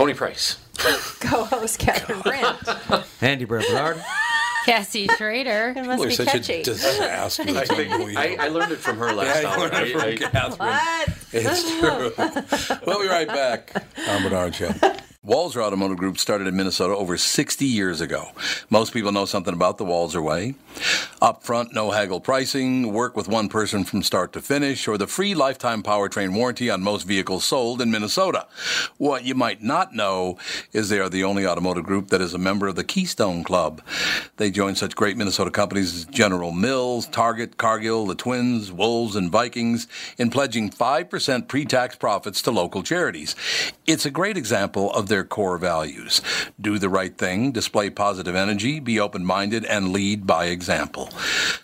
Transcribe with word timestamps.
Tony 0.00 0.14
Price. 0.14 0.56
Co-host 1.20 1.78
Catherine 1.78 2.20
Brandt. 2.24 2.56
Andy 3.20 3.44
Brett 3.44 3.66
Barnard. 3.70 4.02
Cassie 4.64 5.06
Schrader. 5.18 5.74
It 5.76 5.84
must 5.84 5.98
You're 6.00 6.08
be 6.08 6.14
such 6.14 6.26
catchy. 6.28 6.60
a 6.62 6.64
disaster. 6.64 7.42
I, 7.48 7.64
think, 7.66 8.16
I, 8.16 8.36
I 8.46 8.48
learned 8.48 8.72
it 8.72 8.78
from 8.78 8.96
her 8.96 9.12
last 9.12 9.26
Yeah, 9.26 9.40
you 9.42 9.46
hour. 9.48 9.58
learned 9.68 9.74
it 9.88 9.92
from 9.92 10.00
I- 10.00 10.06
I- 10.06 10.16
Catherine. 10.16 10.58
what? 10.58 11.08
It's 11.32 11.78
true. 11.78 12.78
we'll 12.86 13.02
be 13.02 13.08
right 13.08 13.28
back. 13.28 13.74
Tom 14.06 14.22
Barnard 14.22 14.54
Show. 14.54 14.72
Walser 15.26 15.62
Automotive 15.62 15.98
Group 15.98 16.16
started 16.16 16.46
in 16.46 16.56
Minnesota 16.56 16.96
over 16.96 17.18
60 17.18 17.66
years 17.66 18.00
ago. 18.00 18.30
Most 18.70 18.94
people 18.94 19.12
know 19.12 19.26
something 19.26 19.52
about 19.52 19.76
the 19.76 19.84
Walser 19.84 20.22
Way. 20.22 20.54
Upfront, 21.20 21.74
no 21.74 21.90
haggle 21.90 22.20
pricing, 22.20 22.90
work 22.90 23.14
with 23.18 23.28
one 23.28 23.50
person 23.50 23.84
from 23.84 24.02
start 24.02 24.32
to 24.32 24.40
finish, 24.40 24.88
or 24.88 24.96
the 24.96 25.06
free 25.06 25.34
lifetime 25.34 25.82
powertrain 25.82 26.34
warranty 26.34 26.70
on 26.70 26.82
most 26.82 27.02
vehicles 27.02 27.44
sold 27.44 27.82
in 27.82 27.90
Minnesota. 27.90 28.46
What 28.96 29.24
you 29.24 29.34
might 29.34 29.62
not 29.62 29.94
know 29.94 30.38
is 30.72 30.88
they 30.88 31.00
are 31.00 31.10
the 31.10 31.24
only 31.24 31.46
automotive 31.46 31.84
group 31.84 32.08
that 32.08 32.22
is 32.22 32.32
a 32.32 32.38
member 32.38 32.66
of 32.66 32.76
the 32.76 32.82
Keystone 32.82 33.44
Club. 33.44 33.82
They 34.38 34.50
join 34.50 34.74
such 34.74 34.96
great 34.96 35.18
Minnesota 35.18 35.50
companies 35.50 35.94
as 35.94 36.04
General 36.06 36.50
Mills, 36.50 37.06
Target, 37.06 37.58
Cargill, 37.58 38.06
the 38.06 38.14
Twins, 38.14 38.72
Wolves, 38.72 39.16
and 39.16 39.30
Vikings 39.30 39.86
in 40.16 40.30
pledging 40.30 40.70
5% 40.70 41.46
pre-tax 41.46 41.94
profits 41.96 42.40
to 42.40 42.50
local 42.50 42.82
charities. 42.82 43.36
It's 43.86 44.06
a 44.06 44.10
great 44.10 44.38
example 44.38 44.90
of 44.94 45.09
their 45.10 45.24
core 45.24 45.58
values. 45.58 46.22
Do 46.58 46.78
the 46.78 46.88
right 46.88 47.14
thing, 47.14 47.52
display 47.52 47.90
positive 47.90 48.34
energy, 48.34 48.80
be 48.80 48.98
open-minded, 48.98 49.66
and 49.66 49.92
lead 49.92 50.26
by 50.26 50.46
example. 50.46 51.10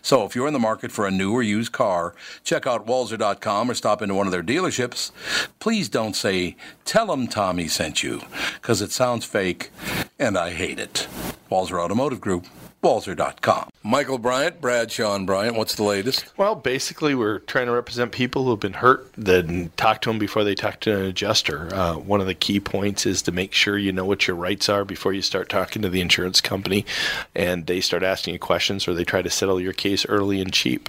So 0.03 0.27
if 0.27 0.37
you're 0.37 0.47
in 0.47 0.53
the 0.53 0.59
market 0.59 0.93
for 0.93 1.07
a 1.07 1.11
new 1.11 1.33
or 1.33 1.43
used 1.43 1.73
car, 1.73 2.15
check 2.45 2.67
out 2.67 2.87
walser.com 2.87 3.71
or 3.71 3.75
stop 3.75 4.03
into 4.03 4.15
one 4.15 4.27
of 4.27 4.33
their 4.33 4.43
dealerships. 4.43 5.11
Please 5.59 5.89
don't 5.89 6.15
say, 6.15 6.57
tell 6.85 7.07
them 7.07 7.27
Tommy 7.27 7.69
sent 7.69 8.03
you, 8.03 8.21
because 8.61 8.83
it 8.83 8.93
sounds 8.93 9.25
fake, 9.25 9.71
and 10.19 10.37
I 10.37 10.51
hate 10.51 10.79
it. 10.79 11.09
Walser 11.51 11.81
Automotive 11.81 12.21
Group, 12.21 12.45
walser.com. 12.87 13.69
Michael 13.83 14.19
Bryant, 14.19 14.61
Bradshaw 14.61 15.15
and 15.15 15.27
Bryant, 15.27 15.57
what's 15.57 15.75
the 15.75 15.83
latest? 15.83 16.27
Well, 16.37 16.55
basically, 16.55 17.15
we're 17.15 17.41
trying 17.41 17.67
to 17.67 17.73
represent 17.73 18.13
people 18.13 18.45
who 18.45 18.51
have 18.51 18.61
been 18.61 18.75
hurt, 18.75 19.11
then 19.17 19.71
talk 19.77 20.03
to 20.03 20.11
them 20.11 20.19
before 20.19 20.45
they 20.45 20.55
talk 20.55 20.81
to 20.81 20.97
an 20.97 21.05
adjuster. 21.07 21.75
Uh, 21.75 21.95
one 21.95 22.21
of 22.21 22.27
the 22.27 22.35
key 22.35 22.61
points 22.61 23.05
is 23.05 23.23
to 23.23 23.33
make 23.33 23.53
sure 23.53 23.77
you 23.77 23.93
know 23.93 24.05
what 24.05 24.27
your 24.29 24.37
rights 24.37 24.69
are 24.69 24.85
before 24.85 25.13
you 25.13 25.23
start 25.23 25.49
talking 25.49 25.83
to 25.83 25.89
the 25.89 26.01
insurance 26.01 26.41
company 26.41 26.87
and 27.35 27.67
they 27.67 27.81
start 27.81 28.03
asking 28.03 28.35
you 28.35 28.39
questions 28.39 28.87
or 28.87 28.95
they 28.95 29.05
try 29.05 29.23
to 29.23 29.31
settle 29.31 29.61
your 29.61 29.73
case 29.73 30.07
early 30.07 30.41
and 30.41 30.53
cheap. 30.53 30.89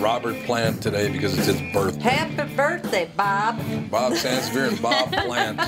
Robert 0.00 0.36
Plant 0.44 0.82
today 0.82 1.10
because 1.10 1.36
it's 1.36 1.46
his 1.46 1.60
birthday. 1.72 2.10
Happy 2.10 2.54
birthday, 2.54 3.10
Bob. 3.16 3.58
Bob 3.90 4.12
Sansevere 4.12 4.68
and 4.68 4.80
Bob 4.80 5.12
Plant. 5.26 5.60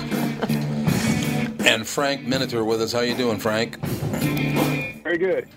And 1.67 1.87
Frank 1.87 2.27
Miniter 2.27 2.65
with 2.65 2.81
us. 2.81 2.93
How 2.93 3.01
you 3.01 3.17
doing, 3.17 3.39
Frank? 3.39 3.79
Very 5.03 5.19
good. 5.19 5.49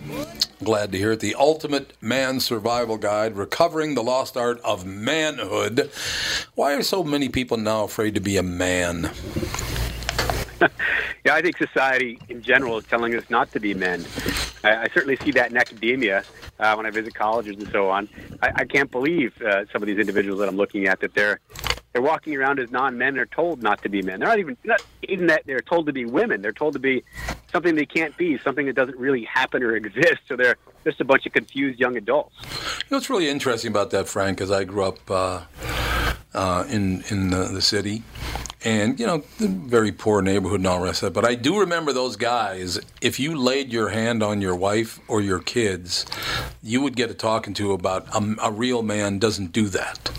Glad 0.64 0.92
to 0.92 0.98
hear 0.98 1.12
it. 1.12 1.20
The 1.20 1.36
Ultimate 1.36 1.94
Man 2.02 2.40
Survival 2.40 2.98
Guide, 2.98 3.36
Recovering 3.36 3.96
the 3.96 4.04
Lost 4.04 4.36
Art 4.38 4.60
of 4.62 4.86
Manhood. 4.86 5.92
Why 6.56 6.74
are 6.74 6.84
so 6.84 7.04
many 7.04 7.30
people 7.30 7.58
now 7.58 7.84
afraid 7.84 8.16
to 8.16 8.22
be 8.22 8.38
a 8.38 8.44
man? 8.44 9.12
Yeah, 11.26 11.36
I 11.36 11.42
think 11.42 11.58
society 11.58 12.20
in 12.28 12.42
general 12.42 12.78
is 12.78 12.86
telling 12.86 13.16
us 13.16 13.30
not 13.30 13.50
to 13.54 13.60
be 13.62 13.74
men. 13.74 14.06
I, 14.64 14.84
I 14.84 14.88
certainly 14.94 15.16
see 15.18 15.32
that 15.32 15.52
in 15.52 15.58
academia 15.58 16.26
uh, 16.64 16.76
when 16.76 16.86
I 16.86 16.90
visit 16.92 17.14
colleges 17.14 17.58
and 17.58 17.70
so 17.70 17.90
on. 17.90 18.08
I, 18.42 18.52
I 18.56 18.66
can't 18.66 18.90
believe 18.90 19.40
uh, 19.42 19.66
some 19.72 19.84
of 19.84 19.88
these 19.88 20.00
individuals 20.00 20.40
that 20.40 20.48
I'm 20.48 20.56
looking 20.56 20.88
at 20.88 21.02
that 21.02 21.14
they're 21.14 21.40
they're 21.94 22.02
walking 22.02 22.36
around 22.36 22.60
as 22.60 22.72
non-men. 22.72 23.14
They're 23.14 23.26
told 23.28 23.62
not 23.62 23.82
to 23.84 23.90
be 23.90 24.02
men. 24.02 24.20
They're 24.20 24.30
not 24.30 24.40
even 24.40 24.58
not 24.64 24.84
even 25.04 25.28
that 25.28 25.44
they're 25.46 25.62
told 25.62 25.86
to 25.86 25.94
be 25.94 26.06
women. 26.06 26.42
They're 26.42 26.52
told 26.52 26.74
to 26.74 26.80
be 26.80 27.04
something 27.52 27.76
they 27.76 27.86
can't 27.86 28.18
be, 28.18 28.40
something 28.40 28.66
that 28.66 28.76
doesn't 28.76 28.98
really 28.98 29.24
happen 29.26 29.62
or 29.62 29.76
exist. 29.76 30.22
So 30.28 30.36
they're 30.36 30.58
just 30.84 31.00
a 31.00 31.06
bunch 31.06 31.28
of 31.28 31.34
confused 31.34 31.80
young 31.80 31.96
adults. 31.96 32.36
You 32.42 32.48
know 32.90 32.98
what's 32.98 33.10
really 33.10 33.30
interesting 33.30 33.70
about 33.70 33.92
that, 33.92 34.08
Frank, 34.08 34.42
is 34.42 34.50
I 34.50 34.64
grew 34.64 34.86
up 34.86 35.10
uh, 35.10 35.42
uh, 36.34 36.66
in 36.68 37.04
in 37.10 37.30
the, 37.30 37.46
the 37.46 37.62
city, 37.62 38.02
and 38.66 39.00
you 39.00 39.06
know, 39.06 39.24
very 39.38 39.92
poor 39.92 40.24
neighborhood 40.24 40.62
and 40.62 40.68
all 40.68 40.80
the 40.80 40.86
rest 40.86 41.04
of 41.04 41.14
that. 41.14 41.22
But 41.22 41.30
I 41.30 41.36
do 41.36 41.60
remember 41.60 41.94
those 41.94 42.16
guys. 42.16 42.80
If 43.02 43.20
you 43.20 43.36
laid 43.38 43.72
your 43.72 43.90
hand 43.90 44.24
on 44.24 44.42
your 44.42 44.56
wife 44.56 45.00
or 45.08 45.22
your 45.22 45.40
kids, 45.40 46.08
you 46.64 46.82
would 46.82 46.96
get 46.96 47.12
a 47.12 47.14
talking 47.14 47.54
to 47.56 47.72
about 47.72 48.08
a 48.42 48.52
real 48.52 48.82
man 48.82 49.20
doesn't 49.20 49.52
do 49.52 49.68
that. 49.70 50.10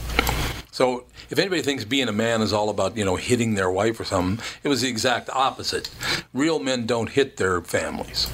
So 0.74 1.04
if 1.30 1.38
anybody 1.38 1.62
thinks 1.62 1.84
being 1.84 2.08
a 2.08 2.12
man 2.12 2.42
is 2.42 2.52
all 2.52 2.68
about 2.68 2.96
you 2.96 3.04
know 3.04 3.14
hitting 3.14 3.54
their 3.54 3.70
wife 3.70 4.00
or 4.00 4.04
something, 4.04 4.44
it 4.64 4.68
was 4.68 4.80
the 4.80 4.88
exact 4.88 5.30
opposite. 5.30 5.88
Real 6.32 6.58
men 6.58 6.84
don't 6.84 7.08
hit 7.08 7.36
their 7.36 7.60
families. 7.60 8.28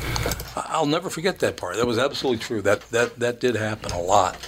I'll 0.56 0.86
never 0.86 1.10
forget 1.10 1.38
that 1.40 1.58
part. 1.58 1.76
That 1.76 1.86
was 1.86 1.98
absolutely 1.98 2.38
true. 2.38 2.62
That 2.62 2.80
that 2.92 3.18
that 3.18 3.40
did 3.40 3.56
happen 3.56 3.92
a 3.92 4.00
lot. 4.00 4.38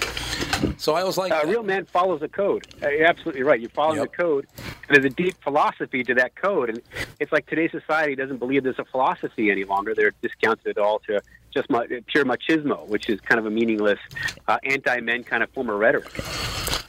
So 0.77 0.95
I 0.95 1.03
was 1.03 1.19
like, 1.19 1.31
a 1.31 1.45
real 1.45 1.61
man 1.61 1.85
follows 1.85 2.23
a 2.23 2.27
code. 2.27 2.65
Uh, 2.81 2.89
you're 2.89 3.05
absolutely 3.05 3.43
right. 3.43 3.61
You 3.61 3.69
follow 3.69 3.93
Yep. 3.93 4.11
the 4.11 4.17
code. 4.23 4.47
And 4.87 4.95
there's 4.95 5.05
a 5.05 5.15
deep 5.15 5.35
philosophy 5.43 6.03
to 6.03 6.15
that 6.15 6.35
code, 6.35 6.69
and 6.69 6.81
it's 7.19 7.31
like 7.31 7.45
today's 7.45 7.69
society 7.71 8.15
doesn't 8.15 8.37
believe 8.37 8.63
there's 8.63 8.79
a 8.79 8.85
philosophy 8.85 9.51
any 9.51 9.65
longer. 9.65 9.93
They're 9.93 10.13
discounted 10.23 10.65
it 10.65 10.77
all 10.79 10.97
to 11.07 11.21
just 11.53 11.67
pure 12.07 12.25
machismo, 12.25 12.87
which 12.87 13.07
is 13.07 13.21
kind 13.21 13.37
of 13.37 13.45
a 13.45 13.51
meaningless, 13.51 13.99
uh, 14.47 14.57
anti-men 14.63 15.25
kind 15.25 15.43
of 15.43 15.51
form 15.51 15.69
of 15.69 15.77
rhetoric. 15.77 16.11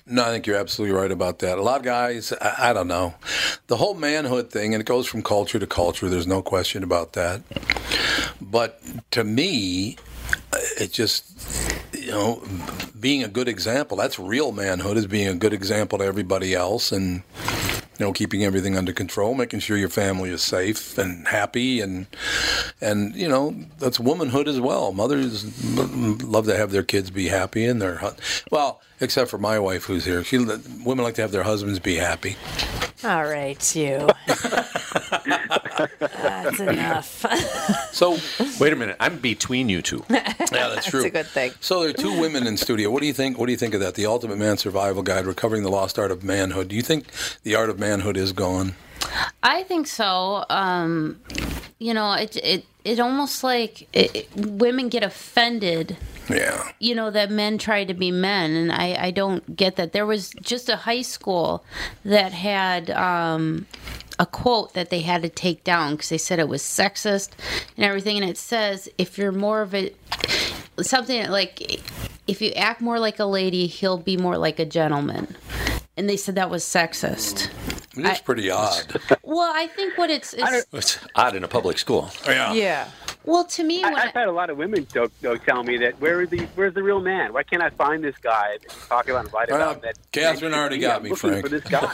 No, 0.07 0.23
I 0.23 0.27
think 0.27 0.47
you're 0.47 0.59
absolutely 0.59 0.95
right 0.95 1.11
about 1.11 1.39
that. 1.39 1.57
A 1.57 1.63
lot 1.63 1.79
of 1.79 1.85
guys, 1.85 2.33
I, 2.39 2.71
I 2.71 2.73
don't 2.75 2.89
know, 2.89 3.15
the 3.69 3.77
whole 3.79 3.95
manhood 3.95 4.51
thing, 4.51 4.75
and 4.75 4.81
it 4.83 4.87
goes 4.87 5.07
from 5.07 5.23
culture 5.23 5.59
to 5.59 5.67
culture. 5.67 6.11
There's 6.11 6.27
no 6.27 6.43
question 6.43 6.83
about 6.83 7.15
that. 7.15 7.41
But 8.39 8.83
to 9.13 9.25
me, 9.25 9.97
it 10.79 10.93
just, 10.93 11.75
you 11.95 12.11
know, 12.11 12.43
being 13.01 13.25
a 13.25 13.29
good 13.29 13.49
example. 13.49 13.97
That's 13.97 14.19
real 14.19 14.53
manhood 14.53 14.99
is 14.99 15.07
being 15.07 15.29
a 15.29 15.35
good 15.35 15.55
example 15.55 15.99
to 15.99 16.05
everybody 16.05 16.55
else, 16.55 16.93
and 16.93 17.23
you 17.99 18.07
know, 18.07 18.13
keeping 18.13 18.45
everything 18.45 18.77
under 18.77 18.93
control, 18.93 19.35
making 19.35 19.61
sure 19.61 19.77
your 19.77 19.89
family 19.89 20.31
is 20.31 20.43
safe 20.43 20.99
and 20.99 21.27
happy, 21.29 21.81
and 21.81 22.07
and 22.81 23.15
you 23.15 23.29
know, 23.29 23.55
that's 23.79 24.01
womanhood 24.01 24.49
as 24.49 24.61
well. 24.61 24.93
Mothers 24.93 25.45
love 26.25 26.47
to 26.47 26.57
have 26.57 26.71
their 26.71 26.83
kids 26.83 27.11
be 27.11 27.29
happy, 27.29 27.65
and 27.65 27.81
their 27.81 27.97
hu- 27.97 28.17
well, 28.51 28.81
except 29.01 29.31
for 29.31 29.39
my 29.39 29.59
wife 29.59 29.85
who's 29.85 30.05
here. 30.05 30.25
She 30.25 30.39
women 30.39 31.05
like 31.05 31.15
to 31.15 31.23
have 31.23 31.33
their 31.33 31.45
husbands 31.45 31.79
be 31.79 31.97
happy. 31.97 32.37
All 33.05 33.25
right, 33.25 33.77
you. 33.77 34.09
That's 35.99 36.61
enough. 36.61 37.25
So 37.95 38.19
Wait 38.59 38.73
a 38.73 38.77
minute. 38.77 38.97
I'm 38.99 39.19
between 39.19 39.69
you 39.69 39.81
two. 39.81 40.05
yeah, 40.11 40.35
that's 40.51 40.87
true. 40.87 41.03
That's 41.03 41.05
a 41.05 41.11
good 41.11 41.27
thing. 41.27 41.53
So 41.61 41.81
there 41.81 41.91
are 41.91 41.93
two 41.93 42.19
women 42.21 42.45
in 42.47 42.57
studio. 42.57 42.91
What 42.91 43.01
do 43.01 43.07
you 43.07 43.13
think? 43.13 43.39
What 43.39 43.47
do 43.47 43.53
you 43.53 43.59
think 43.59 43.73
of 43.75 43.81
that? 43.81 43.95
The 43.95 44.05
Ultimate 44.07 44.37
Man 44.37 44.57
Survival 44.57 45.03
Guide: 45.05 45.27
Recovering 45.27 45.63
the 45.63 45.71
Lost 45.71 45.97
Art 45.99 46.11
of 46.11 46.25
Manhood. 46.25 46.67
Do 46.69 46.75
you 46.77 46.83
think 46.83 47.07
the 47.45 47.55
art 47.55 47.71
of 47.71 47.79
manhood 47.79 48.17
is 48.17 48.33
gone? 48.33 48.75
I 49.45 49.63
think 49.63 49.87
so. 49.87 50.45
Um, 50.51 51.21
you 51.79 51.95
know, 51.95 52.13
it 52.15 52.37
it 52.37 52.65
it 52.85 52.99
almost 52.99 53.45
like 53.45 53.83
it, 53.93 54.15
it- 54.17 54.29
women 54.37 54.89
get 54.89 55.05
offended. 55.05 55.97
Yeah. 56.29 56.71
You 56.79 56.95
know 56.95 57.11
that 57.11 57.31
men 57.31 57.59
try 57.59 57.85
to 57.85 57.95
be 57.95 58.11
men, 58.11 58.53
and 58.53 58.73
I 58.73 58.97
I 58.99 59.11
don't 59.11 59.57
get 59.57 59.77
that. 59.77 59.93
There 59.93 60.07
was 60.07 60.31
just 60.41 60.69
a 60.69 60.77
high 60.77 61.03
school 61.03 61.65
that 62.05 62.33
had. 62.33 62.91
Um, 62.91 63.67
a 64.17 64.27
quote 64.27 64.75
that 64.75 64.91
they 64.91 65.01
had 65.01 65.23
to 65.23 65.29
take 65.29 65.65
down 65.65 65.93
because 65.93 66.09
they 66.09 66.19
said 66.19 66.39
it 66.39 66.49
was 66.49 66.63
sexist 66.63 67.31
and 67.77 67.85
everything. 67.85 68.17
And 68.17 68.31
it 68.31 68.37
says, 68.37 68.89
if 68.97 69.19
you're 69.19 69.33
more 69.33 69.61
of 69.61 69.75
a 69.75 69.93
something 70.81 71.29
like, 71.31 71.83
if 72.27 72.41
you 72.41 72.53
act 72.53 72.81
more 72.81 72.99
like 72.99 73.19
a 73.19 73.25
lady, 73.25 73.67
he'll 73.67 73.99
be 73.99 74.17
more 74.17 74.39
like 74.39 74.59
a 74.59 74.65
gentleman. 74.65 75.35
And 75.97 76.09
they 76.09 76.17
said 76.17 76.35
that 76.37 76.51
was 76.51 76.65
sexist. 76.65 77.51
It's 77.97 78.21
pretty 78.21 78.51
odd. 78.51 79.01
Well, 79.27 79.51
I 79.53 79.67
think 79.69 79.97
what 79.99 80.11
it's, 80.11 80.33
it's 80.37 80.67
It's 80.73 80.99
odd 81.17 81.35
in 81.35 81.43
a 81.43 81.49
public 81.49 81.79
school. 81.79 82.11
Yeah. 82.27 82.53
Yeah. 82.53 82.89
well 83.25 83.45
to 83.47 83.65
me. 83.65 83.83
I, 83.83 83.89
I've 83.89 84.13
had 84.15 84.29
a 84.29 84.33
lot 84.33 84.49
of 84.51 84.57
women 84.59 84.87
though, 84.93 85.09
though 85.23 85.37
tell 85.37 85.65
me 85.65 85.77
that 85.79 85.99
where 86.01 86.21
is 86.23 86.29
the 86.29 86.41
where's 86.55 86.75
the 86.75 86.83
real 86.85 87.01
man? 87.01 87.33
Why 87.33 87.43
can't 87.43 87.63
I 87.63 87.71
find 87.71 88.05
this 88.05 88.17
guy 88.19 88.59
that 88.63 88.63
you 88.63 88.81
talk 88.89 89.09
about 89.09 89.25
and 89.25 89.35
write 89.35 89.51
Well, 89.51 89.71
about? 89.71 89.83
That 89.83 89.99
Catherine 90.13 90.55
already 90.55 90.79
got 90.79 91.03
me, 91.03 91.15
Frank. 91.17 91.47
For 91.47 91.49
this 91.49 91.65
guy. 91.65 91.91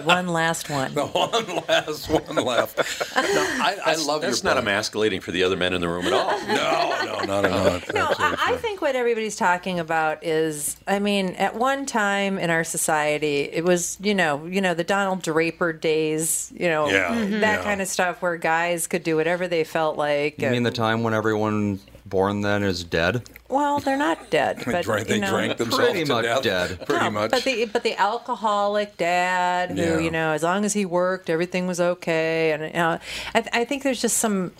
One 0.04 0.26
last 0.28 0.68
one. 0.70 0.94
The 0.94 1.06
one 1.06 1.64
last 1.68 2.08
one 2.10 2.36
left. 2.44 2.76
No, 3.16 3.22
I, 3.24 3.76
I 3.84 3.94
love 3.96 4.22
That's 4.22 4.42
your 4.42 4.54
not 4.54 4.56
point. 4.56 4.68
emasculating 4.68 5.20
for 5.20 5.30
the 5.32 5.44
other 5.44 5.56
men 5.56 5.72
in 5.74 5.80
the 5.80 5.88
room 5.88 6.06
at 6.06 6.12
all. 6.12 6.30
No, 6.46 7.04
no, 7.04 7.24
not 7.24 7.44
at 7.44 7.52
all. 7.52 7.66
It's 7.76 7.92
No, 7.94 8.06
I, 8.18 8.36
I 8.48 8.56
think 8.56 8.80
what 8.80 8.96
everybody's 8.96 9.36
talking 9.36 9.78
about 9.78 10.24
is, 10.24 10.76
I 10.88 10.98
mean, 10.98 11.28
at 11.36 11.54
one 11.54 11.86
time 11.86 12.38
in 12.38 12.50
our 12.50 12.64
society, 12.64 13.42
it 13.52 13.64
was, 13.64 13.96
you 14.02 14.14
know, 14.14 14.44
you 14.46 14.60
know, 14.60 14.74
the 14.76 14.84
Donald 14.84 15.22
Draper 15.22 15.72
days, 15.72 16.52
you 16.54 16.68
know, 16.68 16.88
Yeah, 16.88 17.08
Mhm. 17.14 17.40
that 17.40 17.58
yeah. 17.58 17.62
kind 17.64 17.80
of 17.82 17.88
stuff 17.88 18.22
where 18.22 18.36
guys 18.36 18.86
could 18.86 19.02
do 19.02 19.16
whatever 19.16 19.48
they 19.48 19.64
felt 19.64 19.96
like. 19.96 20.40
You 20.40 20.50
mean 20.50 20.62
the 20.62 20.70
time 20.70 21.02
when 21.02 21.14
everyone 21.14 21.80
born 22.04 22.42
then 22.42 22.62
is 22.62 22.84
dead? 22.84 23.22
well, 23.48 23.78
they're 23.78 23.96
not 23.96 24.28
dead, 24.30 24.58
They 24.66 24.72
but 24.72 24.84
drank, 24.84 25.08
you 25.08 25.14
they 25.14 25.20
know, 25.20 25.30
drank 25.30 25.56
themselves 25.56 25.84
Pretty 25.84 26.04
to 26.04 26.12
much 26.14 26.24
death. 26.24 26.42
dead. 26.42 26.78
Pretty 26.86 27.04
No, 27.04 27.10
much. 27.12 27.30
But 27.30 27.44
the 27.44 27.64
but 27.66 27.82
the 27.84 27.96
alcoholic 28.00 28.96
dad 28.96 29.70
who 29.70 29.76
Yeah. 29.82 29.98
you 29.98 30.10
know, 30.10 30.32
as 30.32 30.42
long 30.42 30.64
as 30.64 30.72
he 30.72 30.84
worked, 30.84 31.30
everything 31.30 31.66
was 31.68 31.80
okay. 31.80 32.50
And 32.52 32.62
you 32.64 32.72
know, 32.72 32.98
I, 33.34 33.40
th- 33.40 33.50
I 33.52 33.64
think 33.64 33.82
there's 33.84 34.00
just 34.02 34.16
some 34.18 34.52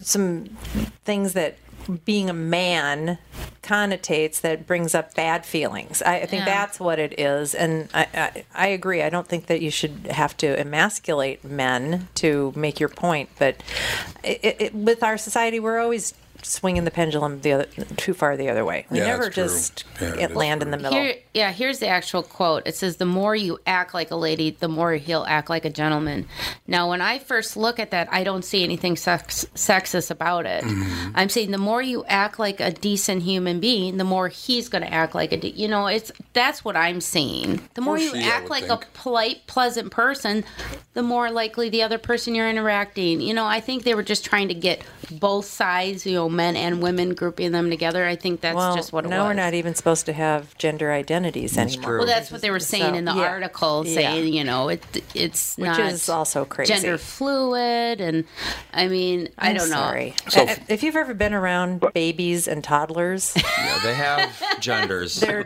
some 0.00 0.44
things 1.04 1.32
that 1.34 1.56
being 1.90 2.30
a 2.30 2.34
man 2.34 3.18
connotates 3.62 4.40
that 4.40 4.66
brings 4.66 4.94
up 4.94 5.14
bad 5.14 5.44
feelings. 5.44 6.02
I, 6.02 6.16
I 6.20 6.26
think 6.26 6.40
Yeah. 6.40 6.44
that's 6.46 6.80
what 6.80 6.98
it 6.98 7.18
is, 7.20 7.54
and 7.54 7.88
I, 7.94 8.06
I 8.14 8.44
I 8.54 8.66
agree. 8.68 9.02
I 9.02 9.10
don't 9.10 9.26
think 9.28 9.46
that 9.46 9.60
you 9.60 9.70
should 9.70 10.06
have 10.10 10.36
to 10.38 10.58
emasculate 10.58 11.44
men 11.44 12.08
to 12.16 12.52
make 12.56 12.80
your 12.80 12.88
point, 12.88 13.28
but 13.38 13.62
it, 14.24 14.40
it, 14.42 14.56
it, 14.60 14.74
with 14.74 15.02
our 15.02 15.18
society, 15.18 15.60
we're 15.60 15.78
always 15.78 16.14
swinging 16.42 16.84
the 16.84 16.90
pendulum 16.90 17.40
the 17.40 17.52
other 17.52 17.66
too 17.96 18.14
far 18.14 18.36
the 18.36 18.48
other 18.48 18.64
way. 18.64 18.86
We 18.90 18.98
Yeah, 18.98 19.06
never 19.08 19.30
just 19.30 19.84
Yeah, 20.00 20.10
get 20.10 20.18
it 20.18 20.30
is 20.30 20.36
land 20.36 20.62
in 20.62 20.70
the 20.70 20.76
middle. 20.76 20.92
Here, 20.92 21.14
yeah, 21.34 21.52
here's 21.52 21.78
the 21.78 21.88
actual 21.88 22.22
quote. 22.22 22.66
It 22.66 22.74
says, 22.76 22.96
"The 22.96 23.04
more 23.06 23.34
you 23.36 23.58
act 23.66 23.94
like 23.94 24.10
a 24.10 24.16
lady, 24.16 24.50
the 24.58 24.68
more 24.68 24.92
he'll 24.94 25.24
act 25.28 25.50
like 25.50 25.64
a 25.64 25.70
gentleman." 25.70 26.26
Now, 26.66 26.88
when 26.90 27.00
I 27.00 27.18
first 27.18 27.56
look 27.56 27.78
at 27.78 27.90
that, 27.90 28.08
I 28.10 28.24
don't 28.24 28.44
see 28.44 28.64
anything 28.64 28.96
sex- 28.96 29.46
sexist 29.54 30.10
about 30.10 30.46
it. 30.46 30.64
Mm-hmm. 30.64 31.10
I'm 31.14 31.28
saying 31.28 31.50
the 31.50 31.58
more 31.58 31.82
you 31.82 32.04
act 32.06 32.38
like 32.38 32.60
a 32.60 32.70
decent 32.70 33.22
human 33.22 33.60
being, 33.60 33.96
the 33.96 34.04
more 34.04 34.28
he's 34.28 34.68
going 34.68 34.82
to 34.82 34.92
act 34.92 35.14
like 35.14 35.32
a. 35.32 35.36
De- 35.36 35.50
you 35.50 35.68
know, 35.68 35.86
it's 35.86 36.10
that's 36.32 36.64
what 36.64 36.76
I'm 36.76 37.00
seeing. 37.00 37.60
The 37.74 37.80
more 37.82 37.98
you 37.98 38.14
she, 38.14 38.22
act 38.22 38.48
like 38.48 38.64
think. 38.66 38.84
a 38.84 38.86
polite, 38.94 39.46
pleasant 39.46 39.90
person, 39.90 40.44
the 40.94 41.02
more 41.02 41.30
likely 41.30 41.68
the 41.68 41.82
other 41.82 41.98
person 41.98 42.34
you're 42.34 42.48
interacting. 42.48 43.20
You 43.20 43.34
know, 43.34 43.44
I 43.44 43.60
think 43.60 43.82
they 43.84 43.94
were 43.94 44.02
just 44.02 44.24
trying 44.24 44.48
to 44.48 44.54
get 44.54 44.82
both 45.10 45.44
sides, 45.44 46.06
you 46.06 46.14
know, 46.14 46.28
men 46.30 46.56
and 46.56 46.82
women, 46.82 47.14
grouping 47.14 47.52
them 47.52 47.68
together. 47.70 48.06
I 48.06 48.16
think 48.16 48.40
that's 48.40 48.56
well, 48.56 48.74
just 48.76 48.92
what 48.92 49.04
it 49.04 49.08
now 49.08 49.24
was. 49.24 49.30
we're 49.30 49.42
not 49.42 49.54
even 49.54 49.74
supposed 49.74 50.06
to 50.06 50.12
have 50.12 50.56
gender 50.58 50.92
identities 50.92 51.58
anymore. 51.58 51.84
true. 51.84 51.98
Well, 51.98 52.06
that's 52.06 52.30
what 52.30 52.40
they 52.40 52.50
were 52.50 52.60
saying 52.60 52.92
So, 52.92 52.94
in 52.94 53.04
the 53.04 53.14
yeah. 53.14 53.28
article, 53.28 53.86
Yeah. 53.86 54.14
you 54.14 54.44
know 54.44 54.68
it 54.68 54.82
it's 55.14 55.56
Which 55.56 55.66
not 55.66 55.80
is 55.80 56.08
also 56.08 56.44
crazy. 56.44 56.72
gender 56.72 56.96
fluid, 56.98 58.00
and 58.00 58.24
I 58.72 58.88
mean 58.88 59.28
I 59.38 59.50
I'm 59.50 59.56
don't 59.56 59.70
know. 59.70 60.12
So- 60.28 60.44
Uh, 60.44 60.54
if 60.68 60.82
you've 60.82 60.96
ever 60.96 61.14
been 61.14 61.34
around 61.34 61.84
babies 61.92 62.48
and 62.48 62.62
toddlers, 62.64 63.34
Yeah, 63.58 63.78
they 63.82 63.94
have 63.94 64.60
genders. 64.60 65.20
they're 65.20 65.44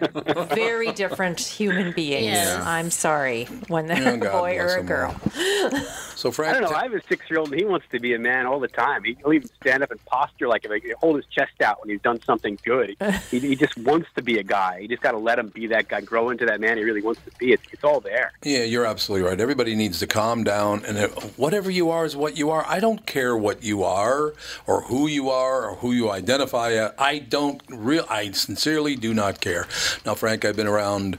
very 0.55 0.93
different 0.93 1.41
human 1.41 1.93
beings. 1.93 2.25
Yes. 2.27 2.63
I'm 2.65 2.91
sorry 2.91 3.47
when 3.69 3.87
they're 3.87 4.01
Yeah, 4.03 4.11
a 4.11 4.19
boy 4.19 4.55
bless 4.57 4.75
or 4.75 4.79
a 4.79 4.83
girl. 4.83 5.15
So 6.17 6.31
Frank, 6.31 6.57
I 6.57 6.61
don't 6.61 6.71
know. 6.71 6.77
I 6.77 6.85
have 6.85 6.95
a 6.95 7.03
six-year-old, 7.09 7.51
and 7.51 7.59
he 7.61 7.67
wants 7.67 7.87
to 7.91 7.99
be 7.99 8.15
a 8.15 8.19
man 8.19 8.47
all 8.47 8.59
the 8.61 8.69
time. 8.69 9.03
He- 9.05 9.15
He'll 9.23 9.33
even 9.33 9.49
stand 9.61 9.83
up 9.83 9.91
and 9.91 10.03
posture 10.07 10.47
like 10.49 10.65
him, 10.65 10.71
like, 10.75 10.85
hold 10.99 11.17
his 11.17 11.27
chest 11.27 11.61
out 11.63 11.81
when 11.81 11.91
he's 11.91 12.03
done 12.03 12.21
something 12.23 12.59
good. 12.65 12.97
He, 13.31 13.39
he 13.41 13.57
just 13.57 13.77
wants 13.79 14.09
to 14.17 14.23
be 14.23 14.39
a 14.39 14.43
guy. 14.43 14.79
You 14.79 14.89
just 14.89 15.03
got 15.03 15.13
to 15.13 15.19
let 15.19 15.39
him 15.39 15.49
be 15.49 15.67
that 15.69 15.89
guy, 15.89 16.01
grow 16.03 16.31
into 16.31 16.45
that 16.47 16.61
man 16.61 16.77
he 16.77 16.85
really 16.85 17.01
wants 17.01 17.21
to 17.25 17.31
be. 17.39 17.53
It's, 17.53 17.63
it's 17.73 17.83
all 17.83 18.01
there. 18.01 18.33
Yeah, 18.43 18.65
you're 18.65 18.85
absolutely 18.85 19.29
right. 19.29 19.41
Everybody 19.41 19.75
needs 19.75 19.99
to 20.01 20.07
calm 20.07 20.45
down, 20.45 20.85
and 20.85 20.99
uh, 20.99 21.09
whatever 21.37 21.71
you 21.71 21.91
are 21.91 22.05
is 22.05 22.17
what 22.17 22.37
you 22.37 22.51
are. 22.51 22.65
I 22.67 22.81
don't 22.81 23.07
care 23.07 23.37
what 23.37 23.63
you 23.65 23.83
are, 23.83 24.35
or 24.67 24.83
who 24.83 25.07
you 25.07 25.31
are, 25.31 25.71
or 25.71 25.77
who 25.77 25.93
you 25.93 26.11
identify 26.11 26.73
as. 26.73 26.93
I 26.99 27.19
don't 27.19 27.63
real. 27.69 28.05
I 28.11 28.31
sincerely 28.33 28.97
do 28.97 29.15
not 29.15 29.41
care. 29.41 29.67
Now, 30.05 30.15
Frank, 30.15 30.45
I've 30.45 30.57
been 30.57 30.67
around 30.67 31.19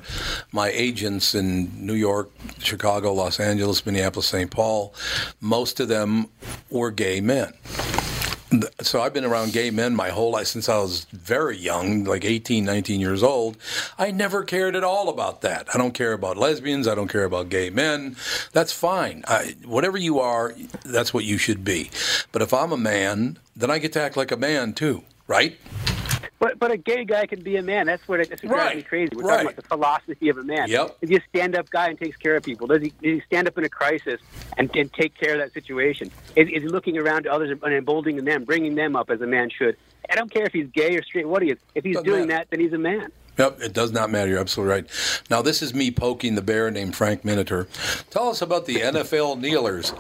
my 0.52 0.70
agents 0.70 1.34
in 1.34 1.86
New 1.86 1.94
York, 1.94 2.30
Chicago, 2.60 3.14
Los 3.14 3.40
Angeles, 3.40 3.86
Minneapolis, 3.86 4.28
St. 4.28 4.52
Paul. 4.52 4.94
Most 5.42 5.80
of 5.80 5.88
them 5.88 6.28
were 6.70 6.92
gay 6.92 7.22
men. 7.22 7.54
So 8.82 9.02
I've 9.02 9.14
been 9.14 9.26
around 9.26 9.54
gay 9.54 9.72
men 9.72 9.96
my 9.96 10.10
whole 10.10 10.32
life 10.32 10.48
since 10.48 10.70
I 10.70 10.78
was 10.78 11.06
very 11.06 11.58
young, 11.58 12.04
like 12.04 12.24
18, 12.24 12.64
19 12.64 13.02
years 13.02 13.24
old. 13.24 13.58
I 13.98 14.12
never 14.12 14.44
cared 14.44 14.76
at 14.76 14.84
all 14.84 15.10
about 15.10 15.42
that. 15.42 15.68
I 15.74 15.78
don't 15.78 15.94
care 15.94 16.14
about 16.14 16.38
lesbians. 16.38 16.88
I 16.88 16.96
don't 16.96 17.08
care 17.08 17.24
about 17.24 17.50
gay 17.50 17.70
men. 17.70 18.16
That's 18.54 18.72
fine. 18.72 19.24
I, 19.28 19.56
whatever 19.66 19.98
you 19.98 20.20
are, 20.20 20.54
that's 20.84 21.14
what 21.14 21.26
you 21.26 21.38
should 21.38 21.64
be. 21.64 21.90
But 22.32 22.42
if 22.42 22.54
I'm 22.54 22.72
a 22.72 22.78
man, 22.78 23.40
then 23.56 23.72
I 23.72 23.80
get 23.80 23.94
to 23.94 24.02
act 24.02 24.16
like 24.16 24.32
a 24.32 24.38
man 24.38 24.74
too, 24.74 25.04
right? 25.28 25.58
But 26.40 26.60
but 26.60 26.72
a 26.72 26.78
gay 26.78 27.06
guy 27.06 27.26
can 27.26 27.42
be 27.42 27.56
a 27.56 27.62
man. 27.62 27.86
That's 27.86 28.06
what 28.08 28.20
it, 28.20 28.30
that's 28.30 28.44
what 28.44 28.50
drives 28.50 28.76
me 28.76 28.82
crazy. 28.82 29.12
We're 29.16 29.24
right. 29.24 29.30
talking 29.30 29.48
about 29.48 29.56
the 29.56 29.68
philosophy 29.68 30.30
of 30.30 30.38
a 30.38 30.44
man. 30.44 30.70
Yep. 30.70 30.98
Is 31.02 31.10
he 31.10 31.16
a 31.16 31.24
stand-up 31.30 31.70
guy 31.70 31.90
and 31.90 31.98
takes 31.98 32.18
care 32.18 32.36
of 32.36 32.44
people? 32.44 32.68
Does 32.68 32.82
he, 32.82 32.90
does 32.90 32.96
he 33.02 33.22
stand 33.22 33.48
up 33.48 33.58
in 33.58 33.64
a 33.64 33.70
crisis 33.70 34.20
and, 34.58 34.74
and 34.76 34.92
take 34.92 35.18
care 35.18 35.34
of 35.34 35.40
that 35.40 35.54
situation? 35.54 36.12
Is, 36.36 36.50
is 36.50 36.64
he 36.64 36.68
looking 36.68 36.98
around 36.98 37.24
to 37.24 37.32
others 37.32 37.58
and 37.62 37.74
emboldening 37.74 38.24
them, 38.26 38.44
bringing 38.44 38.76
them 38.76 38.96
up 38.96 39.10
as 39.10 39.22
a 39.22 39.28
man 39.28 39.50
should? 39.50 39.78
I 40.10 40.16
don't 40.16 40.30
care 40.30 40.46
if 40.46 40.54
he's 40.54 40.68
gay 40.68 40.96
or 40.98 41.04
straight. 41.04 41.28
What 41.28 41.42
he 41.42 41.52
is. 41.52 41.58
If 41.74 41.84
he's 41.84 41.96
Doesn't 41.96 42.10
doing 42.10 42.28
matter. 42.28 42.40
that, 42.40 42.50
then 42.52 42.60
he's 42.60 42.74
a 42.74 42.78
man. 42.78 43.12
Yep, 43.38 43.62
it 43.62 43.74
does 43.74 43.92
not 43.92 44.10
matter. 44.10 44.30
You're 44.30 44.40
absolutely 44.40 44.74
right. 44.74 44.86
Now, 45.30 45.42
this 45.42 45.62
is 45.62 45.74
me 45.74 45.92
poking 45.92 46.36
the 46.36 46.42
bear 46.42 46.72
named 46.72 46.96
Frank 46.96 47.24
Miniter. 47.24 47.68
Tell 48.10 48.30
us 48.30 48.42
about 48.42 48.66
the 48.66 48.76
NFL 48.76 49.40
kneelers. 49.40 49.94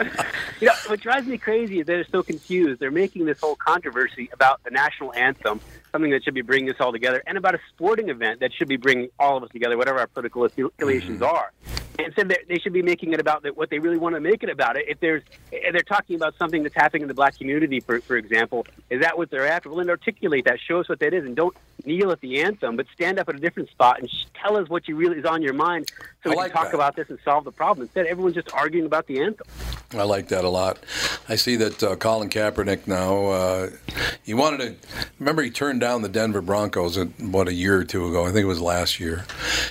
You 0.60 0.68
know, 0.68 0.74
which 0.88 1.02
drives 1.02 1.26
me 1.26 1.36
crazy 1.36 1.80
is 1.80 1.86
they're 1.86 2.06
so 2.10 2.22
confused. 2.22 2.80
They're 2.80 2.90
making 2.90 3.26
this 3.26 3.40
whole 3.40 3.56
controversy 3.56 4.30
about 4.32 4.62
the 4.64 4.70
national 4.70 5.12
anthem, 5.12 5.60
something 5.92 6.10
that 6.12 6.24
should 6.24 6.34
be 6.34 6.42
bringing 6.42 6.70
us 6.70 6.76
all 6.80 6.92
together, 6.92 7.22
and 7.26 7.36
about 7.36 7.54
a 7.54 7.60
sporting 7.68 8.08
event 8.08 8.40
that 8.40 8.52
should 8.52 8.68
be 8.68 8.76
bringing 8.76 9.08
all 9.18 9.36
of 9.36 9.42
us 9.42 9.50
together, 9.50 9.76
whatever 9.76 9.98
our 9.98 10.06
political 10.06 10.44
affiliations 10.44 11.20
mm-hmm. 11.20 11.36
are. 11.36 11.52
And 11.96 12.12
said 12.14 12.28
that 12.30 12.40
they 12.48 12.58
should 12.58 12.72
be 12.72 12.82
making 12.82 13.12
it 13.12 13.20
about 13.20 13.44
what 13.56 13.70
they 13.70 13.78
really 13.78 13.98
want 13.98 14.16
to 14.16 14.20
make 14.20 14.42
it 14.42 14.50
about. 14.50 14.76
It 14.76 14.86
if 14.88 15.00
there's, 15.00 15.22
if 15.52 15.72
they're 15.72 15.82
talking 15.82 16.16
about 16.16 16.34
something 16.36 16.62
that's 16.62 16.74
happening 16.74 17.02
in 17.02 17.08
the 17.08 17.14
black 17.14 17.38
community, 17.38 17.80
for 17.80 18.00
for 18.00 18.16
example, 18.16 18.66
is 18.90 19.00
that 19.02 19.16
what 19.16 19.30
they're 19.30 19.46
after? 19.46 19.68
Well, 19.68 19.78
then 19.78 19.90
articulate 19.90 20.44
that, 20.46 20.58
show 20.60 20.80
us 20.80 20.88
what 20.88 20.98
that 20.98 21.14
is, 21.14 21.24
and 21.24 21.36
don't 21.36 21.56
kneel 21.84 22.10
at 22.10 22.20
the 22.20 22.42
anthem, 22.42 22.76
but 22.76 22.86
stand 22.94 23.18
up 23.18 23.28
at 23.28 23.36
a 23.36 23.38
different 23.38 23.70
spot 23.70 24.00
and 24.00 24.10
tell 24.34 24.56
us 24.56 24.68
what 24.68 24.88
you 24.88 24.96
really 24.96 25.18
is 25.18 25.24
on 25.24 25.42
your 25.42 25.52
mind, 25.52 25.90
so 26.24 26.30
we 26.30 26.36
I 26.36 26.40
like 26.40 26.52
can 26.52 26.62
talk 26.62 26.70
that. 26.72 26.76
about 26.76 26.96
this 26.96 27.08
and 27.10 27.18
solve 27.24 27.44
the 27.44 27.52
problem. 27.52 27.84
Instead, 27.84 28.06
everyone's 28.06 28.34
just 28.34 28.52
arguing 28.52 28.86
about 28.86 29.06
the 29.06 29.20
anthem. 29.22 29.46
I 29.92 30.02
like 30.02 30.28
that 30.28 30.44
a 30.44 30.48
lot. 30.48 30.78
I 31.28 31.36
see 31.36 31.54
that 31.56 31.80
uh, 31.82 31.94
Colin 31.94 32.28
Kaepernick 32.28 32.88
now. 32.88 33.26
Uh, 33.26 33.70
he 34.24 34.34
wanted 34.34 34.58
to. 34.82 34.88
Remember, 35.20 35.42
he 35.42 35.50
turned 35.50 35.80
down 35.80 36.02
the 36.02 36.08
Denver 36.08 36.40
Broncos 36.40 36.98
what 37.20 37.46
a 37.46 37.52
year 37.52 37.78
or 37.78 37.84
two 37.84 38.08
ago. 38.08 38.22
I 38.24 38.32
think 38.32 38.42
it 38.42 38.46
was 38.48 38.60
last 38.60 38.98
year. 38.98 39.24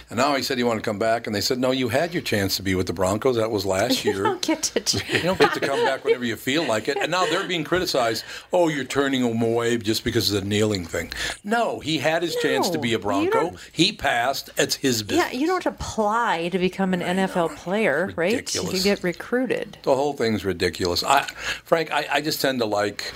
And 0.09 0.17
now 0.17 0.35
he 0.35 0.43
said 0.43 0.57
he 0.57 0.63
wanted 0.63 0.81
to 0.83 0.89
come 0.89 0.99
back, 0.99 1.27
and 1.27 1.35
they 1.35 1.41
said, 1.41 1.57
"No, 1.59 1.71
you 1.71 1.89
had 1.89 2.13
your 2.13 2.21
chance 2.23 2.55
to 2.57 2.63
be 2.63 2.73
with 2.75 2.87
the 2.87 2.93
Broncos. 2.93 3.35
That 3.35 3.51
was 3.51 3.65
last 3.65 4.05
year. 4.05 4.13
You 4.13 4.19
year. 4.19 4.23
don't 4.23 4.41
get 4.41 4.61
to. 4.63 5.03
You 5.13 5.21
don't 5.23 5.39
get 5.39 5.53
to 5.55 5.59
come 5.59 5.83
back 5.83 6.05
whenever 6.05 6.23
you 6.23 6.35
feel 6.35 6.63
like 6.65 6.87
it." 6.87 6.97
And 6.97 7.11
now 7.11 7.25
they're 7.25 7.47
being 7.47 7.63
criticized. 7.63 8.23
Oh, 8.53 8.67
you're 8.69 8.85
turning 8.85 9.23
him 9.25 9.41
away 9.41 9.77
just 9.77 10.03
because 10.03 10.31
of 10.31 10.41
the 10.41 10.47
kneeling 10.47 10.85
thing. 10.85 11.11
No, 11.43 11.79
he 11.79 11.97
had 11.97 12.21
his 12.21 12.35
chance 12.37 12.69
to 12.69 12.77
be 12.77 12.93
a 12.93 12.99
Bronco. 12.99 13.55
He 13.71 13.91
passed. 13.91 14.51
It's 14.57 14.75
his 14.75 15.03
business. 15.03 15.33
Yeah, 15.33 15.37
you 15.37 15.47
don't 15.47 15.65
apply 15.65 16.42
to 16.51 16.59
become 16.59 16.93
an 16.93 17.01
NFL 17.01 17.55
player, 17.55 18.11
right? 18.15 18.33
Ridiculous. 18.33 18.73
You 18.73 18.83
get 18.83 19.03
recruited. 19.03 19.77
The 19.83 19.95
whole 19.95 20.13
thing's 20.13 20.45
ridiculous. 20.45 21.03
I, 21.03 21.23
Frank, 21.63 21.91
I, 21.91 22.07
I 22.11 22.21
just 22.21 22.41
tend 22.41 22.59
to 22.59 22.65
like, 22.65 23.13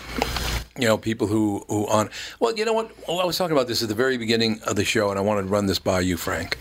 you 0.77 0.87
know, 0.87 0.97
people 0.97 1.27
who 1.27 1.65
who 1.67 1.87
on. 1.87 2.09
Well, 2.39 2.55
you 2.55 2.65
know 2.65 2.73
what? 2.73 2.91
Well, 3.07 3.19
I 3.19 3.25
was 3.25 3.37
talking 3.37 3.55
about 3.55 3.67
this 3.67 3.81
at 3.81 3.89
the 3.89 3.95
very 3.95 4.17
beginning 4.17 4.61
of 4.63 4.75
the 4.75 4.85
show, 4.85 5.09
and 5.09 5.19
I 5.19 5.21
wanted 5.21 5.43
to 5.43 5.47
run 5.47 5.65
this 5.65 5.79
by 5.79 5.99
you, 6.01 6.17
Frank. 6.17 6.57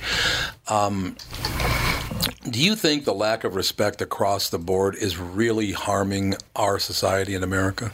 Um, 0.69 1.17
do 2.49 2.61
you 2.61 2.77
think 2.77 3.05
the 3.05 3.15
lack 3.15 3.45
of 3.45 3.55
respect 3.55 4.01
across 4.01 4.51
the 4.51 4.59
board 4.59 4.95
is 4.95 5.19
really 5.19 5.73
harming 5.73 6.35
our 6.55 6.79
society 6.79 7.35
in 7.35 7.43
America? 7.43 7.93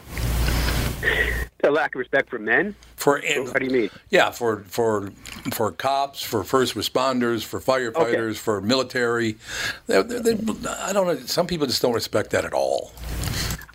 The 1.63 1.71
lack 1.71 1.95
of 1.95 2.01
respect 2.01 2.29
for 2.29 2.41
men. 2.41 2.75
For 2.97 3.21
What 3.21 3.61
do 3.61 3.65
you 3.65 3.71
mean? 3.71 3.91
yeah, 4.11 4.31
for 4.31 4.65
for 4.67 5.13
for 5.53 5.71
cops, 5.71 6.21
for 6.21 6.43
first 6.43 6.75
responders, 6.75 7.45
for 7.45 7.61
firefighters, 7.61 8.37
for 8.37 8.61
military. 8.61 9.37
They, 9.87 10.03
they, 10.03 10.35
they, 10.35 10.69
I 10.69 10.93
don't 10.93 11.07
know. 11.07 11.17
Some 11.21 11.47
people 11.47 11.69
just 11.69 11.81
don't 11.81 11.95
respect 11.95 12.31
that 12.31 12.45
at 12.45 12.53
all. 12.53 12.91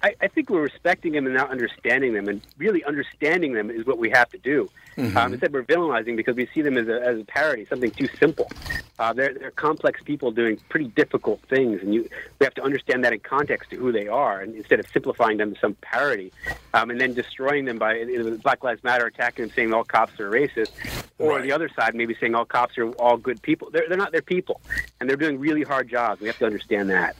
I, 0.03 0.13
I 0.21 0.27
think 0.27 0.49
we're 0.49 0.61
respecting 0.61 1.13
them 1.13 1.25
and 1.25 1.33
not 1.33 1.49
understanding 1.49 2.13
them, 2.13 2.27
and 2.27 2.41
really 2.57 2.83
understanding 2.83 3.53
them 3.53 3.71
is 3.71 3.85
what 3.85 3.97
we 3.97 4.09
have 4.09 4.29
to 4.31 4.37
do. 4.37 4.69
Mm-hmm. 4.97 5.15
Um, 5.15 5.33
instead, 5.33 5.53
we're 5.53 5.63
villainizing 5.63 6.15
because 6.15 6.35
we 6.35 6.47
see 6.53 6.61
them 6.61 6.75
as 6.75 6.87
a, 6.87 6.99
as 7.01 7.19
a 7.19 7.23
parody, 7.23 7.65
something 7.65 7.91
too 7.91 8.07
simple. 8.19 8.49
Uh, 8.97 9.13
they're, 9.13 9.33
they're 9.33 9.51
complex 9.51 10.01
people 10.03 10.31
doing 10.31 10.57
pretty 10.69 10.87
difficult 10.87 11.39
things, 11.49 11.81
and 11.83 11.93
you 11.93 12.09
we 12.39 12.43
have 12.43 12.55
to 12.55 12.63
understand 12.63 13.03
that 13.03 13.13
in 13.13 13.19
context 13.19 13.69
to 13.69 13.75
who 13.77 13.91
they 13.91 14.07
are, 14.07 14.41
and 14.41 14.55
instead 14.55 14.79
of 14.79 14.87
simplifying 14.87 15.37
them 15.37 15.53
to 15.53 15.59
some 15.59 15.75
parody, 15.81 16.31
um, 16.73 16.89
and 16.89 16.99
then 16.99 17.13
destroying 17.13 17.65
them 17.65 17.77
by 17.77 17.99
either 17.99 18.35
Black 18.37 18.63
Lives 18.63 18.83
Matter 18.83 19.05
attacking 19.05 19.45
them, 19.45 19.53
saying 19.55 19.71
all 19.71 19.83
cops 19.83 20.19
are 20.19 20.31
racist, 20.31 20.71
or 21.19 21.41
the 21.41 21.51
other 21.51 21.69
side 21.69 21.93
maybe 21.93 22.15
saying 22.19 22.33
all 22.33 22.45
cops 22.45 22.75
are 22.79 22.89
all 22.93 23.17
good 23.17 23.39
people. 23.43 23.69
They're, 23.69 23.87
they're 23.87 23.97
not. 23.97 24.11
They're 24.11 24.21
people, 24.23 24.61
and 24.99 25.07
they're 25.07 25.15
doing 25.15 25.37
really 25.39 25.61
hard 25.63 25.89
jobs. 25.89 26.21
We 26.21 26.27
have 26.27 26.39
to 26.39 26.45
understand 26.47 26.89
that. 26.89 27.15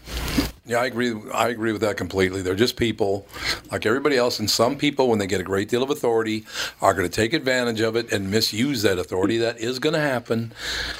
Yeah, 0.68 0.80
I 0.80 0.86
agree. 0.86 1.16
I 1.34 1.48
agree 1.48 1.72
with 1.72 1.80
that 1.82 1.96
completely. 1.96 2.42
They're 2.42 2.54
just 2.54 2.76
people, 2.76 3.26
like 3.72 3.86
everybody 3.86 4.18
else, 4.18 4.38
and 4.40 4.50
some 4.50 4.78
people, 4.78 5.08
when 5.08 5.18
they 5.18 5.26
get 5.26 5.40
a 5.40 5.44
great 5.44 5.70
deal 5.70 5.82
of 5.82 5.90
authority, 5.90 6.46
are 6.82 6.94
going 6.94 7.08
to 7.08 7.14
take 7.14 7.32
advantage 7.32 7.80
of 7.80 7.96
it 7.96 8.12
and 8.12 8.30
misuse 8.30 8.82
that 8.82 9.00
authority. 9.00 9.38
That 9.38 9.60
is 9.60 9.80
going 9.80 9.94
to 9.94 10.02
happen. 10.02 10.52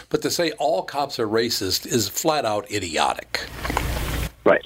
But 0.08 0.22
to 0.22 0.32
say 0.32 0.52
all 0.52 0.84
cops 0.84 1.20
are 1.20 1.28
racist 1.28 1.86
is 1.86 2.08
flat 2.08 2.46
out 2.46 2.72
idiotic. 2.72 3.46
Right. 4.46 4.66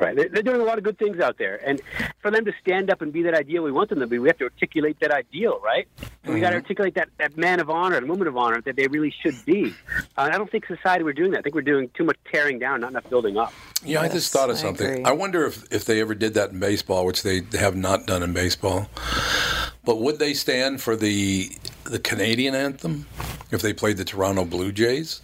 Right. 0.00 0.16
They're, 0.16 0.28
they're 0.30 0.42
doing 0.42 0.62
a 0.62 0.64
lot 0.64 0.78
of 0.78 0.84
good 0.84 0.98
things 0.98 1.20
out 1.20 1.36
there. 1.36 1.60
And 1.62 1.80
for 2.20 2.30
them 2.30 2.46
to 2.46 2.52
stand 2.62 2.90
up 2.90 3.02
and 3.02 3.12
be 3.12 3.22
that 3.24 3.34
ideal 3.34 3.62
we 3.62 3.70
want 3.70 3.90
them 3.90 4.00
to 4.00 4.06
be, 4.06 4.18
we 4.18 4.28
have 4.28 4.38
to 4.38 4.44
articulate 4.44 4.98
that 5.00 5.10
ideal, 5.10 5.60
right? 5.62 5.86
And 6.24 6.32
we 6.32 6.40
got 6.40 6.50
to 6.50 6.56
articulate 6.56 6.94
that, 6.94 7.10
that 7.18 7.36
man 7.36 7.60
of 7.60 7.68
honor 7.68 7.98
and 7.98 8.08
woman 8.08 8.26
of 8.26 8.36
honor 8.36 8.62
that 8.62 8.76
they 8.76 8.86
really 8.86 9.14
should 9.22 9.36
be. 9.44 9.74
Uh, 10.16 10.30
I 10.32 10.38
don't 10.38 10.50
think 10.50 10.66
society 10.66 11.04
we're 11.04 11.12
doing 11.12 11.32
that. 11.32 11.40
I 11.40 11.42
think 11.42 11.54
we're 11.54 11.60
doing 11.60 11.90
too 11.92 12.04
much 12.04 12.16
tearing 12.32 12.58
down, 12.58 12.80
not 12.80 12.92
enough 12.92 13.10
building 13.10 13.36
up. 13.36 13.52
Yeah, 13.84 14.00
I 14.00 14.08
just 14.08 14.32
thought 14.32 14.48
of 14.48 14.56
something. 14.56 14.90
agree. 14.90 15.04
I 15.04 15.12
wonder 15.12 15.44
if, 15.44 15.70
if 15.70 15.84
they 15.84 16.00
ever 16.00 16.14
did 16.14 16.32
that 16.34 16.50
in 16.50 16.60
baseball, 16.60 17.04
which 17.04 17.22
they 17.22 17.42
have 17.58 17.76
not 17.76 18.06
done 18.06 18.22
in 18.22 18.32
baseball. 18.32 18.88
But 19.90 19.98
would 20.02 20.20
they 20.20 20.34
stand 20.34 20.80
for 20.80 20.94
the 20.94 21.50
the 21.82 21.98
Canadian 21.98 22.54
anthem 22.54 23.08
if 23.50 23.60
they 23.60 23.72
played 23.72 23.96
the 23.96 24.04
Toronto 24.04 24.44
Blue 24.44 24.70
Jays? 24.70 25.20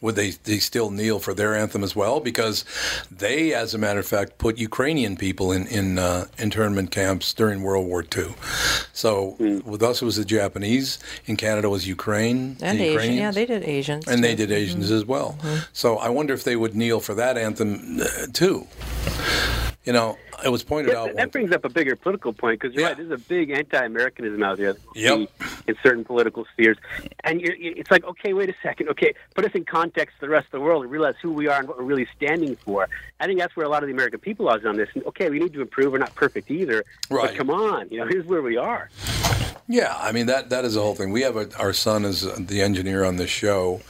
Would 0.00 0.16
they, 0.16 0.30
they 0.30 0.58
still 0.58 0.90
kneel 0.90 1.20
for 1.20 1.34
their 1.34 1.54
anthem 1.54 1.84
as 1.84 1.94
well? 1.94 2.18
Because 2.18 2.64
they, 3.12 3.54
as 3.54 3.74
a 3.74 3.78
matter 3.78 4.00
of 4.00 4.08
fact, 4.08 4.38
put 4.38 4.58
Ukrainian 4.58 5.16
people 5.16 5.52
in 5.52 5.68
in 5.68 6.00
uh, 6.00 6.26
internment 6.36 6.90
camps 6.90 7.32
during 7.32 7.62
World 7.62 7.86
War 7.86 8.02
II. 8.02 8.34
So 8.92 9.36
with 9.38 9.84
us, 9.84 10.02
it 10.02 10.04
was 10.04 10.16
the 10.16 10.24
Japanese. 10.24 10.98
In 11.26 11.36
Canada, 11.36 11.70
was 11.70 11.86
Ukraine. 11.86 12.56
And 12.60 12.80
the 12.80 12.86
Asian. 12.86 12.92
Ukrainians. 12.94 13.20
Yeah, 13.20 13.30
they 13.30 13.46
did 13.46 13.62
Asians. 13.62 14.08
And 14.08 14.24
they 14.24 14.34
did 14.34 14.50
Asians 14.50 14.90
as 14.90 15.04
well. 15.04 15.38
So 15.72 15.98
I 15.98 16.08
wonder 16.08 16.34
if 16.34 16.42
they 16.42 16.56
would 16.56 16.74
kneel 16.74 16.98
for 16.98 17.14
that 17.14 17.38
anthem 17.38 18.00
uh, 18.00 18.26
too. 18.32 18.66
You 19.84 19.92
know, 19.92 20.18
it 20.44 20.48
was 20.50 20.62
pointed 20.62 20.94
out. 20.94 21.14
that, 21.16 21.32
brings 21.32 21.52
up 21.52 21.64
a 21.64 21.68
bigger 21.68 21.96
political 21.96 22.32
point 22.32 22.60
because 22.60 22.74
you're 22.74 22.82
Yeah. 22.82 22.88
right. 22.88 22.96
There's 22.96 23.10
a 23.10 23.18
big 23.18 23.50
anti-Americanism 23.50 24.42
out 24.42 24.58
there 24.58 24.76
Yep. 24.94 25.28
in 25.66 25.76
certain 25.82 26.04
political 26.04 26.46
spheres, 26.52 26.76
and 27.24 27.40
it's 27.42 27.90
like, 27.90 28.04
okay, 28.04 28.32
wait 28.32 28.48
a 28.48 28.54
second, 28.62 28.88
okay, 28.90 29.14
put 29.34 29.44
us 29.44 29.52
in 29.54 29.64
context 29.64 30.16
to 30.20 30.26
the 30.26 30.30
rest 30.30 30.46
of 30.46 30.52
the 30.52 30.60
world 30.60 30.82
and 30.82 30.92
realize 30.92 31.14
who 31.22 31.32
we 31.32 31.48
are 31.48 31.58
and 31.58 31.68
what 31.68 31.78
we're 31.78 31.84
really 31.84 32.08
standing 32.16 32.56
for. 32.56 32.88
I 33.20 33.26
think 33.26 33.38
that's 33.40 33.56
where 33.56 33.66
a 33.66 33.68
lot 33.68 33.82
of 33.82 33.88
the 33.88 33.92
American 33.94 34.20
people 34.20 34.48
are 34.48 34.60
on 34.68 34.76
this. 34.76 34.88
And, 34.94 35.04
okay, 35.06 35.28
we 35.30 35.38
need 35.38 35.52
to 35.54 35.60
improve. 35.60 35.92
We're 35.92 35.98
not 35.98 36.14
perfect 36.14 36.50
either, 36.50 36.84
Right. 37.10 37.28
but 37.30 37.36
come 37.36 37.50
on, 37.50 37.88
you 37.90 37.98
know, 37.98 38.06
here's 38.06 38.24
where 38.26 38.42
we 38.42 38.56
are. 38.56 38.90
Yeah, 39.70 39.94
I 40.00 40.12
mean 40.12 40.26
that 40.26 40.48
that 40.48 40.64
is 40.64 40.74
the 40.76 40.80
whole 40.80 40.94
thing. 40.94 41.10
We 41.12 41.20
have 41.22 41.36
a, 41.36 41.46
our 41.58 41.74
son 41.74 42.06
is 42.06 42.22
the 42.38 42.62
engineer 42.62 43.04
on 43.04 43.16
this 43.16 43.28
show, 43.28 43.82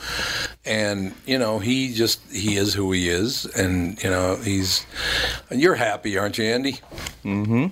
and 0.64 1.14
you 1.24 1.38
know 1.38 1.60
he 1.60 1.94
just 1.94 2.20
he 2.32 2.56
is 2.56 2.74
who 2.74 2.90
he 2.90 3.08
is, 3.08 3.44
and 3.46 4.02
you 4.02 4.10
know 4.10 4.34
he's. 4.36 4.84
You're 5.52 5.76
happy, 5.76 6.18
aren't 6.18 6.36
you, 6.36 6.37
Andy? 6.40 6.78
Mm-hmm. 7.24 7.66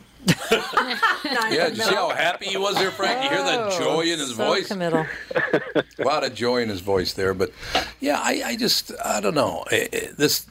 Yeah, 1.53 1.69
did 1.69 1.77
you 1.77 1.85
see 1.85 1.95
how 1.95 2.09
happy 2.11 2.47
he 2.47 2.57
was 2.57 2.75
there, 2.77 2.91
Frank? 2.91 3.23
You 3.23 3.31
hear 3.31 3.45
that 3.45 3.61
Oh, 3.73 3.79
joy 3.79 4.01
in 4.13 4.19
his 4.19 4.31
so 4.31 4.45
voice? 4.45 4.67
committal. 4.69 5.07
a 5.99 6.05
lot 6.05 6.25
of 6.25 6.35
joy 6.35 6.63
in 6.63 6.69
his 6.69 6.81
voice 6.81 7.13
there. 7.13 7.33
But 7.33 7.53
yeah, 8.01 8.19
I, 8.21 8.43
I 8.45 8.57
just 8.57 8.91
I 9.05 9.21
don't 9.21 9.35
know 9.35 9.65
this. 9.71 10.47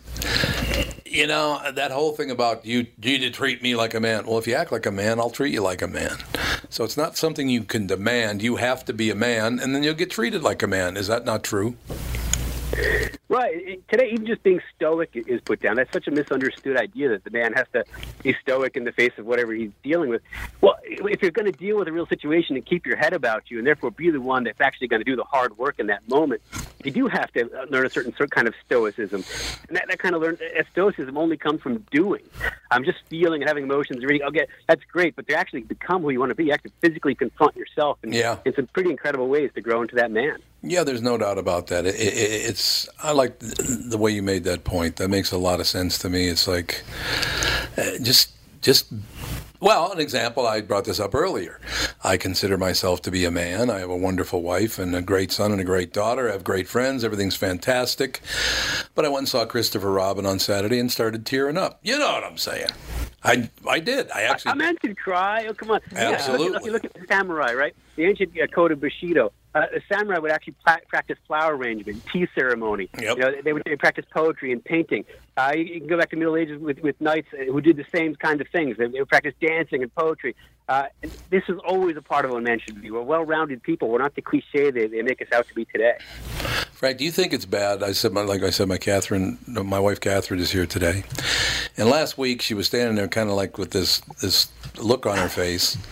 You 1.05 1.27
know 1.27 1.61
that 1.73 1.91
whole 1.91 2.13
thing 2.13 2.31
about 2.31 2.65
you 2.65 2.87
you 3.01 3.17
need 3.17 3.19
to 3.19 3.31
treat 3.31 3.61
me 3.61 3.75
like 3.75 3.93
a 3.93 3.99
man. 3.99 4.25
Well, 4.25 4.37
if 4.37 4.47
you 4.47 4.55
act 4.55 4.71
like 4.71 4.85
a 4.85 4.91
man, 4.91 5.19
I'll 5.19 5.29
treat 5.29 5.53
you 5.53 5.61
like 5.61 5.81
a 5.81 5.87
man. 5.87 6.17
So 6.69 6.83
it's 6.85 6.97
not 6.97 7.17
something 7.17 7.49
you 7.49 7.63
can 7.63 7.85
demand. 7.87 8.41
You 8.41 8.55
have 8.57 8.85
to 8.85 8.93
be 8.93 9.09
a 9.09 9.15
man, 9.15 9.59
and 9.59 9.75
then 9.75 9.83
you'll 9.83 9.93
get 9.93 10.09
treated 10.09 10.41
like 10.41 10.63
a 10.63 10.67
man. 10.67 10.95
Is 10.97 11.07
that 11.07 11.25
not 11.25 11.43
true? 11.43 11.75
Right. 13.27 13.81
Today, 13.89 14.09
even 14.11 14.25
just 14.25 14.43
being 14.43 14.61
stoic 14.75 15.09
is 15.13 15.41
put 15.41 15.59
down. 15.61 15.75
That's 15.75 15.91
such 15.91 16.07
a 16.07 16.11
misunderstood 16.11 16.77
idea 16.77 17.09
that 17.09 17.23
the 17.23 17.31
man 17.31 17.53
has 17.53 17.65
to 17.73 17.83
be 18.23 18.35
stoic 18.41 18.77
in 18.77 18.83
the 18.83 18.91
face 18.91 19.11
of 19.17 19.25
whatever 19.25 19.53
he's 19.53 19.71
dealing 19.83 20.09
with. 20.09 20.21
Well, 20.61 20.75
if 20.83 21.21
you're 21.21 21.31
going 21.31 21.51
to 21.51 21.57
deal 21.57 21.77
with 21.77 21.87
a 21.87 21.91
real 21.91 22.05
situation 22.05 22.55
and 22.55 22.65
keep 22.65 22.85
your 22.85 22.97
head 22.97 23.13
about 23.13 23.49
you, 23.49 23.57
and 23.57 23.65
therefore 23.67 23.91
be 23.91 24.09
the 24.11 24.21
one 24.21 24.43
that's 24.43 24.61
actually 24.61 24.87
going 24.87 24.99
to 25.01 25.03
do 25.05 25.15
the 25.15 25.23
hard 25.23 25.57
work 25.57 25.79
in 25.79 25.87
that 25.87 26.07
moment, 26.07 26.41
you 26.83 26.91
do 26.91 27.07
have 27.07 27.31
to 27.33 27.41
uh, 27.51 27.65
learn 27.69 27.85
a 27.85 27.89
certain 27.89 28.15
sort 28.15 28.29
kind 28.29 28.47
of 28.47 28.53
stoicism. 28.65 29.23
And 29.67 29.77
that, 29.77 29.87
that 29.89 29.99
kind 29.99 30.13
of 30.13 30.21
learn 30.21 30.37
stoicism 30.71 31.17
only 31.17 31.35
comes 31.35 31.61
from 31.61 31.83
doing. 31.91 32.21
I'm 32.69 32.83
just 32.85 32.99
feeling 33.09 33.41
and 33.41 33.47
having 33.49 33.63
emotions. 33.63 34.01
and 34.01 34.09
Reading, 34.09 34.27
okay, 34.27 34.45
that's 34.67 34.83
great, 34.85 35.15
but 35.15 35.27
to 35.27 35.35
actually 35.35 35.61
become 35.61 36.03
who 36.03 36.11
you 36.11 36.19
want 36.19 36.29
to 36.29 36.35
be, 36.35 36.45
you 36.45 36.51
have 36.51 36.63
to 36.63 36.71
physically 36.81 37.15
confront 37.15 37.55
yourself 37.55 37.97
in, 38.03 38.13
Yeah. 38.13 38.37
in 38.45 38.53
some 38.53 38.67
pretty 38.67 38.91
incredible 38.91 39.27
ways 39.27 39.49
to 39.55 39.61
grow 39.61 39.81
into 39.81 39.95
that 39.95 40.11
man. 40.11 40.37
Yeah, 40.65 40.83
there's 40.83 41.01
no 41.01 41.17
doubt 41.17 41.37
about 41.37 41.67
that. 41.67 41.85
It, 41.85 41.95
it, 41.95 42.49
it's 42.49 42.89
I 43.01 43.11
like 43.11 43.39
the 43.39 43.97
way 43.99 44.11
you 44.11 44.23
made 44.23 44.43
that 44.45 44.63
point. 44.63 44.95
That 44.97 45.09
makes 45.09 45.31
a 45.31 45.37
lot 45.37 45.59
of 45.59 45.67
sense 45.67 45.97
to 45.99 46.09
me. 46.09 46.27
It's 46.27 46.47
like 46.47 46.83
uh, 47.77 47.97
just 48.01 48.31
just 48.61 48.91
well, 49.59 49.91
an 49.91 49.99
example. 49.99 50.45
I 50.45 50.61
brought 50.61 50.85
this 50.85 50.99
up 50.99 51.15
earlier. 51.15 51.59
I 52.03 52.17
consider 52.17 52.57
myself 52.57 53.01
to 53.03 53.11
be 53.11 53.25
a 53.25 53.31
man. 53.31 53.69
I 53.69 53.79
have 53.79 53.89
a 53.89 53.97
wonderful 53.97 54.41
wife 54.41 54.77
and 54.77 54.95
a 54.95 55.01
great 55.01 55.31
son 55.31 55.51
and 55.51 55.61
a 55.61 55.63
great 55.63 55.93
daughter. 55.93 56.29
I 56.29 56.33
have 56.33 56.43
great 56.43 56.67
friends. 56.67 57.03
Everything's 57.03 57.35
fantastic. 57.35 58.21
But 58.95 59.05
I 59.05 59.07
went 59.07 59.19
and 59.19 59.29
saw 59.29 59.45
Christopher 59.45 59.91
Robin 59.91 60.25
on 60.25 60.39
Saturday 60.39 60.79
and 60.79 60.91
started 60.91 61.25
tearing 61.25 61.57
up. 61.57 61.79
You 61.83 61.97
know 61.97 62.11
what 62.11 62.23
I'm 62.23 62.37
saying? 62.37 62.69
I 63.23 63.49
I 63.67 63.79
did. 63.79 64.11
I 64.11 64.23
actually. 64.23 64.51
A 64.51 64.55
man 64.55 64.77
can 64.77 64.93
cry. 64.93 65.45
Oh, 65.47 65.53
come 65.53 65.71
on. 65.71 65.81
Yeah, 65.91 66.11
Absolutely. 66.11 66.49
look, 66.49 66.65
at, 66.65 66.71
look 66.71 66.85
at 66.85 66.93
the 66.93 67.05
samurai, 67.07 67.53
right? 67.53 67.75
The 67.95 68.05
ancient 68.05 68.33
uh, 68.39 68.47
code 68.47 68.71
of 68.71 68.79
Bushido. 68.81 69.31
Uh, 69.55 69.67
a 69.73 69.79
samurai 69.91 70.19
would 70.19 70.31
actually 70.31 70.53
pla- 70.65 70.85
practice 70.89 71.17
flower 71.25 71.55
arrangement, 71.55 72.03
tea 72.11 72.27
ceremony. 72.35 72.89
Yep. 72.99 73.17
You 73.17 73.23
know, 73.23 73.31
they 73.41 73.53
would 73.53 73.63
they 73.65 73.77
practice 73.77 74.03
poetry 74.13 74.51
and 74.51 74.61
painting. 74.61 75.05
Uh, 75.37 75.53
you, 75.55 75.63
you 75.63 75.79
can 75.79 75.87
go 75.87 75.97
back 75.97 76.09
to 76.09 76.17
Middle 76.17 76.35
Ages 76.35 76.59
with, 76.59 76.79
with 76.79 76.99
knights 76.99 77.29
uh, 77.33 77.45
who 77.45 77.61
did 77.61 77.77
the 77.77 77.85
same 77.95 78.15
kind 78.15 78.41
of 78.41 78.47
things. 78.49 78.75
They, 78.77 78.87
they 78.87 78.99
would 78.99 79.07
practice 79.07 79.33
dancing 79.39 79.81
and 79.81 79.95
poetry. 79.95 80.35
Uh, 80.67 80.87
and 81.01 81.11
this 81.29 81.43
is 81.47 81.57
always 81.65 81.95
a 81.95 82.01
part 82.01 82.25
of 82.25 82.31
what 82.31 82.39
a 82.39 82.41
man 82.41 82.59
should 82.59 82.81
be. 82.81 82.91
We're 82.91 83.01
well-rounded 83.01 83.63
people. 83.63 83.87
We're 83.87 83.99
not 83.99 84.15
the 84.15 84.21
cliche 84.21 84.71
they, 84.71 84.87
they 84.87 85.01
make 85.01 85.21
us 85.21 85.29
out 85.33 85.47
to 85.47 85.53
be 85.53 85.63
today. 85.65 85.93
Frank, 86.75 86.97
do 86.97 87.05
you 87.05 87.11
think 87.11 87.31
it's 87.31 87.45
bad? 87.45 87.81
I 87.81 87.93
said, 87.93 88.11
my, 88.11 88.21
like 88.21 88.43
I 88.43 88.49
said, 88.49 88.67
my 88.67 88.77
Catherine, 88.77 89.37
my 89.47 89.79
wife 89.79 90.01
Catherine 90.01 90.41
is 90.41 90.51
here 90.51 90.65
today, 90.65 91.05
and 91.77 91.89
last 91.89 92.17
week 92.17 92.41
she 92.41 92.53
was 92.53 92.67
standing 92.67 92.95
there, 92.95 93.07
kind 93.07 93.29
of 93.29 93.35
like 93.37 93.57
with 93.57 93.71
this 93.71 94.01
this 94.21 94.49
look 94.77 95.05
on 95.05 95.17
her 95.17 95.29
face. 95.29 95.75
And 95.75 95.83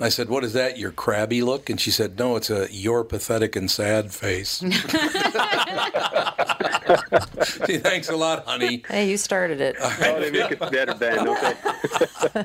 I 0.00 0.08
said, 0.08 0.30
"What 0.30 0.42
is 0.42 0.54
that? 0.54 0.78
Your 0.78 0.90
crabby 0.90 1.42
look?" 1.42 1.68
And 1.68 1.78
she 1.78 1.90
said, 1.90 2.18
"No, 2.18 2.36
it's 2.36 2.48
a 2.48 2.66
your 2.72 3.04
pathetic 3.04 3.56
and 3.56 3.70
sad 3.70 4.10
face." 4.10 4.60
Gee, 7.66 7.78
thanks 7.78 8.08
a 8.08 8.16
lot, 8.16 8.46
honey. 8.46 8.82
Hey, 8.88 9.10
you 9.10 9.18
started 9.18 9.60
it. 9.60 9.76
Oh, 9.78 10.18
they 10.18 10.30
make 10.30 10.60
us 10.60 10.70
better, 10.70 10.94
Ben. 10.94 11.26
Don't 11.26 11.40
they? 11.42 12.44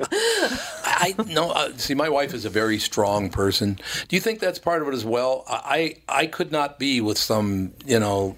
I 0.97 1.15
no. 1.27 1.51
Uh, 1.51 1.71
see, 1.77 1.93
my 1.93 2.09
wife 2.09 2.33
is 2.33 2.43
a 2.45 2.49
very 2.49 2.79
strong 2.79 3.29
person. 3.29 3.79
Do 4.07 4.15
you 4.15 4.19
think 4.19 4.39
that's 4.39 4.59
part 4.59 4.81
of 4.81 4.87
it 4.87 4.93
as 4.93 5.05
well? 5.05 5.43
I 5.47 5.97
I 6.09 6.25
could 6.25 6.51
not 6.51 6.79
be 6.79 7.01
with 7.01 7.17
some 7.17 7.73
you 7.85 7.99
know 7.99 8.35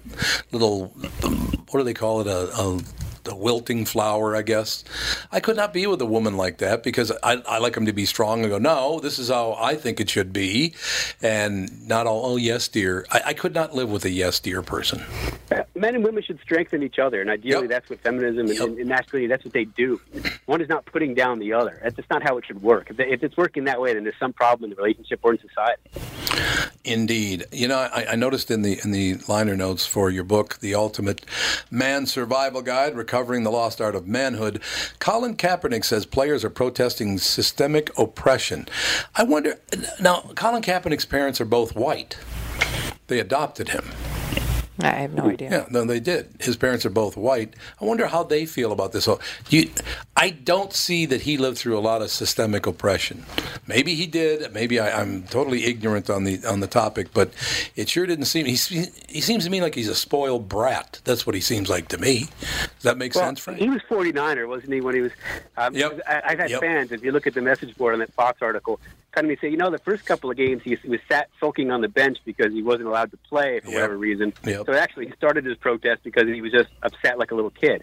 little 0.52 0.86
what 1.70 1.80
do 1.80 1.84
they 1.84 1.94
call 1.94 2.20
it 2.20 2.26
a. 2.26 2.50
a 2.54 2.80
a 3.28 3.34
wilting 3.34 3.84
flower, 3.84 4.34
I 4.36 4.42
guess. 4.42 4.84
I 5.32 5.40
could 5.40 5.56
not 5.56 5.72
be 5.72 5.86
with 5.86 6.00
a 6.00 6.06
woman 6.06 6.36
like 6.36 6.58
that 6.58 6.82
because 6.82 7.12
I, 7.22 7.42
I 7.48 7.58
like 7.58 7.74
them 7.74 7.86
to 7.86 7.92
be 7.92 8.06
strong 8.06 8.40
and 8.40 8.50
go, 8.50 8.58
no, 8.58 9.00
this 9.00 9.18
is 9.18 9.28
how 9.28 9.54
I 9.58 9.74
think 9.76 10.00
it 10.00 10.08
should 10.10 10.32
be, 10.32 10.74
and 11.22 11.86
not 11.88 12.06
all, 12.06 12.24
oh, 12.24 12.36
yes, 12.36 12.68
dear. 12.68 13.06
I, 13.10 13.22
I 13.26 13.34
could 13.34 13.54
not 13.54 13.74
live 13.74 13.90
with 13.90 14.04
a 14.04 14.10
yes, 14.10 14.40
dear 14.40 14.62
person. 14.62 15.02
Uh, 15.50 15.62
men 15.74 15.94
and 15.94 16.04
women 16.04 16.22
should 16.22 16.40
strengthen 16.40 16.82
each 16.82 16.98
other, 16.98 17.20
and 17.20 17.30
ideally, 17.30 17.62
Yep. 17.62 17.70
that's 17.70 17.90
what 17.90 18.00
feminism 18.00 18.48
and, 18.48 18.78
and 18.78 18.88
masculinity. 18.88 19.26
That's 19.26 19.44
what 19.44 19.52
they 19.52 19.64
do. 19.64 20.00
One 20.46 20.60
is 20.60 20.68
not 20.68 20.84
putting 20.86 21.14
down 21.14 21.38
the 21.38 21.52
other. 21.52 21.78
That's 21.82 21.96
just 21.96 22.10
not 22.10 22.22
how 22.22 22.38
it 22.38 22.46
should 22.46 22.62
work. 22.62 22.90
If, 22.90 23.00
if 23.00 23.22
it's 23.22 23.36
working 23.36 23.64
that 23.64 23.80
way, 23.80 23.94
then 23.94 24.04
there's 24.04 24.18
some 24.18 24.32
problem 24.32 24.70
in 24.70 24.76
the 24.76 24.82
relationship 24.82 25.20
or 25.22 25.32
in 25.32 25.40
society. 25.40 25.82
Indeed, 26.84 27.44
you 27.52 27.68
know, 27.68 27.78
I, 27.78 28.06
I 28.12 28.16
noticed 28.16 28.50
in 28.50 28.62
the 28.62 28.80
in 28.82 28.90
the 28.90 29.16
liner 29.28 29.54
notes 29.56 29.84
for 29.86 30.08
your 30.10 30.24
book, 30.24 30.58
"The 30.60 30.74
Ultimate 30.74 31.26
Man 31.70 32.06
Survival 32.06 32.62
Guide: 32.62 32.96
Recovering 33.10 33.42
the 33.42 33.50
Lost 33.50 33.80
Art 33.80 33.96
of 33.96 34.06
Manhood," 34.06 34.62
Colin 35.00 35.36
Kaepernick 35.36 35.84
says 35.84 36.06
players 36.06 36.44
are 36.44 36.48
protesting 36.48 37.18
systemic 37.18 37.90
oppression. 37.98 38.68
I 39.16 39.24
wonder 39.24 39.58
now. 39.98 40.30
Colin 40.36 40.62
Kaepernick's 40.62 41.06
parents 41.06 41.40
are 41.40 41.44
both 41.44 41.74
white. 41.74 42.18
They 43.08 43.18
adopted 43.18 43.70
him. 43.70 43.82
I 44.82 44.90
have 45.00 45.12
no 45.14 45.24
idea. 45.26 45.50
Yeah, 45.50 45.66
no, 45.70 45.84
they 45.84 46.00
did. 46.00 46.28
His 46.40 46.56
parents 46.56 46.84
are 46.86 46.90
both 46.90 47.16
white. 47.16 47.54
I 47.80 47.84
wonder 47.84 48.06
how 48.06 48.22
they 48.22 48.46
feel 48.46 48.72
about 48.72 48.92
this. 48.92 49.06
whole- 49.06 49.20
You, 49.48 49.70
I 50.16 50.30
don't 50.30 50.72
see 50.72 51.06
that 51.06 51.22
he 51.22 51.36
lived 51.36 51.58
through 51.58 51.78
a 51.78 51.80
lot 51.80 52.02
of 52.02 52.10
systemic 52.10 52.66
oppression. 52.66 53.24
Maybe 53.66 53.94
he 53.94 54.06
did. 54.06 54.52
Maybe 54.52 54.78
I, 54.80 55.00
I'm 55.00 55.22
totally 55.24 55.64
ignorant 55.64 56.10
on 56.10 56.24
the 56.24 56.44
on 56.46 56.60
the 56.60 56.66
topic, 56.66 57.08
but 57.14 57.30
it 57.76 57.88
sure 57.88 58.06
didn't 58.06 58.24
seem. 58.26 58.46
He, 58.46 58.52
he 59.08 59.20
seems 59.20 59.44
to 59.44 59.50
me 59.50 59.60
like 59.60 59.74
he's 59.74 59.88
a 59.88 59.94
spoiled 59.94 60.48
brat. 60.48 61.00
That's 61.04 61.26
what 61.26 61.34
he 61.34 61.40
seems 61.40 61.68
like 61.68 61.88
to 61.88 61.98
me. 61.98 62.28
Does 62.40 62.82
that 62.82 62.98
make 62.98 63.14
Well, 63.14 63.24
sense, 63.24 63.40
Frank? 63.40 63.58
he 63.58 63.68
was 63.68 63.80
49er, 63.88 64.48
wasn't 64.48 64.72
he, 64.72 64.80
when 64.80 64.94
he 64.94 65.00
was? 65.02 65.12
Um, 65.56 65.74
Yep. 65.74 66.00
I, 66.08 66.22
I've 66.24 66.38
had 66.38 66.50
Yep. 66.50 66.60
fans, 66.60 66.92
if 66.92 67.02
you 67.04 67.12
look 67.12 67.26
at 67.26 67.34
the 67.34 67.40
message 67.42 67.76
board 67.76 67.94
on 67.94 68.00
that 68.00 68.12
Fox 68.14 68.42
article, 68.42 68.80
kind 69.12 69.24
of 69.26 69.28
me 69.30 69.36
say, 69.40 69.48
you 69.48 69.56
know, 69.56 69.70
the 69.70 69.78
first 69.78 70.04
couple 70.06 70.30
of 70.30 70.36
games 70.36 70.62
he, 70.64 70.78
was 70.88 71.00
sat 71.10 71.28
sulking 71.40 71.70
on 71.70 71.80
the 71.80 71.88
bench 71.88 72.18
because 72.24 72.52
he 72.52 72.62
wasn't 72.62 72.86
allowed 72.88 73.10
to 73.10 73.16
play 73.28 73.60
for 73.60 73.68
Yep. 73.70 73.74
whatever 73.74 73.96
reason. 73.96 74.32
Yep. 74.44 74.66
So 74.66 74.72
actually, 74.74 75.06
he 75.06 75.12
started 75.12 75.44
his 75.44 75.56
protest 75.56 76.02
because 76.04 76.24
he 76.26 76.40
was 76.40 76.52
just 76.52 76.68
upset 76.82 77.18
like 77.18 77.30
a 77.30 77.34
little 77.34 77.50
kid. 77.50 77.82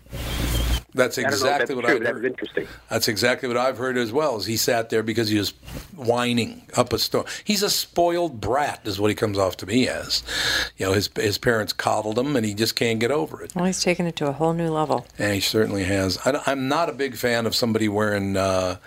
That's 0.98 1.18
I 1.18 1.22
don't 1.22 1.32
know 1.32 1.36
if 1.36 1.42
exactly 1.42 1.76
that's 1.76 1.76
what 1.76 1.86
true, 1.86 1.94
I've 1.94 2.00
but 2.00 2.04
that 2.04 2.14
was 2.14 2.24
heard. 2.24 2.32
interesting. 2.32 2.68
That's 2.90 3.08
exactly 3.08 3.48
what 3.48 3.58
I've 3.58 3.78
heard 3.78 3.98
as 3.98 4.12
well. 4.12 4.38
Is 4.38 4.46
he 4.46 4.58
sat 4.58 4.90
there 4.90 5.04
because 5.04 5.30
he 5.30 5.38
was 5.38 5.52
whining 5.96 6.64
up 6.76 6.94
a 6.94 7.00
storm. 7.00 7.26
He's 7.44 7.64
a 7.64 7.70
spoiled 7.70 8.40
brat, 8.42 8.82
is 8.86 9.00
what 9.00 9.10
he 9.10 9.16
comes 9.16 9.38
off 9.38 9.58
to 9.58 9.66
me 9.66 9.88
as. 9.88 10.24
You 10.78 10.88
know, 10.88 10.94
his 10.94 11.10
his 11.16 11.38
parents 11.38 11.74
coddled 11.74 12.18
him, 12.18 12.36
and 12.36 12.46
he 12.46 12.54
just 12.54 12.76
can't 12.76 13.00
get 13.00 13.12
over 13.12 13.44
it. 13.44 13.56
Well, 13.56 13.66
he's 13.66 13.82
taken 13.82 14.06
it 14.06 14.16
to 14.18 14.28
a 14.28 14.32
whole 14.32 14.54
new 14.54 14.70
level. 14.70 15.06
And 15.18 15.34
he 15.34 15.40
certainly 15.40 15.84
has. 15.86 16.18
I, 16.26 16.52
am 16.52 16.68
not 16.68 16.90
a 16.90 16.94
big 16.94 17.16
fan 17.16 17.46
of 17.46 17.56
somebody 17.56 17.88
wearing 17.88 18.38
uh, 18.38 18.78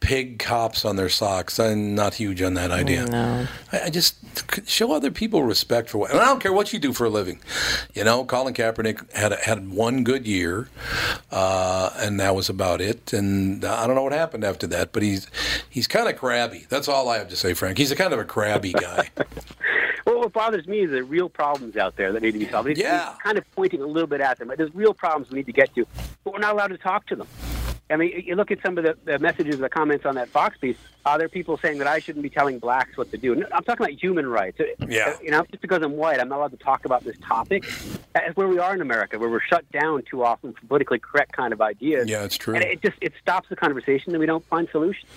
pig 0.00 0.38
cops 0.38 0.84
on 0.84 0.96
their 0.96 1.08
socks. 1.08 1.58
I'm 1.58 1.94
not 1.94 2.14
huge 2.14 2.42
on 2.42 2.54
that 2.54 2.70
idea. 2.70 3.06
No. 3.06 3.46
I, 3.72 3.82
I 3.84 3.90
just 3.90 4.16
show 4.68 4.92
other 4.92 5.10
people 5.10 5.42
respect 5.42 5.90
for 5.90 5.98
what. 5.98 6.10
And 6.10 6.20
I 6.20 6.26
don't 6.26 6.40
care 6.40 6.52
what 6.52 6.72
you 6.72 6.78
do 6.78 6.92
for 6.92 7.06
a 7.06 7.10
living. 7.10 7.40
You 7.94 8.04
know, 8.04 8.24
Colin 8.24 8.54
Kaepernick 8.54 9.10
had 9.12 9.32
had 9.32 9.70
one 9.70 10.04
good 10.04 10.26
year, 10.26 10.68
uh, 11.30 11.51
Uh, 11.52 11.92
and 11.98 12.18
that 12.18 12.34
was 12.34 12.48
about 12.48 12.80
it. 12.80 13.12
And 13.12 13.62
uh, 13.64 13.74
I 13.78 13.86
don't 13.86 13.94
know 13.94 14.02
what 14.02 14.12
happened 14.12 14.42
after 14.42 14.66
that, 14.68 14.92
but 14.92 15.02
he's 15.02 15.26
he's 15.68 15.86
kind 15.86 16.08
of 16.08 16.16
crabby. 16.16 16.64
That's 16.70 16.88
all 16.88 17.08
I 17.10 17.18
have 17.18 17.28
to 17.28 17.36
say, 17.36 17.52
Frank. 17.52 17.76
He's 17.76 17.90
a 17.90 17.96
kind 17.96 18.12
of 18.14 18.18
a 18.18 18.24
crabby 18.24 18.72
guy. 18.72 19.10
Well, 20.04 20.18
what 20.18 20.32
bothers 20.32 20.66
me 20.66 20.80
is 20.80 20.90
there 20.90 21.02
are 21.02 21.04
real 21.04 21.28
problems 21.28 21.76
out 21.76 21.94
there 21.96 22.12
that 22.12 22.22
need 22.22 22.32
to 22.32 22.38
be 22.40 22.48
solved. 22.50 22.66
He's- 22.68 22.80
Yeah. 22.80 23.10
he's 23.10 23.18
kind 23.22 23.38
of 23.38 23.44
pointing 23.52 23.80
a 23.82 23.86
little 23.86 24.08
bit 24.08 24.20
at 24.20 24.36
them, 24.36 24.48
but 24.48 24.58
there's 24.58 24.74
real 24.74 24.92
problems 24.92 25.30
we 25.30 25.36
need 25.38 25.46
to 25.46 25.52
get 25.52 25.72
to, 25.76 25.86
but 26.24 26.32
we're 26.34 26.40
not 26.40 26.52
allowed 26.54 26.66
to 26.68 26.76
talk 26.78 27.06
to 27.06 27.14
them. 27.16 27.28
I 27.92 27.96
mean, 27.96 28.24
you 28.24 28.34
look 28.36 28.50
at 28.50 28.62
some 28.62 28.78
of 28.78 28.84
the, 28.84 28.96
the 29.04 29.18
messages, 29.18 29.58
the 29.58 29.68
comments 29.68 30.06
on 30.06 30.14
that 30.14 30.28
Fox 30.28 30.56
piece. 30.56 30.76
Uh, 31.04 31.18
there 31.18 31.26
are 31.26 31.28
people 31.28 31.56
saying 31.58 31.78
that 31.78 31.86
I 31.86 31.98
shouldn't 31.98 32.22
be 32.22 32.30
telling 32.30 32.58
blacks 32.58 32.96
what 32.96 33.10
to 33.10 33.18
do. 33.18 33.32
I'm 33.32 33.64
talking 33.64 33.84
about 33.86 33.90
human 34.02 34.26
rights. 34.26 34.60
Uh, 34.60 34.86
Yeah. 34.88 35.16
You 35.22 35.30
know, 35.30 35.44
just 35.50 35.60
because 35.60 35.82
I'm 35.82 35.96
white, 35.96 36.20
I'm 36.20 36.28
not 36.28 36.38
allowed 36.38 36.52
to 36.52 36.56
talk 36.56 36.84
about 36.84 37.04
this 37.04 37.16
topic. 37.18 37.64
That's 38.14 38.36
where 38.36 38.48
we 38.48 38.58
are 38.58 38.74
in 38.74 38.80
America, 38.80 39.18
where 39.18 39.28
we're 39.28 39.40
shut 39.40 39.70
down 39.72 40.02
too 40.02 40.24
often 40.24 40.52
for 40.52 40.66
politically 40.66 40.98
correct 41.00 41.32
kind 41.32 41.52
of 41.52 41.60
ideas. 41.60 42.08
Yeah, 42.08 42.24
it's 42.24 42.36
true. 42.36 42.54
And 42.54 42.64
it 42.64 42.80
just 42.82 42.96
it 43.00 43.12
stops 43.20 43.48
the 43.48 43.56
conversation, 43.56 44.12
and 44.12 44.20
we 44.20 44.26
don't 44.26 44.44
find 44.46 44.68
solutions. 44.70 45.10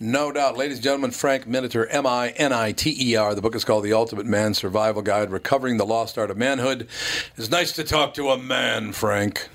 No 0.00 0.32
doubt. 0.32 0.56
Ladies 0.56 0.78
and 0.78 0.84
gentlemen, 0.84 1.10
Frank 1.10 1.46
Miniter, 1.46 1.86
M 1.90 2.06
I 2.06 2.30
N 2.30 2.52
I 2.52 2.72
T 2.72 2.94
E 2.98 3.16
R. 3.16 3.34
The 3.34 3.42
book 3.42 3.54
is 3.54 3.64
called 3.64 3.84
The 3.84 3.92
Ultimate 3.92 4.26
Man 4.26 4.54
Survival 4.54 5.02
Guide 5.02 5.30
Recovering 5.30 5.76
the 5.76 5.86
Lost 5.86 6.18
Art 6.18 6.30
of 6.30 6.36
Manhood. 6.36 6.88
It's 7.36 7.50
nice 7.50 7.72
to 7.72 7.84
talk 7.84 8.14
to 8.14 8.30
a 8.30 8.38
man, 8.38 8.92
Frank. 8.92 9.48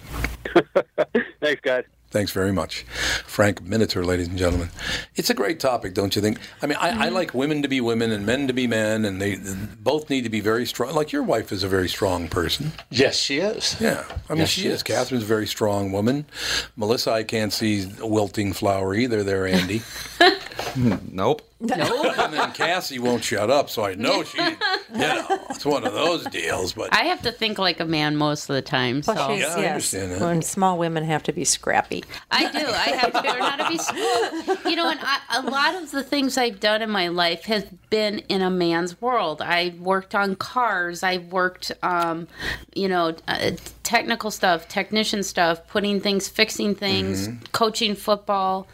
Thanks, 1.42 1.62
guys. 1.62 1.84
Thanks 2.10 2.32
very 2.32 2.54
much. 2.54 2.84
Frank 3.26 3.62
Miniter, 3.64 4.06
ladies 4.06 4.30
and 4.30 4.38
gentlemen. 4.38 4.70
It's 5.16 5.30
a 5.30 5.34
great 5.34 5.60
topic, 5.60 5.94
don't 5.94 6.16
you 6.16 6.22
think? 6.22 6.40
I 6.62 6.66
mean, 6.68 6.78
I, 6.80 6.90
I 6.90 6.92
mm-hmm. 7.08 7.16
like 7.16 7.34
women 7.34 7.62
to 7.64 7.68
be 7.68 7.82
women 7.82 8.12
and 8.12 8.26
men 8.26 8.48
to 8.48 8.54
be 8.54 8.66
men, 8.66 9.04
and 9.04 9.22
they 9.22 9.38
both 9.82 10.10
need 10.10 10.24
to 10.24 10.30
be 10.30 10.40
very 10.40 10.66
strong. 10.66 10.96
Like 10.96 11.12
your 11.12 11.24
wife 11.24 11.52
is 11.52 11.64
a 11.64 11.68
very 11.68 11.90
strong 11.90 12.30
person. 12.30 12.72
Yes, 12.90 13.18
she 13.18 13.40
is. 13.40 13.76
Yeah, 13.82 14.06
I 14.30 14.34
mean, 14.34 14.40
Yes, 14.40 14.50
she 14.50 14.62
she 14.62 14.68
is. 14.68 14.76
is. 14.76 14.84
Catherine's 14.84 15.24
a 15.24 15.28
very 15.28 15.48
strong 15.48 15.92
woman. 15.92 16.26
Melissa, 16.78 17.12
I 17.12 17.24
can't 17.24 17.52
see 17.52 17.92
a 18.00 18.08
wilting 18.08 18.54
flower 18.54 18.96
either 18.96 19.24
there, 19.24 19.46
Andy. 19.46 19.82
Hmm, 20.74 20.96
nope. 21.12 21.42
and 21.60 22.34
then 22.34 22.52
Cassie 22.52 23.00
won't 23.00 23.24
shut 23.24 23.50
up, 23.50 23.70
so 23.70 23.84
I 23.84 23.96
know 23.96 24.24
she, 24.24 24.38
you 24.38 24.58
know, 24.92 25.26
it's 25.50 25.66
one 25.66 25.86
of 25.88 25.94
those 25.94 26.24
deals. 26.26 26.74
But 26.74 26.94
I 26.94 27.06
have 27.06 27.24
to 27.24 27.32
think 27.32 27.58
like 27.58 27.80
a 27.80 27.86
man 27.86 28.16
most 28.16 28.48
of 28.50 28.56
the 28.56 28.62
time. 28.62 29.02
So 29.02 29.14
Well, 29.16 29.30
she's, 29.32 29.42
Yeah, 29.42 29.48
I 29.56 29.60
yes. 29.62 29.68
understand 29.70 30.12
that. 30.12 30.22
When 30.22 30.42
small 30.44 30.78
women 30.78 31.04
have 31.04 31.24
to 31.24 31.34
be 31.34 31.44
scrappy. 31.46 32.04
I 32.30 32.52
do. 32.52 32.60
I 32.60 32.98
have 32.98 33.12
to 33.12 33.22
learn 33.28 33.42
how 33.42 33.56
to 33.56 33.70
be. 33.70 33.80
Well, 34.48 34.70
you 34.70 34.76
know, 34.76 34.90
and 34.90 35.00
I, 35.02 35.20
a 35.38 35.42
lot 35.50 35.76
of 35.82 35.90
the 35.90 36.04
things 36.04 36.38
I've 36.38 36.60
done 36.60 36.82
in 36.84 36.92
my 36.92 37.08
life 37.08 37.46
has 37.46 37.66
been 37.90 38.20
in 38.30 38.42
a 38.44 38.50
man's 38.52 39.02
world. 39.02 39.42
I 39.42 39.74
worked 39.80 40.14
on 40.14 40.36
cars. 40.36 41.02
I 41.02 41.18
worked, 41.18 41.72
um, 41.82 42.28
you 42.76 42.88
know, 42.88 43.16
uh, 43.28 43.52
technical 43.82 44.30
stuff, 44.30 44.68
technician 44.68 45.24
stuff, 45.24 45.68
putting 45.68 46.02
things, 46.02 46.28
fixing 46.28 46.76
things, 46.76 47.30
coaching 47.52 47.96
football. 47.96 48.68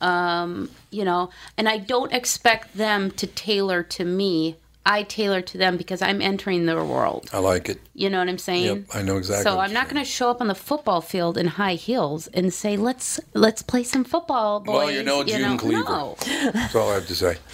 Um, 0.00 0.70
you 0.92 1.04
know, 1.04 1.30
and 1.56 1.68
I 1.68 1.78
don't 1.78 2.12
expect 2.12 2.76
them 2.76 3.10
to 3.12 3.26
tailor 3.26 3.82
to 3.84 4.04
me. 4.04 4.56
I 4.84 5.04
tailor 5.04 5.42
to 5.42 5.58
them 5.58 5.76
because 5.76 6.02
I'm 6.02 6.20
entering 6.20 6.66
their 6.66 6.82
world. 6.84 7.30
I 7.32 7.38
like 7.38 7.68
it. 7.68 7.78
You 7.94 8.10
know 8.10 8.18
what 8.18 8.28
I'm 8.28 8.36
saying? 8.38 8.64
Yep, 8.64 8.84
I 8.92 9.02
know 9.02 9.16
exactly 9.16 9.44
So 9.44 9.54
what 9.54 9.62
I'm 9.62 9.70
you're 9.70 9.80
not 9.80 9.88
going 9.88 10.02
to 10.04 10.10
show 10.10 10.28
up 10.28 10.40
on 10.40 10.48
the 10.48 10.56
football 10.56 11.00
field 11.00 11.38
in 11.38 11.46
high 11.46 11.74
heels 11.74 12.26
and 12.28 12.52
say, 12.52 12.76
"Let's 12.76 13.20
let's 13.32 13.62
play 13.62 13.84
some 13.84 14.02
football, 14.02 14.58
boys." 14.58 14.74
Well, 14.74 14.90
you're 14.90 15.04
no 15.04 15.22
June 15.22 15.42
know? 15.42 15.56
Cleaver. 15.56 15.84
No. 15.84 16.16
That's 16.18 16.74
all 16.74 16.90
I 16.90 16.94
have 16.94 17.06
to 17.06 17.14
say. 17.14 17.36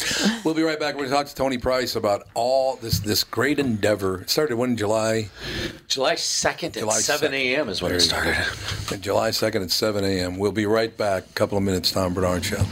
We'll 0.44 0.54
be 0.54 0.62
right 0.62 0.80
back. 0.80 0.94
We're 0.94 1.00
going 1.00 1.10
to 1.10 1.16
talk 1.16 1.26
to 1.26 1.34
Tony 1.34 1.58
Price 1.58 1.94
about 1.94 2.26
all 2.32 2.76
this 2.76 3.00
this 3.00 3.24
great 3.24 3.58
endeavor. 3.58 4.22
It 4.22 4.30
started 4.30 4.56
when 4.56 4.76
July 4.76 5.28
July 5.88 6.14
2nd 6.14 6.74
July 6.74 6.96
at 6.96 7.02
7 7.02 7.34
a.m. 7.34 7.68
is 7.68 7.82
when 7.82 7.92
it 7.92 8.00
started. 8.00 8.36
July 9.02 9.30
2nd 9.30 9.64
at 9.64 9.70
7 9.70 10.04
a.m. 10.04 10.38
We'll 10.38 10.52
be 10.52 10.64
right 10.64 10.96
back. 10.96 11.24
A 11.24 11.32
couple 11.34 11.58
of 11.58 11.64
minutes, 11.64 11.92
Tom 11.92 12.14
Barnard 12.14 12.44
Show. 12.44 12.64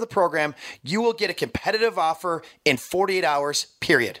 the 0.00 0.06
program, 0.06 0.54
you 0.82 1.00
will 1.00 1.12
get 1.12 1.30
a 1.30 1.34
competitive 1.34 1.98
offer 1.98 2.42
in 2.64 2.76
48 2.76 3.24
hours, 3.24 3.66
period. 3.80 4.20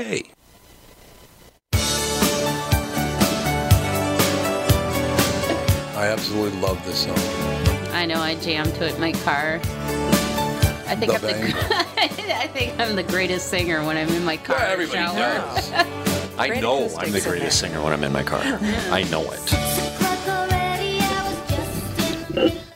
I 5.95 6.07
absolutely 6.07 6.59
love 6.59 6.83
this 6.85 7.03
song. 7.03 7.17
I 7.93 8.05
know 8.07 8.19
I 8.19 8.35
jammed 8.35 8.73
to 8.75 8.87
it 8.87 8.95
in 8.95 9.01
my 9.01 9.11
car. 9.11 9.59
I 10.87 10.95
think 10.95 11.11
The 11.11 11.15
I'm 11.15 11.21
the, 11.21 12.35
I 12.35 12.47
think 12.47 12.79
I'm 12.79 12.95
the 12.95 13.03
greatest 13.03 13.49
singer 13.49 13.85
when 13.85 13.95
I'm 13.95 14.09
in 14.09 14.25
my 14.25 14.37
car. 14.37 14.57
Yeah, 14.57 14.69
everybody 14.69 14.97
shower. 14.97 15.15
does. 15.15 15.71
I 16.39 16.59
know 16.59 16.89
I'm 16.97 17.11
the 17.11 17.21
greatest 17.21 17.59
singer 17.59 17.81
when 17.83 17.93
I'm 17.93 18.03
in 18.03 18.11
my 18.11 18.23
car. 18.23 18.41
I 18.43 19.03
know 19.11 19.23
it. 19.31 19.39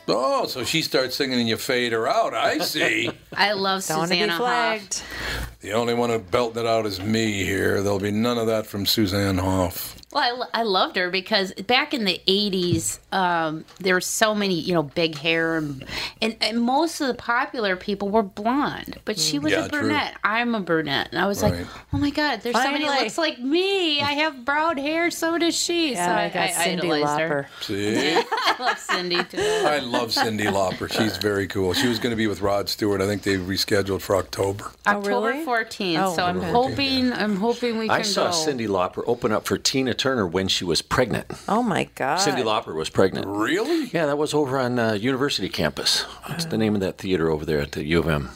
Oh, 0.08 0.46
so 0.46 0.62
she 0.62 0.82
starts 0.82 1.16
singing 1.16 1.40
and 1.40 1.48
you 1.48 1.56
fade 1.56 1.90
her 1.92 2.06
out. 2.06 2.32
I 2.34 2.58
see. 2.58 3.10
I 3.34 3.52
love 3.54 3.84
Don't 3.86 3.98
want 3.98 4.10
be 4.10 4.20
Susanna 4.20 4.32
Hoff. 4.34 5.35
The 5.60 5.72
only 5.72 5.94
one 5.94 6.10
who 6.10 6.18
belting 6.18 6.62
it 6.62 6.66
out 6.66 6.86
is 6.86 7.00
me 7.00 7.44
here. 7.44 7.82
There'll 7.82 7.98
be 7.98 8.10
none 8.10 8.38
of 8.38 8.46
that 8.46 8.66
from 8.66 8.86
Suzanne 8.86 9.38
Hoff. 9.38 9.96
Well, 10.16 10.48
I, 10.54 10.60
I 10.60 10.62
loved 10.62 10.96
her 10.96 11.10
because 11.10 11.52
back 11.54 11.92
in 11.92 12.04
the 12.06 12.18
'80s, 12.26 12.98
um, 13.12 13.66
there 13.80 13.92
were 13.92 14.00
so 14.00 14.34
many, 14.34 14.54
you 14.54 14.72
know, 14.72 14.82
big 14.82 15.18
hair, 15.18 15.56
and, 15.58 15.84
and 16.22 16.36
and 16.40 16.62
most 16.62 17.02
of 17.02 17.08
the 17.08 17.14
popular 17.14 17.76
people 17.76 18.08
were 18.08 18.22
blonde, 18.22 18.98
but 19.04 19.18
she 19.18 19.38
was 19.38 19.52
Yeah, 19.52 19.66
a 19.66 19.68
true. 19.68 19.80
brunette. 19.80 20.14
I'm 20.24 20.54
a 20.54 20.60
brunette, 20.60 21.08
and 21.12 21.20
I 21.20 21.26
was 21.26 21.42
Right. 21.42 21.52
like, 21.52 21.66
oh 21.92 21.98
my 21.98 22.08
god, 22.08 22.40
there's 22.40 22.56
somebody 22.56 22.86
who 22.86 22.90
looks 22.92 23.18
like 23.18 23.38
me. 23.38 24.00
I 24.00 24.12
have 24.12 24.42
brown 24.46 24.78
hair, 24.78 25.10
so 25.10 25.36
does 25.36 25.54
she. 25.54 25.92
Yeah, 25.92 26.06
so 26.06 26.12
I, 26.12 26.24
I 26.24 26.28
got 26.30 26.42
I 26.44 26.48
Cyndi 26.66 26.78
idolized 26.78 27.04
Lauper. 27.04 27.28
her. 27.28 27.48
See? 27.60 27.96
I 28.16 28.56
love 28.58 28.76
Cyndi 28.78 29.28
too. 29.30 29.38
I 29.68 29.78
love 29.80 30.12
Cyndi 30.12 30.46
Lauper. 30.50 30.90
She's 30.90 31.18
very 31.18 31.46
cool. 31.46 31.74
She 31.74 31.88
was 31.88 31.98
going 31.98 32.12
to 32.12 32.16
be 32.16 32.26
with 32.26 32.40
Rod 32.40 32.70
Stewart. 32.70 33.02
I 33.02 33.06
think 33.06 33.22
they 33.22 33.36
rescheduled 33.36 34.00
for 34.00 34.16
October. 34.16 34.72
October 34.86 35.28
really? 35.32 35.44
14th. 35.44 36.02
Oh, 36.02 36.16
so 36.16 36.24
I'm 36.24 36.38
okay. 36.38 36.50
hoping 36.52 37.12
I'm 37.12 37.36
hoping 37.36 37.76
we 37.76 37.88
can 37.88 37.98
I 37.98 38.00
saw 38.00 38.30
go. 38.30 38.30
Cyndi 38.30 38.66
Lauper 38.66 39.02
open 39.06 39.30
up 39.30 39.44
for 39.46 39.58
Tina 39.58 39.92
Turner 39.92 40.05
when 40.06 40.46
she 40.48 40.64
was 40.64 40.82
pregnant. 40.82 41.26
Oh 41.48 41.62
my 41.62 41.84
God. 41.96 42.18
Cyndi 42.20 42.42
Lauper 42.44 42.74
was 42.74 42.88
pregnant. 42.90 43.26
Really? 43.26 43.86
Yeah, 43.86 44.06
that 44.06 44.16
was 44.18 44.34
over 44.34 44.58
on 44.58 44.78
uh, 44.78 44.92
University 44.92 45.48
campus. 45.48 46.02
What's 46.26 46.44
the 46.44 46.56
name 46.58 46.74
of 46.74 46.80
that 46.80 46.98
theater 46.98 47.28
over 47.30 47.44
there 47.44 47.60
at 47.60 47.72
the 47.72 47.84
U 47.86 47.98
of 47.98 48.08
M? 48.08 48.30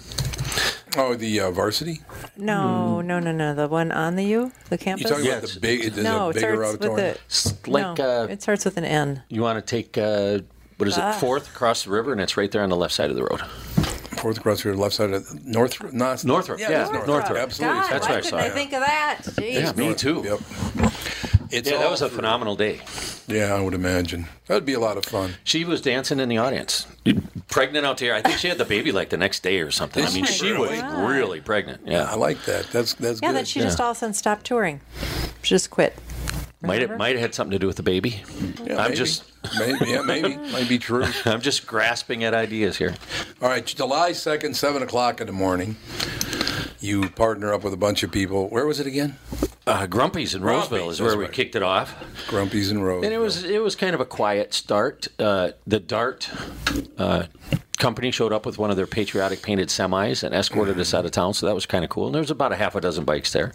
Oh, 0.97 1.15
the 1.15 1.39
uh, 1.39 1.51
varsity? 1.53 2.01
No, 2.37 3.01
no, 3.01 3.21
no, 3.21 3.31
no. 3.31 3.55
The 3.55 3.69
one 3.69 3.93
on 3.93 4.17
the 4.17 4.25
U, 4.25 4.51
the 4.71 4.77
campus? 4.79 5.03
You 5.03 5.09
campus. 5.09 5.11
talking 5.11 5.25
Yeah, 5.25 5.31
about 5.33 5.45
it's- 5.45 5.55
the 5.55 5.61
big, 5.61 5.93
the 5.93 6.03
no, 6.03 6.31
it 6.31 6.35
bigger 6.35 6.57
starts 6.57 6.73
with 6.73 6.91
auditorium? 6.91 7.17
a. 7.67 7.71
Like 7.71 7.99
no, 7.99 8.23
uh, 8.23 8.27
it 8.27 8.43
starts 8.43 8.65
with 8.65 8.77
an 8.77 8.85
N. 8.85 9.23
you 9.29 9.43
want 9.43 9.65
to 9.65 9.65
take 9.65 9.97
uh, 9.97 10.41
what 10.79 10.89
is 10.89 10.97
it, 10.99 11.05
Ah. 11.05 11.13
Fourth 11.13 11.49
across 11.55 11.85
the 11.85 11.91
river, 11.91 12.11
and 12.11 12.21
it's 12.21 12.37
right 12.37 12.51
there 12.51 12.63
on 12.65 12.71
the 12.71 12.77
left 12.77 12.95
side 12.95 13.11
of 13.11 13.15
the 13.17 13.23
road. 13.23 13.41
Fourth 14.21 14.39
across 14.39 14.63
the 14.65 14.75
left 14.75 14.95
side 14.97 15.13
of 15.13 15.47
North, 15.47 15.81
not, 15.95 16.25
Northrop, 16.25 16.59
Yeah, 16.59 16.71
yeah, 16.71 16.81
it's 16.83 16.91
Northrop. 16.91 17.07
Northrop. 17.07 17.39
Absolutely. 17.39 17.79
God, 17.81 17.91
That's 17.93 18.07
why 18.09 18.15
what 18.15 18.19
I 18.19 18.21
couldn't 18.21 18.31
saw, 18.31 18.37
I 18.39 18.47
yeah. 18.47 18.53
think 18.55 18.73
of 18.73 18.81
that? 18.81 19.19
Jeez. 19.23 19.53
Yeah, 19.53 19.73
me 19.73 19.95
too. 19.95 20.23
Yep. 20.27 20.41
It's 21.51 21.71
Yeah, 21.71 21.79
that 21.79 21.91
was 21.91 22.03
a 22.03 22.09
phenomenal 22.09 22.57
day. 22.57 22.81
Yeah, 23.27 23.55
I 23.55 23.61
would 23.61 23.75
imagine. 23.75 24.27
That'd 24.47 24.65
be 24.67 24.73
a 24.75 24.81
lot 24.81 24.97
of 24.97 25.05
fun. 25.05 25.35
She 25.45 25.65
was 25.65 25.81
dancing 25.81 26.19
in 26.21 26.29
the 26.29 26.39
audience, 26.39 26.87
pregnant 27.49 27.87
out 27.87 27.99
there. 27.99 28.15
I 28.15 28.23
think 28.23 28.39
she 28.39 28.49
had 28.49 28.59
the 28.59 28.65
baby 28.65 28.93
like 28.93 29.11
the 29.11 29.17
next 29.17 29.43
day 29.43 29.61
or 29.61 29.71
something. 29.71 30.05
I 30.05 30.11
mean, 30.13 30.25
she 30.25 30.33
she 30.47 30.53
was 30.53 30.71
really? 30.71 31.07
really 31.07 31.41
pregnant. 31.41 31.83
Yeah, 31.87 32.05
I 32.11 32.15
like 32.17 32.43
that. 32.45 32.67
That's 32.73 32.95
that's 32.95 33.21
Yeah, 33.23 33.29
good. 33.29 33.37
then 33.37 33.45
she 33.45 33.61
just 33.61 33.81
all 33.81 33.91
of 33.91 33.97
a 33.97 34.01
sudden 34.01 34.15
stopped 34.15 34.45
touring. 34.47 34.81
She 35.43 35.51
just 35.55 35.71
quit. 35.71 35.97
might 36.63 36.83
have 36.83 36.97
might 36.99 37.13
have 37.13 37.21
had 37.21 37.35
something 37.35 37.53
to 37.53 37.59
do 37.59 37.67
with 37.67 37.77
the 37.77 37.83
baby. 37.83 38.23
Yeah, 38.65 38.77
I'm 38.79 38.85
maybe. 38.91 38.97
just 38.97 39.25
maybe, 39.59 39.91
yeah, 39.91 40.03
maybe, 40.03 40.37
might 40.53 40.69
be 40.69 40.79
true. 40.79 41.07
I'm 41.25 41.41
just 41.41 41.67
grasping 41.67 42.25
at 42.25 42.35
ideas 42.35 42.77
here. 42.77 42.95
All 43.41 43.49
right, 43.49 43.65
July 43.65 44.13
second, 44.13 44.57
seven 44.57 44.83
o'clock 44.83 45.21
in 45.21 45.27
the 45.27 45.33
morning. 45.33 45.77
You 46.81 47.11
partner 47.11 47.53
up 47.53 47.63
with 47.63 47.75
a 47.75 47.77
bunch 47.77 48.03
of 48.03 48.11
people. 48.11 48.49
Where 48.49 48.67
was 48.67 48.81
it 48.81 48.87
again? 48.87 49.17
Uh, 49.67 49.87
Grumpy's 49.87 50.35
in 50.35 50.43
Roseville 50.43 50.79
Grumpy's, 50.79 50.95
is 50.95 51.01
where 51.03 51.17
we 51.17 51.25
right. 51.25 51.33
kicked 51.33 51.55
it 51.55 51.63
off, 51.63 51.95
Grumpy's 52.27 52.71
and 52.71 52.85
Rose. 52.85 53.05
and 53.05 53.13
it 53.13 53.19
was 53.19 53.45
it 53.45 53.63
was 53.63 53.77
kind 53.77 53.95
of 53.95 54.01
a 54.01 54.07
quiet 54.07 54.55
start. 54.55 55.09
Uh, 55.19 55.51
the 55.67 55.79
Dart 55.79 56.29
uh, 56.97 57.25
company 57.77 58.11
showed 58.11 58.33
up 58.33 58.47
with 58.47 58.59
one 58.59 58.71
of 58.71 58.77
their 58.77 58.87
patriotic 58.87 59.43
painted 59.43 59.69
semis 59.69 60.23
and 60.23 60.35
escorted 60.35 60.81
us 60.81 60.95
out 60.95 61.05
of 61.05 61.11
town, 61.11 61.35
so 61.35 61.47
that 61.47 61.55
was 61.55 61.67
kind 61.67 61.85
of 61.85 61.91
cool. 61.91 62.07
And 62.07 62.15
there 62.15 62.23
was 62.23 62.31
about 62.31 62.53
a 62.53 62.57
half 62.57 62.75
a 62.75 62.81
dozen 62.81 63.05
bikes 63.05 63.33
there. 63.33 63.53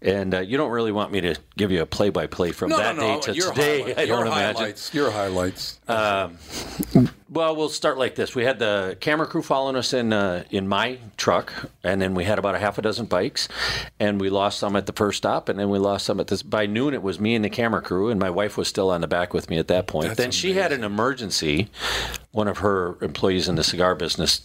And 0.00 0.34
uh, 0.34 0.40
you 0.40 0.56
don't 0.56 0.70
really 0.70 0.92
want 0.92 1.10
me 1.10 1.20
to 1.22 1.34
give 1.56 1.72
you 1.72 1.82
a 1.82 1.86
play 1.86 2.10
by 2.10 2.26
play 2.26 2.52
from 2.52 2.70
no, 2.70 2.78
that 2.78 2.96
no, 2.96 3.02
no. 3.02 3.20
day 3.20 3.20
to 3.20 3.34
your 3.34 3.52
today. 3.52 3.94
I 3.96 4.06
don't 4.06 4.26
imagine. 4.26 4.56
highlights. 4.56 4.94
Your 4.94 5.10
highlights. 5.10 5.80
Well, 7.30 7.56
we'll 7.56 7.68
start 7.68 7.98
like 7.98 8.14
this. 8.14 8.34
We 8.34 8.44
had 8.44 8.58
the 8.58 8.96
camera 9.00 9.26
crew 9.26 9.42
following 9.42 9.76
us 9.76 9.92
in 9.92 10.14
uh, 10.14 10.44
in 10.50 10.66
my 10.66 10.98
truck, 11.18 11.52
and 11.84 12.00
then 12.00 12.14
we 12.14 12.24
had 12.24 12.38
about 12.38 12.54
a 12.54 12.58
half 12.58 12.78
a 12.78 12.82
dozen 12.82 13.04
bikes, 13.04 13.48
and 14.00 14.18
we 14.18 14.30
lost 14.30 14.58
some 14.58 14.76
at 14.76 14.86
the 14.86 14.94
first 14.94 15.18
stop, 15.18 15.50
and 15.50 15.58
then 15.58 15.68
we 15.68 15.78
lost 15.78 16.06
some 16.06 16.20
at 16.20 16.28
this. 16.28 16.42
By 16.42 16.64
noon, 16.64 16.94
it 16.94 17.02
was 17.02 17.20
me 17.20 17.34
and 17.34 17.44
the 17.44 17.50
camera 17.50 17.82
crew, 17.82 18.08
and 18.08 18.18
my 18.18 18.30
wife 18.30 18.56
was 18.56 18.66
still 18.66 18.88
on 18.90 19.02
the 19.02 19.06
back 19.06 19.34
with 19.34 19.50
me 19.50 19.58
at 19.58 19.68
that 19.68 19.86
point. 19.86 20.08
That's 20.08 20.18
then 20.18 20.30
she 20.30 20.54
had 20.54 20.72
an 20.72 20.84
emergency. 20.84 21.68
One 22.30 22.48
of 22.48 22.58
her 22.58 22.96
employees 23.02 23.46
in 23.46 23.56
the 23.56 23.64
cigar 23.64 23.94
business 23.94 24.40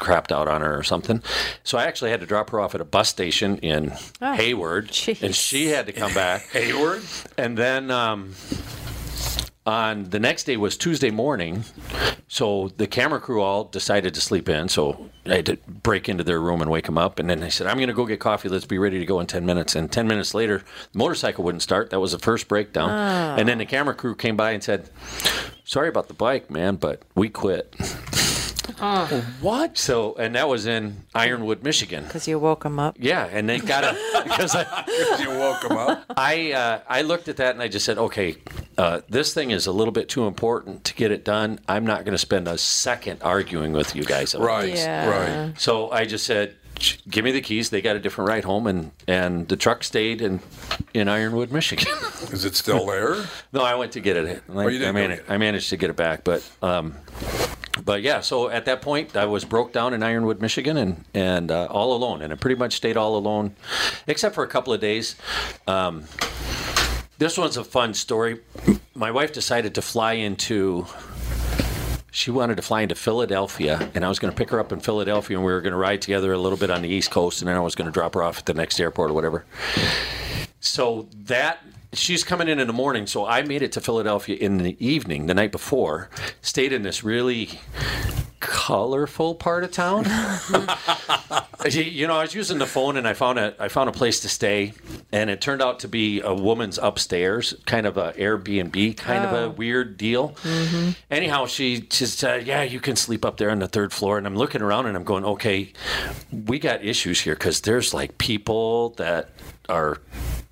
crapped 0.00 0.32
out 0.32 0.48
on 0.48 0.62
her 0.62 0.76
or 0.76 0.82
something. 0.82 1.22
So 1.62 1.78
I 1.78 1.84
actually 1.84 2.10
had 2.10 2.20
to 2.20 2.26
drop 2.26 2.50
her 2.50 2.58
off 2.60 2.74
at 2.74 2.80
a 2.80 2.84
bus 2.84 3.08
station 3.08 3.58
in 3.58 3.92
Oh, 4.20 4.32
Hayward, 4.34 4.88
jeez. 4.88 5.22
and 5.22 5.34
she 5.34 5.66
had 5.68 5.86
to 5.86 5.92
come 5.92 6.12
back. 6.14 6.48
Hayward. 6.52 7.02
And 7.38 7.56
then 7.56 7.90
um, 7.90 8.34
on 9.66 10.04
the 10.04 10.18
next 10.18 10.44
day 10.44 10.56
was 10.56 10.76
Tuesday 10.76 11.10
morning, 11.10 11.64
so 12.28 12.70
the 12.78 12.86
camera 12.86 13.20
crew 13.20 13.40
all 13.42 13.64
decided 13.64 14.14
to 14.14 14.20
sleep 14.20 14.48
in. 14.48 14.68
So 14.68 15.10
I 15.26 15.36
had 15.36 15.46
to 15.46 15.56
break 15.68 16.08
into 16.08 16.24
their 16.24 16.40
room 16.40 16.62
and 16.62 16.70
wake 16.70 16.86
them 16.86 16.96
up, 16.96 17.18
and 17.18 17.28
then 17.28 17.40
they 17.40 17.50
said, 17.50 17.66
"I'm 17.66 17.76
going 17.76 17.88
to 17.88 17.94
go 17.94 18.06
get 18.06 18.20
coffee. 18.20 18.48
Let's 18.48 18.64
be 18.64 18.78
ready 18.78 18.98
to 18.98 19.04
go 19.04 19.20
in 19.20 19.26
ten 19.26 19.44
minutes." 19.44 19.76
And 19.76 19.92
ten 19.92 20.08
minutes 20.08 20.32
later, 20.34 20.62
the 20.92 20.98
motorcycle 20.98 21.44
wouldn't 21.44 21.62
start. 21.62 21.90
That 21.90 22.00
was 22.00 22.12
the 22.12 22.18
first 22.18 22.48
breakdown. 22.48 22.88
Ah. 22.90 23.36
And 23.36 23.46
then 23.48 23.58
the 23.58 23.66
camera 23.66 23.94
crew 23.94 24.14
came 24.16 24.36
by 24.36 24.52
and 24.52 24.64
said, 24.64 24.88
"Sorry 25.64 25.88
about 25.88 26.08
the 26.08 26.14
bike, 26.14 26.50
man, 26.50 26.76
but 26.76 27.02
we 27.14 27.28
quit." 27.28 27.76
What? 29.40 29.78
So, 29.78 30.14
and 30.14 30.34
that 30.34 30.48
was 30.48 30.66
in 30.66 31.04
Ironwood, 31.14 31.62
Michigan. 31.62 32.04
Because 32.04 32.26
you 32.28 32.38
woke 32.38 32.62
them 32.62 32.78
up. 32.78 32.96
Yeah, 32.98 33.26
and 33.26 33.48
they 33.48 33.58
got 33.58 33.84
a 33.84 34.22
because 34.24 34.54
I 34.54 35.16
you 35.20 35.30
woke 35.30 35.62
them 35.62 35.76
up. 35.76 36.04
I 36.16 36.52
uh, 36.52 36.80
I 36.88 37.02
looked 37.02 37.28
at 37.28 37.36
that 37.38 37.54
and 37.54 37.62
I 37.62 37.68
just 37.68 37.84
said, 37.84 37.98
okay, 37.98 38.36
uh, 38.78 39.00
this 39.08 39.34
thing 39.34 39.50
is 39.50 39.66
a 39.66 39.72
little 39.72 39.92
bit 39.92 40.08
too 40.08 40.26
important 40.26 40.84
to 40.84 40.94
get 40.94 41.10
it 41.10 41.24
done. 41.24 41.58
I'm 41.68 41.84
not 41.84 42.04
going 42.04 42.12
to 42.14 42.18
spend 42.18 42.48
a 42.48 42.58
second 42.58 43.22
arguing 43.22 43.72
with 43.72 43.94
you 43.94 44.04
guys. 44.04 44.34
about 44.34 44.46
Right. 44.46 44.74
Yeah. 44.74 45.08
right. 45.48 45.60
So 45.60 45.90
I 45.90 46.04
just 46.06 46.24
said, 46.26 46.56
give 47.08 47.24
me 47.24 47.32
the 47.32 47.40
keys. 47.40 47.70
They 47.70 47.82
got 47.82 47.96
a 47.96 48.00
different 48.00 48.28
ride 48.28 48.44
home, 48.44 48.66
and 48.66 48.90
and 49.06 49.48
the 49.48 49.56
truck 49.56 49.84
stayed 49.84 50.20
in 50.22 50.40
in 50.94 51.08
Ironwood, 51.08 51.50
Michigan. 51.52 51.86
Is 52.32 52.44
it 52.44 52.54
still 52.54 52.86
there? 52.86 53.16
no, 53.52 53.62
I 53.62 53.74
went 53.74 53.92
to 53.92 54.00
get 54.00 54.16
it. 54.16 54.42
I, 54.48 54.52
Oh, 54.52 54.66
you 54.68 54.78
didn't 54.78 54.88
I, 54.96 55.00
go 55.00 55.08
managed, 55.08 55.22
get 55.22 55.30
it. 55.30 55.34
I 55.34 55.38
managed 55.38 55.70
to 55.70 55.76
get 55.76 55.90
it 55.90 55.96
back, 55.96 56.24
but. 56.24 56.48
Um, 56.62 56.94
but 57.84 58.02
yeah, 58.02 58.20
so 58.20 58.48
at 58.48 58.64
that 58.66 58.82
point, 58.82 59.16
I 59.16 59.26
was 59.26 59.44
broke 59.44 59.72
down 59.72 59.94
in 59.94 60.02
Ironwood, 60.02 60.40
Michigan, 60.40 60.76
and 60.76 61.04
and 61.14 61.50
uh, 61.50 61.66
all 61.66 61.94
alone, 61.94 62.22
and 62.22 62.32
I 62.32 62.36
pretty 62.36 62.56
much 62.56 62.74
stayed 62.74 62.96
all 62.96 63.16
alone, 63.16 63.54
except 64.06 64.34
for 64.34 64.44
a 64.44 64.48
couple 64.48 64.72
of 64.72 64.80
days. 64.80 65.16
Um, 65.66 66.04
this 67.18 67.36
one's 67.36 67.56
a 67.56 67.64
fun 67.64 67.94
story. 67.94 68.40
My 68.94 69.10
wife 69.10 69.32
decided 69.32 69.74
to 69.74 69.82
fly 69.82 70.14
into. 70.14 70.86
She 72.12 72.30
wanted 72.32 72.56
to 72.56 72.62
fly 72.62 72.80
into 72.80 72.96
Philadelphia, 72.96 73.90
and 73.94 74.04
I 74.04 74.08
was 74.08 74.18
going 74.18 74.32
to 74.32 74.36
pick 74.36 74.50
her 74.50 74.58
up 74.58 74.72
in 74.72 74.80
Philadelphia, 74.80 75.36
and 75.36 75.46
we 75.46 75.52
were 75.52 75.60
going 75.60 75.72
to 75.72 75.78
ride 75.78 76.02
together 76.02 76.32
a 76.32 76.38
little 76.38 76.58
bit 76.58 76.68
on 76.68 76.82
the 76.82 76.88
East 76.88 77.10
Coast, 77.12 77.40
and 77.40 77.48
then 77.48 77.56
I 77.56 77.60
was 77.60 77.76
going 77.76 77.86
to 77.86 77.92
drop 77.92 78.14
her 78.14 78.22
off 78.22 78.38
at 78.38 78.46
the 78.46 78.54
next 78.54 78.80
airport 78.80 79.10
or 79.10 79.14
whatever. 79.14 79.44
So 80.58 81.08
that 81.14 81.62
she's 81.92 82.24
coming 82.24 82.48
in 82.48 82.58
in 82.58 82.66
the 82.66 82.72
morning, 82.72 83.06
so 83.06 83.26
I 83.26 83.42
made 83.42 83.62
it 83.62 83.72
to 83.72 83.80
Philadelphia 83.80 84.36
in 84.36 84.58
the 84.58 84.76
evening, 84.84 85.26
the 85.26 85.34
night 85.34 85.52
before. 85.52 86.08
Stayed 86.40 86.72
in 86.72 86.82
this 86.82 87.02
really 87.02 87.60
colorful 88.40 89.34
part 89.34 89.64
of 89.64 89.70
town. 89.70 90.04
You- 91.70 92.06
know, 92.06 92.16
I 92.16 92.22
was 92.22 92.34
using 92.34 92.56
the 92.58 92.66
phone 92.66 92.96
and 92.96 93.06
I 93.06 93.12
found 93.12 93.38
a 93.38 93.54
I 93.58 93.68
found 93.68 93.90
a 93.90 93.92
place 93.92 94.20
to 94.20 94.30
stay, 94.30 94.72
and 95.12 95.28
it 95.28 95.42
turned 95.42 95.60
out 95.60 95.80
to 95.80 95.88
be 95.88 96.20
a 96.20 96.32
woman's 96.32 96.78
upstairs, 96.78 97.52
kind 97.66 97.86
of 97.86 97.98
a 97.98 98.12
Airbnb, 98.14 98.96
kind 98.96 99.24
of 99.26 99.32
a 99.32 99.44
oh. 99.44 99.50
weird 99.50 99.98
deal. 99.98 100.30
Mm-hmm. 100.42 100.90
Anyhow, 101.10 101.44
she 101.44 101.82
just 101.82 102.18
said, 102.18 102.46
"Yeah, 102.46 102.62
you 102.62 102.80
can 102.80 102.96
sleep 102.96 103.26
up 103.26 103.36
there 103.36 103.50
on 103.50 103.58
the 103.58 103.68
third 103.68 103.92
floor." 103.92 104.16
And 104.16 104.26
I'm 104.26 104.36
looking 104.36 104.62
around 104.62 104.86
and 104.86 104.96
I'm 104.96 105.04
going, 105.04 105.24
"Okay, 105.24 105.74
we 106.32 106.58
got 106.58 106.82
issues 106.82 107.20
here 107.20 107.34
because 107.34 107.60
there's 107.60 107.92
like 107.92 108.16
people 108.16 108.90
that 108.96 109.28
are." 109.68 109.98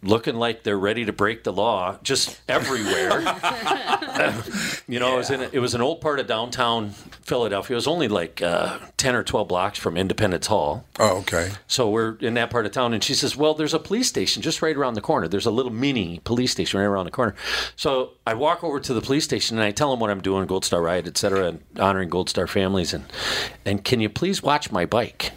Looking 0.02 0.36
like 0.36 0.62
they're 0.62 0.78
ready 0.78 1.04
to 1.04 1.12
break 1.12 1.44
the 1.44 1.52
law 1.52 1.98
just 2.02 2.40
everywhere. 2.48 3.20
You 4.88 4.98
know, 4.98 5.14
it 5.14 5.16
was 5.18 5.30
in 5.30 5.42
it 5.42 5.58
was 5.58 5.74
an 5.74 5.82
old 5.82 6.00
part 6.00 6.18
of 6.18 6.26
downtown 6.26 6.90
Philadelphia. 6.90 7.74
It 7.74 7.76
was 7.76 7.86
only 7.86 8.08
like 8.08 8.40
uh, 8.40 8.78
ten 8.96 9.14
or 9.14 9.22
twelve 9.22 9.48
blocks 9.48 9.78
from 9.78 9.98
Independence 9.98 10.46
Hall. 10.46 10.86
Oh, 10.98 11.18
okay. 11.18 11.50
So 11.66 11.90
we're 11.90 12.16
in 12.20 12.32
that 12.34 12.48
part 12.48 12.64
of 12.64 12.72
town, 12.72 12.94
and 12.94 13.04
she 13.04 13.12
says, 13.12 13.36
"Well, 13.36 13.52
there's 13.52 13.74
a 13.74 13.78
police 13.78 14.08
station 14.08 14.40
just 14.40 14.62
right 14.62 14.74
around 14.74 14.94
the 14.94 15.02
corner. 15.02 15.28
There's 15.28 15.44
a 15.44 15.50
little 15.50 15.70
mini 15.70 16.20
police 16.24 16.52
station 16.52 16.80
right 16.80 16.86
around 16.86 17.04
the 17.04 17.10
corner." 17.10 17.34
So 17.76 18.12
I 18.26 18.32
walk 18.32 18.64
over 18.64 18.80
to 18.80 18.94
the 18.94 19.02
police 19.02 19.24
station 19.24 19.58
and 19.58 19.64
I 19.64 19.72
tell 19.72 19.90
them 19.90 20.00
what 20.00 20.08
I'm 20.08 20.22
doing, 20.22 20.46
Gold 20.46 20.64
Star 20.64 20.80
Ride, 20.80 21.06
et 21.06 21.18
cetera, 21.18 21.48
and 21.48 21.62
honoring 21.78 22.08
Gold 22.08 22.30
Star 22.30 22.46
families, 22.46 22.94
and 22.94 23.04
and 23.66 23.84
can 23.84 24.00
you 24.00 24.08
please 24.08 24.42
watch 24.42 24.72
my 24.72 24.86
bike? 24.86 25.32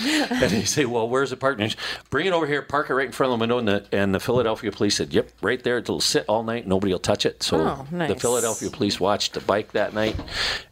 and 0.04 0.50
they 0.50 0.64
say, 0.64 0.84
"Well, 0.84 1.08
where's 1.08 1.30
the 1.30 1.38
parked?" 1.38 1.62
And 1.62 1.72
she, 1.72 1.78
Bring 2.10 2.26
it 2.26 2.34
over 2.34 2.46
here, 2.46 2.60
park 2.60 2.90
it 2.90 2.94
right 2.94 3.06
in 3.06 3.12
front 3.12 3.32
of 3.32 3.38
the 3.38 3.42
window, 3.42 3.56
and 3.56 3.68
the 3.68 3.86
and 3.92 4.14
the 4.14 4.20
Philadelphia 4.20 4.72
police 4.72 4.96
said, 4.96 5.12
"Yep, 5.12 5.30
right 5.42 5.62
there. 5.62 5.78
It'll 5.78 6.00
sit 6.00 6.24
all 6.28 6.42
night. 6.42 6.66
Nobody 6.66 6.92
will 6.92 6.98
touch 7.00 7.26
it." 7.26 7.42
So 7.42 7.58
Oh, 7.58 7.86
the. 7.90 8.16
Philadelphia 8.16 8.70
police 8.70 8.98
watched 8.98 9.34
the 9.34 9.40
bike 9.40 9.72
that 9.72 9.94
night, 9.94 10.16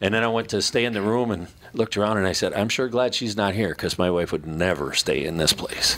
and 0.01 0.13
then 0.13 0.23
I 0.23 0.27
went 0.27 0.49
to 0.49 0.61
stay 0.61 0.85
in 0.85 0.93
the 0.93 1.01
room 1.01 1.31
and 1.31 1.47
looked 1.73 1.95
around 1.97 2.17
and 2.17 2.27
I 2.27 2.33
said, 2.33 2.53
"I'm 2.53 2.69
sure 2.69 2.87
glad 2.89 3.15
she's 3.15 3.37
not 3.37 3.53
here 3.53 3.69
because 3.69 3.97
my 3.97 4.09
wife 4.09 4.31
would 4.31 4.45
never 4.45 4.93
stay 4.93 5.23
in 5.23 5.37
this 5.37 5.53
place." 5.53 5.97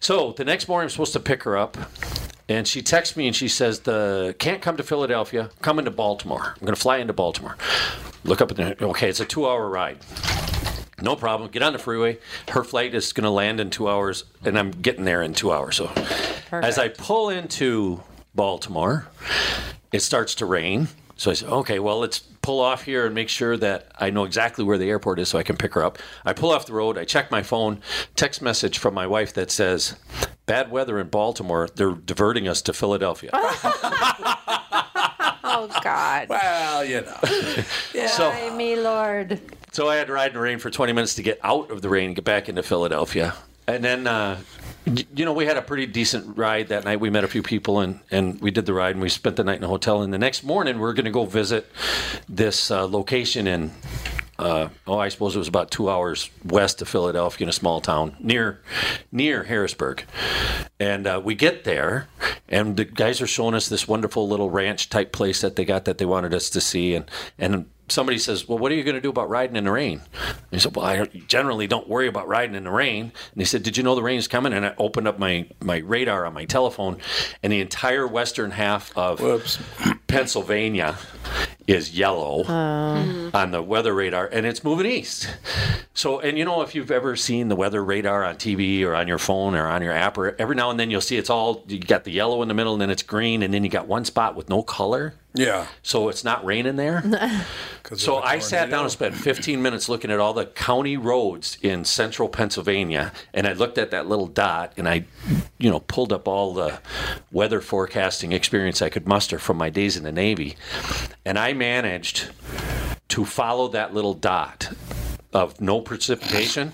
So 0.00 0.32
the 0.32 0.44
next 0.44 0.68
morning, 0.68 0.86
I'm 0.86 0.90
supposed 0.90 1.12
to 1.14 1.20
pick 1.20 1.42
her 1.44 1.56
up. 1.56 1.76
And 2.48 2.66
she 2.68 2.82
texts 2.82 3.16
me 3.16 3.26
and 3.26 3.34
she 3.34 3.48
says, 3.48 3.80
"The 3.80 4.34
can't 4.38 4.60
come 4.60 4.76
to 4.76 4.82
Philadelphia. 4.82 5.50
Come 5.62 5.78
into 5.78 5.90
Baltimore. 5.90 6.54
I'm 6.58 6.66
going 6.66 6.74
to 6.74 6.80
fly 6.80 6.98
into 6.98 7.12
Baltimore. 7.12 7.56
Look 8.24 8.40
up 8.40 8.50
at 8.50 8.56
the 8.56 8.84
okay. 8.84 9.08
It's 9.08 9.20
a 9.20 9.24
two-hour 9.24 9.68
ride. 9.68 9.98
No 11.00 11.16
problem. 11.16 11.50
Get 11.50 11.62
on 11.62 11.72
the 11.72 11.78
freeway. 11.78 12.18
Her 12.50 12.62
flight 12.62 12.94
is 12.94 13.12
going 13.12 13.24
to 13.24 13.30
land 13.30 13.58
in 13.58 13.70
two 13.70 13.88
hours, 13.88 14.24
and 14.44 14.56
I'm 14.58 14.70
getting 14.70 15.04
there 15.04 15.22
in 15.22 15.34
two 15.34 15.50
hours. 15.52 15.76
So, 15.76 15.90
as 16.52 16.78
I 16.78 16.88
pull 16.88 17.30
into 17.30 18.02
Baltimore, 18.34 19.06
it 19.92 20.00
starts 20.00 20.34
to 20.36 20.46
rain. 20.46 20.88
So 21.16 21.30
I 21.30 21.34
said, 21.34 21.48
okay, 21.48 21.78
well, 21.78 21.98
let's 22.00 22.18
pull 22.18 22.58
off 22.60 22.82
here 22.82 23.06
and 23.06 23.14
make 23.14 23.28
sure 23.28 23.56
that 23.56 23.92
I 23.98 24.10
know 24.10 24.24
exactly 24.24 24.64
where 24.64 24.76
the 24.78 24.88
airport 24.90 25.20
is 25.20 25.28
so 25.28 25.38
I 25.38 25.44
can 25.44 25.56
pick 25.56 25.74
her 25.74 25.84
up. 25.84 25.98
I 26.24 26.32
pull 26.32 26.50
off 26.50 26.66
the 26.66 26.72
road. 26.72 26.98
I 26.98 27.04
check 27.04 27.30
my 27.30 27.42
phone. 27.42 27.80
Text 28.16 28.42
message 28.42 28.78
from 28.78 28.94
my 28.94 29.06
wife 29.06 29.32
that 29.34 29.50
says, 29.52 29.94
bad 30.46 30.70
weather 30.72 30.98
in 30.98 31.08
Baltimore. 31.08 31.68
They're 31.74 31.92
diverting 31.92 32.48
us 32.48 32.60
to 32.62 32.72
Philadelphia. 32.72 33.30
Oh 35.54 35.68
God. 35.82 36.28
Well, 36.28 36.84
you 36.84 37.02
know. 37.02 37.16
So- 38.08 38.30
Why 38.30 38.50
me, 38.56 38.74
Lord? 38.76 39.40
So 39.72 39.88
I 39.88 39.96
had 39.96 40.06
to 40.08 40.12
ride 40.12 40.28
in 40.28 40.34
the 40.34 40.40
rain 40.40 40.58
for 40.58 40.70
20 40.70 40.92
minutes 40.92 41.14
to 41.16 41.22
get 41.22 41.38
out 41.42 41.70
of 41.70 41.82
the 41.82 41.88
rain 41.88 42.06
and 42.06 42.14
get 42.16 42.24
back 42.24 42.48
into 42.48 42.62
Philadelphia. 42.62 43.34
And 43.72 43.82
then, 43.82 44.06
uh, 44.06 44.38
you 44.84 45.24
know, 45.24 45.32
we 45.32 45.46
had 45.46 45.56
a 45.56 45.62
pretty 45.62 45.86
decent 45.86 46.36
ride 46.36 46.68
that 46.68 46.84
night. 46.84 47.00
We 47.00 47.08
met 47.08 47.24
a 47.24 47.28
few 47.28 47.42
people 47.42 47.80
and, 47.80 48.00
and 48.10 48.38
we 48.40 48.50
did 48.50 48.66
the 48.66 48.74
ride 48.74 48.94
and 48.94 49.00
we 49.00 49.08
spent 49.08 49.36
the 49.36 49.44
night 49.44 49.56
in 49.56 49.64
a 49.64 49.68
hotel. 49.68 50.02
And 50.02 50.12
the 50.12 50.18
next 50.18 50.44
morning, 50.44 50.78
we 50.78 50.84
are 50.84 50.92
going 50.92 51.06
to 51.06 51.10
go 51.10 51.24
visit 51.24 51.70
this 52.28 52.70
uh, 52.70 52.86
location 52.86 53.46
in, 53.46 53.72
uh, 54.38 54.68
oh, 54.86 54.98
I 54.98 55.08
suppose 55.08 55.34
it 55.34 55.38
was 55.38 55.48
about 55.48 55.70
two 55.70 55.88
hours 55.88 56.28
west 56.44 56.82
of 56.82 56.88
Philadelphia 56.88 57.46
in 57.46 57.48
a 57.48 57.52
small 57.52 57.80
town 57.80 58.14
near 58.20 58.60
near 59.10 59.44
Harrisburg. 59.44 60.04
And 60.78 61.06
uh, 61.06 61.20
we 61.24 61.34
get 61.34 61.64
there, 61.64 62.08
and 62.48 62.76
the 62.76 62.84
guys 62.84 63.22
are 63.22 63.26
showing 63.26 63.54
us 63.54 63.68
this 63.68 63.86
wonderful 63.86 64.28
little 64.28 64.50
ranch 64.50 64.90
type 64.90 65.12
place 65.12 65.40
that 65.42 65.54
they 65.56 65.64
got 65.64 65.84
that 65.84 65.98
they 65.98 66.06
wanted 66.06 66.34
us 66.34 66.50
to 66.50 66.60
see. 66.60 66.94
And 66.94 67.08
and 67.38 67.66
somebody 67.88 68.18
says, 68.18 68.48
"Well, 68.48 68.58
what 68.58 68.72
are 68.72 68.74
you 68.74 68.84
going 68.84 68.94
to 68.94 69.00
do 69.00 69.10
about 69.10 69.28
riding 69.28 69.56
in 69.56 69.64
the 69.64 69.70
rain?" 69.70 70.02
And 70.24 70.36
he 70.50 70.58
said, 70.58 70.74
"Well, 70.74 70.84
I 70.84 71.04
generally 71.26 71.66
don't 71.66 71.88
worry 71.88 72.08
about 72.08 72.28
riding 72.28 72.54
in 72.54 72.64
the 72.64 72.70
rain." 72.70 73.12
And 73.32 73.40
he 73.40 73.44
said, 73.44 73.62
"Did 73.62 73.76
you 73.76 73.82
know 73.82 73.94
the 73.94 74.02
rain 74.02 74.18
is 74.18 74.28
coming?" 74.28 74.52
And 74.52 74.66
I 74.66 74.74
opened 74.78 75.08
up 75.08 75.18
my 75.18 75.48
my 75.60 75.78
radar 75.78 76.26
on 76.26 76.34
my 76.34 76.44
telephone, 76.44 76.98
and 77.42 77.52
the 77.52 77.60
entire 77.60 78.06
western 78.06 78.52
half 78.52 78.96
of 78.96 79.20
Whoops. 79.20 79.58
Pennsylvania 80.12 80.98
is 81.66 81.96
yellow 81.96 82.42
oh. 82.42 82.44
mm-hmm. 82.44 83.36
on 83.36 83.50
the 83.50 83.62
weather 83.62 83.94
radar, 83.94 84.26
and 84.26 84.46
it's 84.46 84.64
moving 84.64 84.86
east. 84.86 85.28
So, 85.94 86.20
and 86.20 86.38
you 86.38 86.44
know, 86.44 86.62
if 86.62 86.74
you've 86.74 86.90
ever 86.90 87.16
seen 87.16 87.48
the 87.48 87.56
weather 87.56 87.84
radar 87.84 88.24
on 88.24 88.36
TV 88.36 88.82
or 88.84 88.94
on 88.94 89.08
your 89.08 89.18
phone 89.18 89.54
or 89.54 89.66
on 89.66 89.82
your 89.82 89.92
app, 89.92 90.18
or 90.18 90.34
every 90.38 90.54
now 90.54 90.70
and 90.70 90.78
then 90.78 90.90
you'll 90.90 91.00
see 91.00 91.16
it's 91.16 91.30
all 91.30 91.64
you 91.68 91.78
got 91.78 92.04
the 92.04 92.10
yellow 92.10 92.42
in 92.42 92.48
the 92.48 92.54
middle, 92.54 92.72
and 92.72 92.82
then 92.82 92.90
it's 92.90 93.02
green, 93.02 93.42
and 93.42 93.52
then 93.52 93.64
you 93.64 93.70
got 93.70 93.86
one 93.86 94.04
spot 94.04 94.34
with 94.34 94.48
no 94.48 94.62
color. 94.62 95.14
Yeah. 95.34 95.66
So 95.82 96.08
it's 96.08 96.24
not 96.24 96.44
raining 96.44 96.76
there. 96.76 97.02
'Cause 97.92 98.02
So 98.02 98.18
I 98.18 98.38
sat 98.38 98.70
down 98.70 98.84
and 98.84 98.90
spent 98.90 99.14
15 99.14 99.60
minutes 99.60 99.86
looking 99.86 100.10
at 100.10 100.18
all 100.18 100.32
the 100.32 100.46
county 100.46 100.96
roads 100.96 101.58
in 101.60 101.84
central 101.84 102.30
Pennsylvania, 102.30 103.12
and 103.34 103.46
I 103.46 103.52
looked 103.52 103.76
at 103.76 103.90
that 103.90 104.08
little 104.08 104.26
dot, 104.26 104.72
and 104.78 104.88
I, 104.88 105.04
you 105.58 105.68
know, 105.68 105.80
pulled 105.80 106.10
up 106.10 106.26
all 106.26 106.54
the 106.54 106.78
weather 107.30 107.60
forecasting 107.60 108.32
experience 108.32 108.80
I 108.80 108.88
could 108.88 109.06
muster 109.06 109.38
from 109.38 109.58
my 109.58 109.68
days 109.68 109.98
in 109.98 110.04
the 110.04 110.12
Navy, 110.12 110.56
and 111.26 111.38
I 111.38 111.52
managed 111.52 112.30
to 113.08 113.26
follow 113.26 113.68
that 113.68 113.92
little 113.92 114.14
dot 114.14 114.70
of 115.34 115.60
no 115.60 115.82
precipitation 115.82 116.72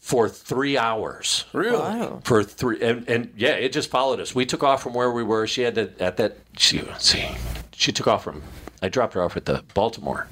for 0.00 0.26
three 0.26 0.78
hours. 0.78 1.44
Really? 1.52 2.08
for 2.24 2.42
three 2.42 2.80
and, 2.80 3.06
and 3.08 3.32
yeah 3.36 3.50
it 3.50 3.74
just 3.74 3.90
followed 3.90 4.20
us. 4.20 4.34
We 4.34 4.46
took 4.46 4.62
off 4.62 4.82
from 4.82 4.94
where 4.94 5.10
we 5.10 5.22
were. 5.22 5.46
She 5.46 5.62
had 5.62 5.74
to 5.74 5.90
at 6.00 6.16
that 6.16 6.38
she 6.56 6.82
see 6.98 7.26
she 7.72 7.92
took 7.92 8.06
off 8.06 8.24
from 8.24 8.42
i 8.82 8.88
dropped 8.88 9.14
her 9.14 9.22
off 9.22 9.36
at 9.36 9.44
the 9.44 9.62
baltimore 9.74 10.28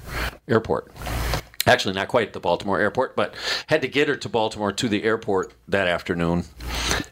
airport. 0.47 0.91
Actually 1.67 1.95
not 1.95 2.07
quite 2.07 2.33
the 2.33 2.39
baltimore 2.39 2.79
airport 2.79 3.15
but 3.15 3.35
had 3.67 3.81
to 3.81 3.87
get 3.87 4.07
her 4.07 4.15
to 4.15 4.29
baltimore 4.29 4.71
to 4.71 4.87
the 4.87 5.03
airport 5.03 5.53
that 5.67 5.87
afternoon. 5.87 6.45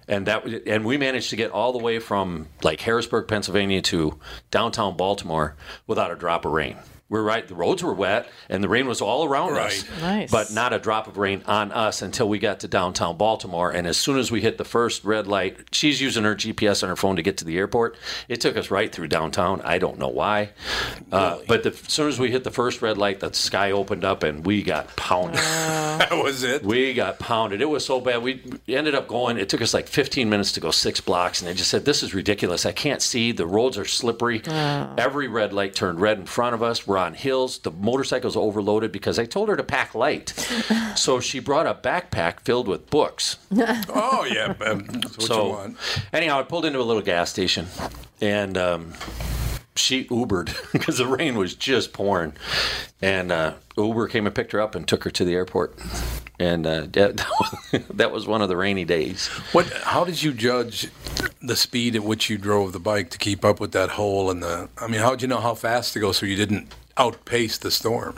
And 0.07 0.27
that 0.27 0.45
and 0.45 0.85
we 0.85 0.97
managed 0.97 1.29
to 1.31 1.35
get 1.35 1.51
all 1.51 1.71
the 1.71 1.79
way 1.79 1.99
from 1.99 2.47
like 2.61 2.81
harrisburg 2.81 3.27
pennsylvania 3.27 3.81
to 3.81 4.19
downtown 4.51 4.95
baltimore 4.95 5.55
without 5.87 6.11
a 6.11 6.15
drop 6.15 6.45
of 6.45 6.51
rain 6.51 6.77
we're 7.13 7.21
right. 7.23 7.47
The 7.47 7.53
roads 7.55 7.83
were 7.83 7.93
wet 7.93 8.27
and 8.49 8.63
the 8.63 8.67
rain 8.67 8.87
was 8.87 8.99
all 9.01 9.23
around 9.23 9.55
us, 9.55 9.85
Nice. 10.01 10.31
but 10.31 10.51
not 10.51 10.73
a 10.73 10.79
drop 10.79 11.07
of 11.07 11.17
rain 11.17 11.43
on 11.45 11.71
us 11.71 12.01
until 12.01 12.27
we 12.27 12.39
got 12.39 12.61
to 12.61 12.67
downtown 12.67 13.17
Baltimore. 13.17 13.69
And 13.71 13.85
as 13.85 13.97
soon 13.97 14.17
as 14.17 14.31
we 14.31 14.41
hit 14.41 14.57
the 14.57 14.65
first 14.65 15.03
red 15.05 15.27
light, 15.27 15.57
she's 15.71 16.01
using 16.01 16.23
her 16.23 16.35
GPS 16.35 16.81
on 16.81 16.89
her 16.89 16.95
phone 16.95 17.15
to 17.17 17.21
get 17.21 17.37
to 17.37 17.45
the 17.45 17.55
airport. 17.57 17.95
It 18.27 18.41
took 18.41 18.57
us 18.57 18.71
right 18.71 18.91
through 18.91 19.09
downtown. 19.09 19.61
I 19.61 19.77
don't 19.77 19.99
know 19.99 20.07
why, 20.09 20.49
uh, 21.11 21.37
but 21.47 21.61
the, 21.63 21.69
as 21.69 21.77
soon 21.87 22.07
as 22.07 22.19
we 22.19 22.31
hit 22.31 22.43
the 22.43 22.51
first 22.51 22.81
red 22.81 22.97
light, 22.97 23.19
the 23.19 23.31
sky 23.33 23.71
opened 23.71 24.03
up 24.03 24.23
and 24.23 24.43
we 24.45 24.63
got 24.63 24.93
pounded. 24.95 25.39
That 25.93 26.23
was 26.23 26.41
it. 26.43 26.63
We 26.63 26.95
got 26.95 27.19
pounded. 27.19 27.61
It 27.61 27.69
was 27.69 27.85
so 27.85 28.01
bad. 28.01 28.23
We 28.23 28.41
ended 28.67 28.95
up 28.95 29.07
going. 29.07 29.37
It 29.37 29.47
took 29.47 29.61
us 29.61 29.75
like 29.75 29.87
15 29.87 30.27
minutes 30.27 30.51
to 30.53 30.59
go 30.59 30.71
six 30.71 30.99
blocks, 30.99 31.39
and 31.39 31.47
they 31.47 31.53
just 31.53 31.69
said, 31.69 31.85
"This 31.85 32.01
is 32.01 32.15
ridiculous. 32.15 32.65
I 32.65 32.71
can't 32.71 32.99
see. 33.01 33.31
The 33.31 33.45
roads 33.45 33.77
are 33.77 33.85
slippery. 33.85 34.41
Every 34.47 35.27
red 35.27 35.53
light 35.53 35.75
turned 35.75 36.01
red 36.01 36.17
in 36.17 36.25
front 36.25 36.55
of 36.55 36.63
us. 36.63 36.87
We're 36.87 36.97
on 37.03 37.13
hills. 37.13 37.59
The 37.59 37.71
motorcycle's 37.71 38.35
overloaded 38.35 38.91
because 38.91 39.19
I 39.19 39.25
told 39.25 39.49
her 39.49 39.55
to 39.55 39.63
pack 39.63 39.93
light, 39.93 40.29
so 40.95 41.19
she 41.19 41.39
brought 41.39 41.67
a 41.67 41.75
backpack 41.75 42.39
filled 42.41 42.67
with 42.67 42.89
books. 42.89 43.37
Oh 43.95 44.25
yeah, 44.25 44.53
um, 44.65 44.85
that's 44.85 45.17
what 45.17 45.27
so 45.27 45.45
you 45.45 45.51
want. 45.51 45.77
anyhow, 46.11 46.39
I 46.39 46.43
pulled 46.43 46.65
into 46.65 46.79
a 46.79 46.83
little 46.83 47.01
gas 47.01 47.29
station, 47.29 47.67
and 48.21 48.57
um, 48.57 48.93
she 49.75 50.05
Ubered 50.05 50.53
because 50.71 50.97
the 50.97 51.07
rain 51.07 51.35
was 51.35 51.55
just 51.55 51.93
pouring, 51.93 52.33
and 53.01 53.31
uh, 53.31 53.53
Uber 53.77 54.07
came 54.07 54.25
and 54.25 54.35
picked 54.35 54.51
her 54.51 54.61
up 54.61 54.75
and 54.75 54.87
took 54.87 55.03
her 55.03 55.09
to 55.11 55.25
the 55.25 55.33
airport, 55.33 55.77
and 56.39 56.65
uh, 56.65 56.87
that, 56.91 57.25
that 57.93 58.11
was 58.11 58.27
one 58.27 58.41
of 58.41 58.49
the 58.49 58.57
rainy 58.57 58.85
days. 58.85 59.27
What? 59.51 59.71
How 59.71 60.03
did 60.03 60.21
you 60.21 60.33
judge 60.33 60.89
the 61.41 61.55
speed 61.55 61.95
at 61.95 62.03
which 62.03 62.29
you 62.29 62.37
drove 62.37 62.73
the 62.73 62.79
bike 62.79 63.09
to 63.11 63.17
keep 63.17 63.43
up 63.43 63.59
with 63.59 63.71
that 63.73 63.91
hole 63.91 64.29
in 64.31 64.39
the? 64.39 64.69
I 64.77 64.87
mean, 64.87 65.01
how 65.01 65.11
did 65.11 65.21
you 65.21 65.27
know 65.27 65.39
how 65.39 65.55
fast 65.55 65.93
to 65.93 65.99
go 65.99 66.11
so 66.11 66.25
you 66.25 66.35
didn't 66.35 66.73
outpace 66.97 67.57
the 67.57 67.71
storm? 67.71 68.15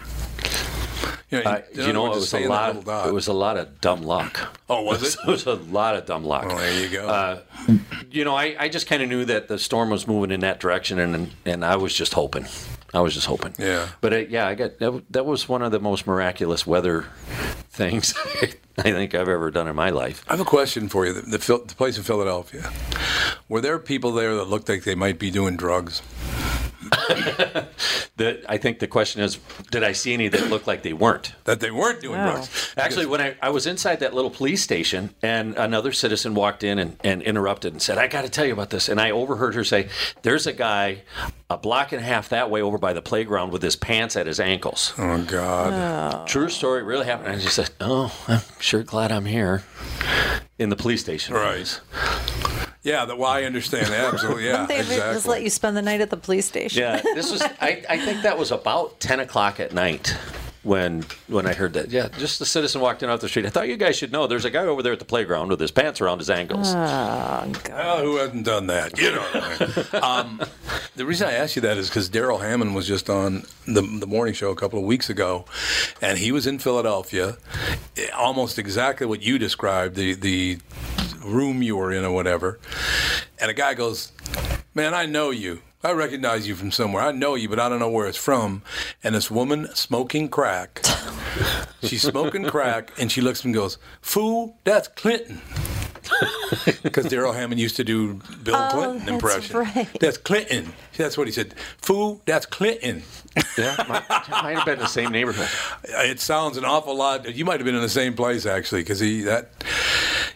You 1.31 1.43
know, 1.43 1.49
Uh, 1.49 1.61
you 1.73 1.91
know, 1.93 2.05
it 2.07 2.15
was 2.15 2.33
a 2.33 2.47
lot. 2.47 2.75
It 3.07 3.13
was 3.13 3.27
a 3.27 3.33
lot 3.33 3.57
of 3.57 3.81
dumb 3.81 4.03
luck. 4.03 4.59
Oh, 4.69 4.83
was 4.83 5.01
it? 5.03 5.19
it 5.27 5.31
was 5.31 5.45
a 5.45 5.55
lot 5.55 5.95
of 5.95 6.05
dumb 6.05 6.23
luck. 6.23 6.45
Oh, 6.47 6.57
there 6.57 6.81
you 6.81 6.89
go. 6.89 7.07
Uh, 7.07 7.39
you 8.11 8.23
know, 8.23 8.35
I, 8.35 8.55
I 8.59 8.69
just 8.69 8.87
kind 8.87 9.01
of 9.01 9.09
knew 9.09 9.25
that 9.25 9.47
the 9.47 9.57
storm 9.57 9.89
was 9.89 10.07
moving 10.07 10.31
in 10.31 10.41
that 10.41 10.59
direction, 10.59 10.99
and 10.99 11.31
and 11.45 11.65
I 11.65 11.75
was 11.77 11.93
just 11.93 12.13
hoping. 12.13 12.45
I 12.93 13.01
was 13.01 13.13
just 13.13 13.27
hoping. 13.27 13.53
Yeah. 13.57 13.89
But 13.99 14.13
uh, 14.13 14.17
yeah, 14.17 14.47
I 14.47 14.55
got 14.55 14.79
that, 14.79 15.03
that 15.09 15.25
was 15.25 15.49
one 15.49 15.61
of 15.61 15.71
the 15.71 15.79
most 15.79 16.07
miraculous 16.07 16.65
weather 16.65 17.05
things 17.69 18.13
I 18.77 18.83
think 18.83 19.15
I've 19.15 19.27
ever 19.27 19.51
done 19.51 19.67
in 19.67 19.75
my 19.75 19.89
life. 19.89 20.23
I 20.29 20.33
have 20.33 20.39
a 20.39 20.45
question 20.45 20.87
for 20.89 21.05
you. 21.05 21.13
The, 21.13 21.21
the, 21.21 21.37
the 21.37 21.75
place 21.75 21.97
in 21.97 22.03
Philadelphia, 22.03 22.71
were 23.49 23.61
there 23.61 23.79
people 23.79 24.11
there 24.13 24.35
that 24.35 24.45
looked 24.45 24.69
like 24.69 24.83
they 24.83 24.95
might 24.95 25.19
be 25.19 25.31
doing 25.31 25.57
drugs? 25.57 26.01
The, 28.17 28.45
I 28.47 28.57
think 28.57 28.79
the 28.79 28.87
question 28.87 29.21
is, 29.21 29.37
did 29.71 29.83
I 29.83 29.91
see 29.91 30.13
any 30.13 30.29
that 30.29 30.49
looked 30.49 30.67
like 30.67 30.83
they 30.83 30.93
weren't? 30.93 31.33
That 31.43 31.59
they 31.59 31.69
weren't 31.69 31.99
doing 31.99 32.17
Wow. 32.19 32.31
drugs? 32.35 32.73
Actually, 32.77 33.07
when 33.07 33.19
I, 33.19 33.35
I 33.41 33.49
was 33.49 33.67
inside 33.67 33.99
that 33.99 34.13
little 34.13 34.29
police 34.31 34.63
station, 34.63 35.13
and 35.21 35.53
another 35.57 35.91
citizen 35.91 36.33
walked 36.33 36.63
in 36.63 36.79
and, 36.79 36.95
and 37.03 37.21
interrupted 37.21 37.73
and 37.73 37.81
said, 37.81 37.97
I 37.97 38.07
got 38.07 38.21
to 38.21 38.29
tell 38.29 38.45
you 38.45 38.53
about 38.53 38.69
this. 38.69 38.87
And 38.87 39.01
I 39.01 39.11
overheard 39.11 39.53
her 39.55 39.65
say, 39.65 39.89
There's 40.21 40.47
a 40.47 40.53
guy 40.53 41.01
a 41.49 41.57
block 41.57 41.91
and 41.91 42.01
a 42.01 42.05
half 42.05 42.29
that 42.29 42.49
way 42.49 42.61
over 42.61 42.77
by 42.77 42.93
the 42.93 43.01
playground 43.01 43.51
with 43.51 43.61
his 43.61 43.75
pants 43.75 44.15
at 44.15 44.27
his 44.27 44.39
ankles. 44.39 44.93
Oh 44.97 45.21
God! 45.25 46.25
True 46.25 46.47
story, 46.47 46.83
really 46.83 47.05
happened. 47.05 47.27
I 47.33 47.37
just 47.37 47.55
said, 47.55 47.69
Oh, 47.81 48.15
I'm 48.29 48.41
sure 48.61 48.83
glad 48.83 49.11
I'm 49.11 49.25
here 49.25 49.63
in 50.57 50.69
the 50.69 50.77
police 50.77 51.01
station. 51.01 51.35
Right. 51.35 51.81
Yeah, 52.85 53.05
that, 53.05 53.17
well, 53.17 53.31
I 53.31 53.43
understand 53.43 53.87
that. 53.87 54.13
Absolutely. 54.13 54.45
Yeah, 54.45 54.65
they 54.67 54.79
exactly. 54.79 55.13
just 55.15 55.27
let 55.27 55.41
you 55.41 55.49
spend 55.49 55.75
the 55.75 55.81
night 55.81 56.01
at 56.01 56.11
the 56.11 56.17
police 56.17 56.45
station? 56.45 56.81
Yeah, 56.81 57.01
this 57.01 57.31
was, 57.31 57.41
I, 57.41 57.83
I 57.89 57.97
think 57.97 58.21
that 58.21 58.37
was 58.37 58.51
about 58.51 58.99
10 58.99 59.19
o'clock 59.21 59.59
at 59.59 59.73
night. 59.73 60.15
When 60.65 61.05
when 61.27 61.45
I 61.45 61.53
heard 61.53 61.73
that, 61.73 61.91
yeah, 61.91 62.07
just 62.17 62.39
the 62.39 62.45
citizen 62.45 62.81
walked 62.81 63.03
in 63.03 63.09
off 63.09 63.19
the 63.19 63.29
street. 63.29 63.45
I 63.45 63.49
thought 63.49 63.67
you 63.67 63.77
guys 63.77 63.95
should 63.95 64.11
know. 64.11 64.25
There's 64.25 64.45
a 64.45 64.49
guy 64.49 64.65
over 64.65 64.81
there 64.81 64.93
at 64.93 64.97
the 64.97 65.05
playground 65.05 65.49
with 65.49 65.59
his 65.59 65.69
pants 65.69 66.01
around 66.01 66.17
his 66.17 66.29
ankles. 66.31 66.69
Oh, 66.69 66.73
God. 66.73 67.69
Well, 67.69 68.01
who 68.01 68.17
hasn't 68.17 68.45
done 68.45 68.65
that? 68.65 68.97
You 68.99 69.11
know. 69.11 70.01
um, 70.01 70.41
the 70.95 71.05
reason 71.05 71.27
I 71.27 71.33
asked 71.33 71.55
you 71.55 71.61
that 71.61 71.77
is 71.77 71.87
because 71.87 72.09
Darrell 72.09 72.39
Hammond 72.39 72.73
was 72.73 72.87
just 72.87 73.11
on 73.11 73.43
the 73.67 73.81
the 73.81 74.07
morning 74.07 74.33
show 74.33 74.49
a 74.49 74.55
couple 74.55 74.79
of 74.79 74.85
weeks 74.85 75.07
ago, 75.07 75.45
and 76.01 76.17
he 76.17 76.31
was 76.31 76.47
in 76.47 76.57
Philadelphia, 76.57 77.37
almost 78.17 78.57
exactly 78.57 79.05
what 79.05 79.21
you 79.21 79.37
described 79.37 79.95
the 79.95 80.15
the 80.15 80.57
room 81.23 81.61
you 81.61 81.75
were 81.75 81.91
in 81.91 82.03
or 82.03 82.11
whatever, 82.11 82.59
and 83.39 83.51
a 83.51 83.53
guy 83.53 83.75
goes, 83.75 84.11
"Man, 84.73 84.95
I 84.95 85.05
know 85.05 85.29
you." 85.29 85.61
I 85.85 85.91
recognize 85.93 86.47
you 86.47 86.55
from 86.55 86.71
somewhere. 86.71 87.03
I 87.03 87.11
know 87.11 87.35
you, 87.35 87.47
but 87.47 87.59
I 87.59 87.69
don't 87.69 87.79
know 87.79 87.89
where 87.89 88.07
it's 88.07 88.17
from. 88.17 88.63
And 89.03 89.13
this 89.13 89.29
woman 89.29 89.67
smoking 89.75 90.29
crack. 90.29 90.81
She's 91.83 92.01
smoking 92.01 92.45
crack, 92.45 92.91
and 92.99 93.11
she 93.11 93.21
looks 93.21 93.43
and 93.45 93.53
goes, 93.53 93.77
"Fool, 94.01 94.57
that's 94.63 94.87
Clinton." 94.87 95.41
Because 96.83 97.05
Darrell 97.07 97.33
Hammond 97.33 97.59
used 97.59 97.75
to 97.77 97.83
do 97.83 98.21
Bill 98.43 98.55
Oh, 98.55 98.69
Clinton 98.71 98.97
that's 98.99 99.11
impression. 99.11 99.57
right. 99.57 99.87
That's 99.99 100.17
Clinton. 100.17 100.71
That's 100.97 101.17
what 101.17 101.25
he 101.27 101.33
said. 101.33 101.55
Fool, 101.79 102.21
that's 102.25 102.45
Clinton. 102.45 103.01
Yeah, 103.57 103.75
might, 103.89 104.07
might 104.29 104.55
have 104.55 104.65
been 104.65 104.77
the 104.79 104.85
same 104.87 105.11
neighborhood. 105.11 105.49
It 106.07 106.19
sounds 106.19 106.57
an 106.57 106.65
awful 106.65 106.95
lot. 106.95 107.33
You 107.35 107.43
might 107.43 107.59
have 107.59 107.65
been 107.65 107.75
in 107.75 107.81
the 107.81 107.89
same 107.89 108.13
place 108.13 108.45
actually, 108.45 108.81
because 108.81 108.99
he 108.99 109.21
that. 109.21 109.49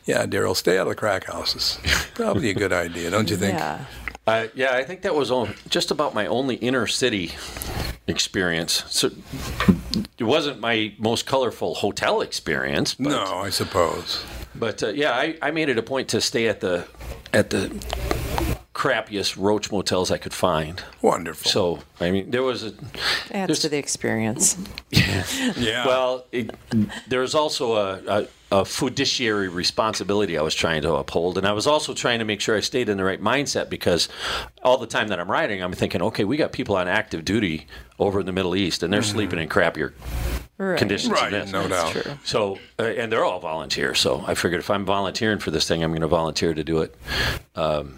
Yeah, 0.06 0.26
Darrell, 0.26 0.56
stay 0.56 0.78
out 0.80 0.88
of 0.88 0.90
the 0.90 0.96
crack 0.96 1.26
houses. 1.26 1.78
Probably 2.16 2.50
a 2.50 2.54
good 2.56 2.74
idea, 2.74 3.12
don't 3.12 3.30
you 3.30 3.38
think? 3.38 3.54
Yeah. 3.60 3.86
Uh, 4.30 4.48
yeah, 4.54 4.74
I 4.74 4.84
think 4.84 5.02
that 5.02 5.16
was 5.16 5.32
on, 5.32 5.56
just 5.70 5.90
about 5.90 6.14
my 6.14 6.28
only 6.28 6.56
inner 6.58 6.86
city 6.86 7.32
experience. 8.06 8.84
So 8.88 9.10
it 10.20 10.24
wasn't 10.24 10.60
my 10.60 10.94
most 11.00 11.26
colorful 11.26 11.74
hotel 11.74 12.22
experience. 12.22 12.94
But, 12.94 13.10
No, 13.10 13.24
I 13.24 13.50
suppose. 13.50 14.24
But 14.54 14.84
uh, 14.84 14.90
yeah, 14.90 15.14
I, 15.14 15.36
I 15.42 15.50
made 15.50 15.68
it 15.70 15.80
a 15.80 15.82
point 15.82 16.10
to 16.10 16.22
stay 16.22 16.48
at 16.48 16.60
the 16.60 16.88
at 17.34 17.50
the 17.50 17.70
crappiest 18.80 19.36
roach 19.38 19.74
motels 19.74 20.10
I 20.10 20.18
could 20.18 20.34
find. 20.34 20.82
Wonderful. 21.02 21.52
So 21.52 21.80
I 22.00 22.12
mean, 22.12 22.32
there 22.32 22.44
was 22.44 22.64
a 22.64 22.74
Adds 23.32 23.60
to 23.60 23.70
the 23.70 23.78
experience. 23.78 24.58
yeah. 24.90 25.86
well, 25.86 26.26
it, 26.32 26.56
there's 27.06 27.36
also 27.36 27.74
a, 27.76 28.02
a, 28.08 28.28
a 28.62 28.64
fiduciary 28.66 29.50
responsibility 29.50 30.38
I 30.38 30.42
was 30.42 30.56
trying 30.56 30.82
to 30.84 30.94
uphold, 30.94 31.38
and 31.38 31.46
I 31.46 31.52
was 31.52 31.68
also 31.68 31.94
trying 31.94 32.20
to 32.20 32.26
make 32.26 32.40
sure 32.40 32.56
I 32.56 32.62
stayed 32.62 32.88
in 32.88 32.96
the 32.96 33.04
right 33.04 33.22
mindset 33.22 33.70
because 33.70 34.08
all 34.64 34.78
the 34.78 34.88
time 34.88 35.10
that 35.10 35.20
I'm 35.20 35.30
riding, 35.30 35.62
I'm 35.62 35.74
thinking, 35.74 36.02
okay, 36.02 36.24
we 36.24 36.38
got 36.38 36.54
people 36.54 36.78
on 36.78 36.88
active 36.88 37.26
duty 37.26 37.68
over 38.00 38.22
in 38.22 38.26
the 38.26 38.32
Middle 38.32 38.56
East, 38.56 38.82
and 38.82 38.94
they're 38.94 39.04
sleeping 39.04 39.40
in 39.40 39.50
crappier 39.50 39.92
Right. 40.58 40.78
conditions 40.78 41.12
right, 41.14 41.32
than 41.32 41.42
this. 41.44 41.52
no 41.52 41.68
doubt. 41.68 41.92
True. 41.92 42.18
So, 42.24 42.60
uh, 42.80 42.84
and 42.84 43.12
they're 43.12 43.24
all 43.26 43.40
volunteers. 43.40 44.00
So 44.00 44.24
I 44.28 44.36
figured 44.36 44.60
if 44.60 44.70
I'm 44.70 44.86
volunteering 44.86 45.40
for 45.40 45.52
this 45.52 45.68
thing, 45.68 45.84
I'm 45.84 45.92
going 45.92 46.02
to 46.02 46.08
volunteer 46.08 46.54
to 46.54 46.64
do 46.66 46.82
it 46.82 46.96
um, 47.56 47.98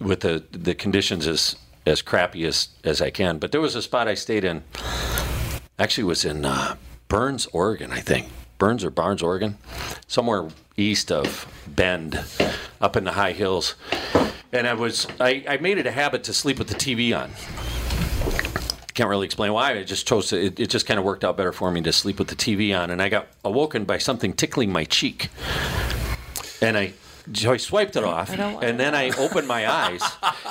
with 0.00 0.20
the 0.20 0.44
the 0.50 0.74
conditions 0.74 1.26
as 1.26 1.56
as 1.86 2.02
crappy 2.02 2.44
as 2.44 2.68
as 2.84 3.00
I 3.00 3.10
can. 3.10 3.38
But 3.38 3.52
there 3.52 3.60
was 3.60 3.74
a 3.74 3.82
spot 3.82 4.08
I 4.08 4.14
stayed 4.14 4.44
in. 4.44 4.62
Actually, 5.78 6.04
was 6.04 6.24
in 6.24 6.44
uh, 6.44 6.76
Burns, 7.08 7.46
Oregon, 7.46 7.90
I 7.92 8.00
think. 8.00 8.28
Burns 8.58 8.84
or 8.84 8.90
Barnes, 8.90 9.22
Oregon, 9.22 9.56
somewhere 10.06 10.48
east 10.76 11.10
of 11.10 11.50
Bend, 11.66 12.22
up 12.80 12.94
in 12.94 13.04
the 13.04 13.12
high 13.12 13.32
hills. 13.32 13.74
And 14.52 14.66
I 14.66 14.74
was 14.74 15.06
I, 15.18 15.44
I 15.48 15.56
made 15.56 15.78
it 15.78 15.86
a 15.86 15.92
habit 15.92 16.24
to 16.24 16.34
sleep 16.34 16.58
with 16.58 16.68
the 16.68 16.74
TV 16.74 17.16
on 17.16 17.30
can't 19.00 19.08
really 19.08 19.24
explain 19.24 19.50
why. 19.54 19.78
I 19.78 19.82
just 19.82 20.06
chose 20.06 20.28
to. 20.28 20.38
It, 20.38 20.60
it 20.60 20.68
just 20.68 20.84
kind 20.84 20.98
of 20.98 21.04
worked 21.04 21.24
out 21.24 21.34
better 21.34 21.52
for 21.52 21.70
me 21.70 21.80
to 21.80 21.92
sleep 21.92 22.18
with 22.18 22.28
the 22.28 22.34
TV 22.34 22.78
on, 22.78 22.90
and 22.90 23.00
I 23.00 23.08
got 23.08 23.28
awoken 23.42 23.86
by 23.86 23.96
something 23.96 24.34
tickling 24.34 24.70
my 24.70 24.84
cheek, 24.84 25.30
and 26.60 26.76
I. 26.76 26.92
So 27.34 27.52
I 27.52 27.56
swiped 27.56 27.96
it 27.96 28.04
off, 28.04 28.30
and 28.30 28.78
then 28.78 28.94
I 28.94 29.10
opened 29.18 29.46
my 29.48 29.70
eyes, 29.70 30.02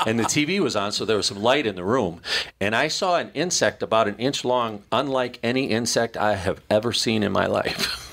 and 0.06 0.20
the 0.20 0.24
TV 0.24 0.60
was 0.60 0.76
on, 0.76 0.92
so 0.92 1.06
there 1.06 1.18
was 1.18 1.26
some 1.28 1.42
light 1.42 1.66
in 1.66 1.76
the 1.76 1.84
room, 1.84 2.22
and 2.60 2.76
I 2.76 2.88
saw 2.88 3.18
an 3.18 3.32
insect 3.34 3.84
about 3.84 4.08
an 4.08 4.16
inch 4.18 4.46
long, 4.46 4.84
unlike 4.92 5.40
any 5.44 5.66
insect 5.66 6.18
I 6.18 6.36
have 6.36 6.62
ever 6.70 6.94
seen 6.94 7.24
in 7.24 7.32
my 7.32 7.46
life. 7.46 8.06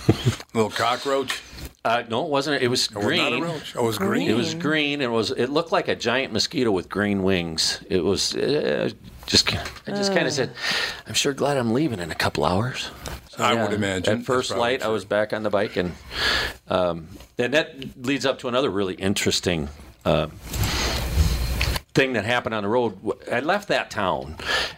Little 0.55 0.71
cockroach. 0.71 1.43
Uh, 1.85 2.03
no, 2.09 2.25
it 2.25 2.31
wasn't. 2.31 2.63
It 2.63 2.69
was 2.69 2.91
not 2.91 3.03
green. 3.05 3.43
a 3.43 3.47
roach. 3.47 3.77
Oh, 3.77 3.85
it 3.85 3.87
was 3.87 3.99
green. 3.99 4.29
It 4.29 4.35
was 4.35 4.55
green. 4.55 5.01
It 5.01 5.11
was. 5.11 5.31
It 5.31 5.51
looked 5.51 5.71
like 5.71 5.87
a 5.87 5.95
giant 5.95 6.33
mosquito 6.33 6.73
with 6.73 6.89
green 6.89 7.23
wings. 7.23 7.81
It 7.89 8.03
was 8.03 8.35
uh, 8.35 8.91
just. 9.27 9.55
I 9.55 9.91
just 9.91 10.13
kind 10.13 10.27
of 10.27 10.33
said, 10.33 10.51
"I'm 11.07 11.15
sure 11.15 11.33
glad 11.33 11.57
I'm 11.57 11.73
leaving 11.73 11.99
in 12.01 12.11
a 12.11 12.15
couple 12.15 12.45
hours." 12.45 12.91
So, 13.31 13.45
I 13.45 13.55
would 13.55 13.73
imagine. 13.73 14.21
At 14.21 14.25
first 14.25 14.57
light, 14.57 14.83
I 14.83 14.89
was 14.89 15.05
back 15.05 15.33
on 15.33 15.43
the 15.43 15.51
bike, 15.51 15.77
and 15.77 15.93
um, 16.69 17.09
and 17.39 17.53
that 17.55 17.97
leads 18.07 18.25
up 18.25 18.39
to 18.41 18.49
another 18.49 18.71
really 18.71 18.95
interesting 18.95 19.69
uh, 20.05 20.29
thing 21.95 22.13
that 22.13 22.25
happened 22.25 22.55
on 22.55 22.63
the 22.63 22.69
road. 22.69 22.99
I 23.33 23.41
left 23.41 23.69
that 23.69 23.91
town, 23.91 24.37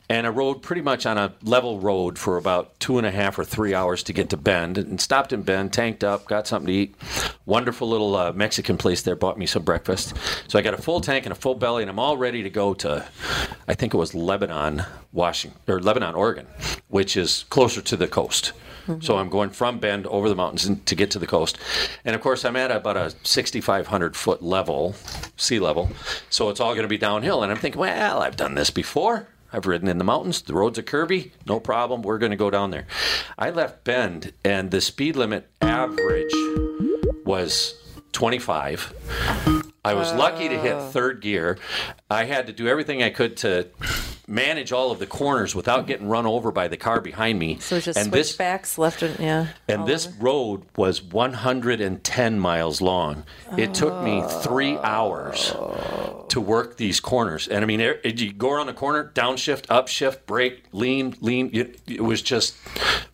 and 0.08 0.26
I 0.26 0.30
rode 0.30 0.62
pretty 0.62 0.82
much 0.82 1.04
on 1.04 1.18
a 1.18 1.34
level 1.42 1.80
road 1.80 2.16
for 2.16 2.36
about 2.36 2.78
two 2.78 2.96
and 2.96 3.06
a 3.06 3.10
half 3.10 3.38
or 3.38 3.44
three 3.44 3.74
hours 3.74 4.04
to 4.04 4.12
get 4.12 4.30
to 4.30 4.36
Bend, 4.36 4.78
and 4.78 5.00
stopped 5.00 5.32
in 5.32 5.42
Bend, 5.42 5.72
tanked 5.72 6.04
up, 6.04 6.26
got 6.26 6.46
something 6.46 6.68
to 6.68 6.72
eat. 6.72 6.94
Wonderful 7.44 7.88
little 7.88 8.14
uh, 8.14 8.32
Mexican 8.32 8.78
place 8.78 9.02
there 9.02 9.16
bought 9.16 9.36
me 9.36 9.46
some 9.46 9.62
breakfast. 9.62 10.14
So 10.46 10.58
I 10.58 10.62
got 10.62 10.74
a 10.74 10.82
full 10.82 11.00
tank 11.00 11.26
and 11.26 11.32
a 11.32 11.36
full 11.36 11.56
belly, 11.56 11.82
and 11.82 11.90
I'm 11.90 11.98
all 11.98 12.16
ready 12.16 12.44
to 12.44 12.50
go 12.50 12.72
to, 12.74 13.04
I 13.68 13.74
think 13.74 13.92
it 13.92 13.98
was 13.98 14.14
Lebanon, 14.14 14.84
Washington 15.12 15.60
or 15.68 15.78
Lebanon, 15.80 16.14
Oregon, 16.14 16.46
which 16.88 17.16
is 17.16 17.44
closer 17.50 17.82
to 17.82 17.96
the 17.96 18.08
coast. 18.08 18.52
Mm-hmm. 18.86 19.02
So 19.02 19.18
I'm 19.18 19.28
going 19.28 19.50
from 19.50 19.78
Bend 19.78 20.06
over 20.06 20.28
the 20.30 20.34
mountains 20.34 20.70
to 20.86 20.94
get 20.94 21.10
to 21.10 21.18
the 21.18 21.26
coast. 21.26 21.58
And 22.04 22.16
of 22.16 22.22
course, 22.22 22.46
I'm 22.46 22.56
at 22.56 22.70
about 22.70 22.96
a 22.96 23.14
6,500 23.22 24.16
foot 24.16 24.42
level, 24.42 24.94
sea 25.36 25.60
level. 25.60 25.90
So 26.30 26.48
it's 26.48 26.60
all 26.60 26.72
going 26.72 26.84
to 26.84 26.88
be 26.88 26.96
downhill. 26.96 27.42
And 27.42 27.52
I'm 27.52 27.58
thinking, 27.58 27.80
well, 27.80 28.22
I've 28.22 28.36
done 28.36 28.54
this 28.54 28.70
before. 28.70 29.28
I've 29.52 29.66
ridden 29.66 29.88
in 29.88 29.98
the 29.98 30.04
mountains. 30.04 30.42
The 30.42 30.54
roads 30.54 30.78
are 30.78 30.82
curvy. 30.82 31.32
No 31.46 31.60
problem. 31.60 32.02
We're 32.02 32.18
going 32.18 32.30
to 32.30 32.36
go 32.36 32.50
down 32.50 32.70
there. 32.70 32.86
I 33.38 33.50
left 33.50 33.84
Bend, 33.84 34.32
and 34.44 34.70
the 34.70 34.80
speed 34.80 35.16
limit 35.16 35.48
average 35.60 36.32
was 37.24 37.74
25. 38.12 39.67
I 39.88 39.94
was 39.94 40.12
lucky 40.12 40.50
to 40.50 40.58
hit 40.58 40.74
oh. 40.74 40.90
third 40.90 41.22
gear. 41.22 41.56
I 42.10 42.24
had 42.24 42.46
to 42.48 42.52
do 42.52 42.68
everything 42.68 43.02
I 43.02 43.08
could 43.08 43.38
to 43.38 43.68
manage 44.28 44.72
all 44.72 44.90
of 44.90 44.98
the 44.98 45.06
corners 45.06 45.54
without 45.54 45.86
getting 45.86 46.08
run 46.08 46.26
over 46.26 46.52
by 46.52 46.68
the 46.68 46.76
car 46.76 47.00
behind 47.00 47.38
me. 47.38 47.58
So 47.60 47.76
it's 47.76 47.86
just 47.86 47.98
and 47.98 48.12
this 48.12 48.28
switchbacks 48.28 48.76
left 48.76 49.02
and 49.02 49.18
yeah. 49.18 49.48
and 49.66 49.86
this 49.86 50.06
over. 50.06 50.16
road 50.20 50.62
was 50.76 51.02
110 51.02 52.38
miles 52.38 52.80
long. 52.80 53.24
It 53.56 53.74
took 53.74 54.02
me 54.02 54.22
three 54.42 54.76
hours 54.78 55.54
to 56.28 56.40
work 56.40 56.76
these 56.76 57.00
corners. 57.00 57.48
And 57.48 57.64
I 57.64 57.66
mean, 57.66 57.80
it, 57.80 58.00
it- 58.04 58.18
you 58.20 58.32
go 58.32 58.50
around 58.50 58.66
the 58.66 58.72
corner, 58.72 59.10
downshift, 59.14 59.66
upshift, 59.66 60.26
brake, 60.26 60.64
lean, 60.72 61.16
lean. 61.20 61.50
It, 61.52 61.80
it 61.86 62.02
was 62.02 62.20
just, 62.20 62.56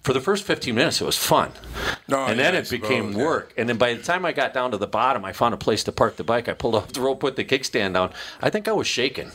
for 0.03 0.13
the 0.15 0.21
first 0.21 0.45
15 0.45 0.75
minutes, 0.75 1.01
it 1.01 1.05
was 1.05 1.19
fun. 1.19 1.53
Oh, 2.11 2.25
and 2.25 2.39
yeah, 2.39 2.51
then 2.51 2.55
it 2.55 2.71
became 2.71 3.13
suppose, 3.13 3.17
yeah. 3.17 3.25
work. 3.25 3.55
And 3.57 3.69
then 3.69 3.77
by 3.77 3.95
the 3.95 4.03
time 4.03 4.25
I 4.25 4.33
got 4.33 4.55
down 4.55 4.71
to 4.71 4.79
the 4.79 4.87
bottom, 4.87 5.25
I 5.25 5.33
found 5.33 5.53
a 5.53 5.59
place 5.59 5.85
to 5.85 5.93
park 5.93 6.17
the 6.17 6.25
bike. 6.25 6.49
I 6.49 6.55
pulled 6.55 6.75
off 6.75 6.93
the 6.93 7.01
rope, 7.03 7.21
put 7.21 7.37
the 7.37 7.45
kickstand 7.45 7.93
down. 7.95 8.13
I 8.41 8.51
think 8.51 8.67
I 8.67 8.73
was 8.73 8.87
shaking. 8.87 9.31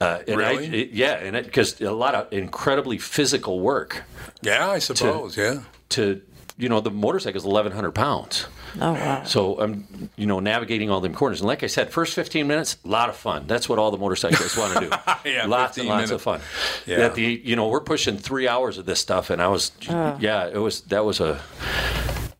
Uh, 0.00 0.18
and 0.26 0.40
I, 0.42 0.50
Really? 0.52 0.82
it- 0.82 0.90
yeah, 0.92 1.12
and 1.14 1.44
because 1.44 1.80
a 1.80 1.90
lot 1.92 2.14
of 2.14 2.32
incredibly 2.32 2.98
physical 2.98 3.60
work 3.60 4.02
Yeah, 4.42 4.68
I 4.70 4.78
suppose. 4.78 5.36
yeah. 5.36 5.60
to 5.90 6.22
you 6.56 6.68
know 6.68 6.80
the 6.80 6.90
motorcycle 6.90 7.38
is 7.38 7.44
1100 7.44 7.92
pounds 7.92 8.46
Oh 8.80 8.92
wow. 8.92 9.24
so 9.24 9.58
i'm 9.60 10.10
you 10.16 10.26
know 10.26 10.40
navigating 10.40 10.90
all 10.90 11.00
them 11.00 11.14
corners 11.14 11.40
and 11.40 11.48
like 11.48 11.62
i 11.64 11.66
said 11.66 11.90
first 11.90 12.12
15 12.14 12.46
minutes 12.46 12.76
a 12.84 12.88
lot 12.88 13.08
of 13.08 13.16
fun 13.16 13.44
that's 13.46 13.66
what 13.66 13.78
all 13.78 13.90
the 13.90 13.96
motorcyclists 13.96 14.58
want 14.58 14.74
to 14.74 14.80
do 14.80 14.90
Yeah, 15.30 15.46
lots 15.46 15.78
and 15.78 15.88
lots 15.88 15.96
minutes. 15.96 16.10
of 16.12 16.20
fun 16.22 16.40
Yeah. 16.86 16.98
At 17.06 17.14
the 17.14 17.40
you 17.42 17.56
know 17.56 17.68
we're 17.68 17.80
pushing 17.80 18.18
three 18.18 18.46
hours 18.46 18.76
of 18.76 18.84
this 18.84 19.00
stuff 19.00 19.30
and 19.30 19.40
i 19.40 19.48
was 19.48 19.72
yeah 19.88 20.46
it 20.52 20.58
was 20.58 20.82
that 20.82 21.02
was 21.04 21.18
a 21.20 21.40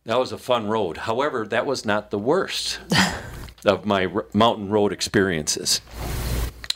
that 0.05 0.19
was 0.19 0.31
a 0.31 0.37
fun 0.37 0.67
road 0.67 0.97
however 0.97 1.47
that 1.47 1.65
was 1.65 1.83
not 1.83 2.11
the 2.11 2.19
worst 2.19 2.79
of 3.65 3.85
my 3.87 4.05
r- 4.05 4.25
mountain 4.33 4.69
road 4.69 4.93
experiences 4.93 5.81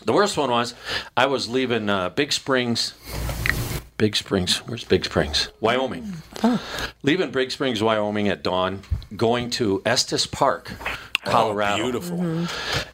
the 0.06 0.14
worst 0.14 0.38
one 0.38 0.52
was 0.52 0.74
I 1.18 1.26
was 1.26 1.50
leaving 1.50 1.90
uh, 1.90 2.10
Big 2.10 2.32
Springs. 2.32 2.94
Big 3.98 4.16
Springs. 4.16 4.58
Where's 4.68 4.84
Big 4.84 5.06
Springs? 5.06 5.50
Wyoming. 5.62 6.14
Leaving 7.02 7.32
Big 7.32 7.52
Springs, 7.52 7.82
Wyoming 7.82 8.28
at 8.28 8.44
dawn, 8.44 8.82
going 9.16 9.50
to 9.52 9.82
Estes 9.86 10.28
Park, 10.28 10.72
Colorado. 11.24 11.82
Oh, 11.82 11.92
beautiful. 11.92 12.48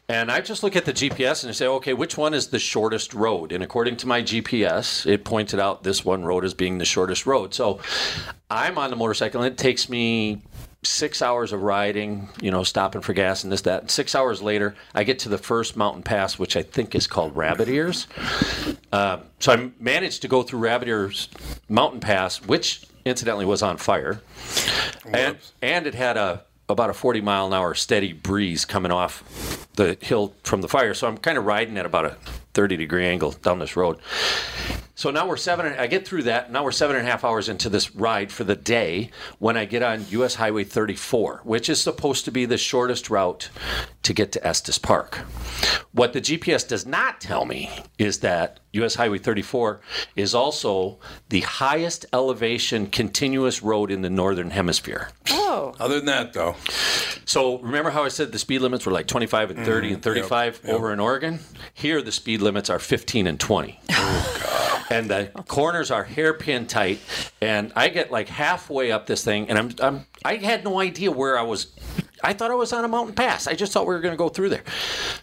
And 0.08 0.30
I 0.30 0.40
just 0.40 0.62
look 0.62 0.76
at 0.76 0.84
the 0.84 0.92
GPS 0.92 1.42
and 1.42 1.50
I 1.50 1.52
say, 1.52 1.66
okay, 1.66 1.92
which 1.92 2.16
one 2.16 2.34
is 2.34 2.48
the 2.48 2.58
shortest 2.60 3.14
road? 3.14 3.50
And 3.50 3.64
according 3.64 3.96
to 3.98 4.06
my 4.06 4.22
GPS, 4.22 5.04
it 5.04 5.24
pointed 5.24 5.58
out 5.58 5.82
this 5.82 6.04
one 6.04 6.24
road 6.24 6.44
as 6.44 6.54
being 6.54 6.78
the 6.78 6.84
shortest 6.84 7.26
road. 7.26 7.52
So 7.52 7.80
I'm 8.48 8.78
on 8.78 8.90
the 8.90 8.96
motorcycle 8.96 9.42
and 9.42 9.52
it 9.52 9.58
takes 9.58 9.88
me 9.88 10.42
six 10.84 11.22
hours 11.22 11.52
of 11.52 11.62
riding, 11.62 12.28
you 12.40 12.50
know, 12.50 12.64
stopping 12.64 13.00
for 13.00 13.12
gas 13.12 13.44
and 13.44 13.52
this, 13.52 13.62
that. 13.62 13.90
Six 13.90 14.14
hours 14.14 14.42
later, 14.42 14.74
I 14.94 15.04
get 15.04 15.20
to 15.20 15.28
the 15.28 15.38
first 15.38 15.76
mountain 15.76 16.02
pass, 16.02 16.38
which 16.38 16.56
I 16.56 16.62
think 16.62 16.94
is 16.94 17.06
called 17.06 17.36
Rabbit 17.36 17.68
Ears. 17.68 18.08
Uh, 18.92 19.18
so 19.38 19.52
I 19.52 19.70
managed 19.78 20.22
to 20.22 20.28
go 20.28 20.42
through 20.42 20.58
Rabbit 20.58 20.88
Ears 20.88 21.28
Mountain 21.68 22.00
Pass, 22.00 22.42
which 22.42 22.84
incidentally 23.04 23.46
was 23.46 23.62
on 23.62 23.76
fire. 23.76 24.20
And, 25.12 25.38
and 25.60 25.86
it 25.86 25.94
had 25.94 26.16
a 26.16 26.44
about 26.68 26.90
a 26.90 26.94
40 26.94 27.20
mile 27.20 27.46
an 27.46 27.52
hour 27.52 27.74
steady 27.74 28.12
breeze 28.12 28.64
coming 28.64 28.90
off 28.90 29.68
the 29.74 29.96
hill 30.00 30.34
from 30.42 30.62
the 30.62 30.68
fire. 30.68 30.94
So 30.94 31.06
I'm 31.06 31.18
kind 31.18 31.36
of 31.36 31.44
riding 31.44 31.76
at 31.76 31.86
about 31.86 32.06
a 32.06 32.16
30 32.54 32.76
degree 32.76 33.06
angle 33.06 33.32
down 33.32 33.58
this 33.58 33.76
road. 33.76 33.98
So 34.94 35.10
now 35.10 35.26
we're 35.26 35.38
seven. 35.38 35.66
I 35.78 35.86
get 35.86 36.06
through 36.06 36.24
that. 36.24 36.52
Now 36.52 36.64
we're 36.64 36.72
seven 36.72 36.96
and 36.96 37.06
a 37.06 37.10
half 37.10 37.24
hours 37.24 37.48
into 37.48 37.70
this 37.70 37.94
ride 37.94 38.30
for 38.30 38.44
the 38.44 38.54
day 38.54 39.10
when 39.38 39.56
I 39.56 39.64
get 39.64 39.82
on 39.82 40.04
U.S. 40.10 40.34
Highway 40.34 40.64
34, 40.64 41.40
which 41.44 41.68
is 41.68 41.80
supposed 41.80 42.26
to 42.26 42.30
be 42.30 42.44
the 42.44 42.58
shortest 42.58 43.08
route 43.08 43.48
to 44.02 44.12
get 44.12 44.32
to 44.32 44.46
Estes 44.46 44.78
Park. 44.78 45.16
What 45.92 46.12
the 46.12 46.20
GPS 46.20 46.66
does 46.66 46.84
not 46.84 47.20
tell 47.20 47.46
me 47.46 47.70
is 47.98 48.20
that 48.20 48.60
U.S. 48.72 48.94
Highway 48.94 49.18
34 49.18 49.80
is 50.16 50.34
also 50.34 50.98
the 51.28 51.40
highest 51.40 52.06
elevation 52.12 52.86
continuous 52.86 53.62
road 53.62 53.90
in 53.90 54.02
the 54.02 54.10
northern 54.10 54.50
hemisphere. 54.50 55.10
Oh. 55.30 55.74
Other 55.78 55.96
than 55.96 56.06
that, 56.06 56.32
though, 56.32 56.56
So 57.26 57.58
remember 57.58 57.90
how 57.90 58.04
I 58.04 58.08
said 58.08 58.32
the 58.32 58.38
speed 58.38 58.60
limits 58.60 58.86
were 58.86 58.92
like 58.92 59.06
25 59.06 59.50
and 59.50 59.66
30 59.66 59.86
mm-hmm. 59.86 59.94
and 59.94 60.02
35 60.02 60.60
over 60.68 60.92
in 60.92 61.00
Oregon? 61.00 61.40
Here 61.74 62.00
the 62.02 62.12
speed 62.12 62.40
limits 62.40 62.70
are 62.70 62.78
15 62.78 63.26
and 63.26 63.38
20. 63.38 63.80
Oh, 63.94 64.40
God. 64.42 64.84
and 64.90 65.10
the 65.10 65.30
corners 65.48 65.90
are 65.90 66.04
hairpin 66.04 66.66
tight 66.66 66.98
and 67.40 67.72
I 67.76 67.88
get 67.88 68.10
like 68.10 68.28
halfway 68.28 68.90
up 68.90 69.06
this 69.06 69.24
thing 69.24 69.48
and 69.48 69.58
I'm 69.58 69.70
I'm 69.80 70.06
I 70.24 70.36
had 70.36 70.64
no 70.64 70.80
idea 70.80 71.10
where 71.10 71.38
I 71.38 71.42
was 71.42 71.72
I 72.24 72.32
thought 72.32 72.50
I 72.50 72.54
was 72.54 72.72
on 72.72 72.84
a 72.84 72.88
mountain 72.88 73.14
pass. 73.14 73.46
I 73.46 73.54
just 73.54 73.72
thought 73.72 73.86
we 73.86 73.94
were 73.94 74.00
going 74.00 74.12
to 74.12 74.18
go 74.18 74.28
through 74.28 74.50
there. 74.50 74.62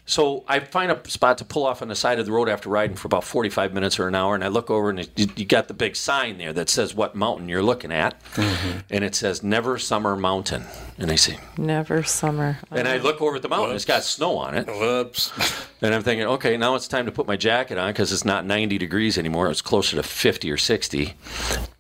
So 0.06 0.43
I 0.47 0.60
find 0.60 0.91
a 0.91 1.10
spot 1.10 1.38
to 1.38 1.45
pull 1.45 1.66
off 1.66 1.82
on 1.82 1.88
the 1.88 1.95
side 1.95 2.20
of 2.20 2.26
the 2.26 2.32
road 2.32 2.50
after 2.50 2.70
riding 2.70 2.95
for 2.95 3.08
about 3.08 3.24
45 3.24 3.74
minutes 3.74 4.00
or 4.00 4.08
an 4.08 4.16
hour, 4.16 4.36
and 4.36 4.43
I 4.43 4.50
look 4.50 4.70
over 4.70 4.89
and 4.89 5.00
it, 5.00 5.12
you, 5.18 5.28
you 5.36 5.45
got 5.45 5.68
the 5.68 5.74
big 5.74 5.95
sign 5.95 6.38
there 6.38 6.52
that 6.54 6.70
says 6.70 6.93
what 6.93 7.16
mountain 7.16 7.47
you're 7.47 7.64
looking 7.64 7.91
at, 7.91 8.22
mm-hmm. 8.34 8.80
and 8.89 9.04
it 9.04 9.16
says 9.16 9.43
Never 9.43 9.78
Summer 9.78 10.16
Mountain. 10.16 10.66
And 10.97 11.10
I 11.10 11.16
see 11.16 11.38
Never 11.58 12.04
summer. 12.04 12.60
and 12.72 12.88
I 12.88 12.97
look 12.97 13.22
over 13.22 13.38
at 13.38 13.41
the 13.41 13.50
mountain. 13.50 13.76
It's 13.76 13.86
got 13.86 14.04
snow 14.04 14.38
on 14.38 14.56
it. 14.56 14.68
whoops. 14.68 15.32
And 15.82 15.95
I'm 15.95 16.04
thinking, 16.04 16.28
okay, 16.28 16.58
now 16.58 16.76
it's 16.76 16.89
time 16.89 17.06
to 17.06 17.12
put 17.14 17.26
my 17.26 17.38
jacket 17.38 17.78
on 17.78 17.91
because 17.91 18.12
it's 18.12 18.26
not 18.26 18.45
90 18.45 18.78
degrees 18.78 19.18
anymore. 19.18 19.50
It's 19.50 19.62
closer 19.62 19.95
to 19.95 20.04
50 20.04 20.52
or 20.52 20.58
60. 20.58 21.14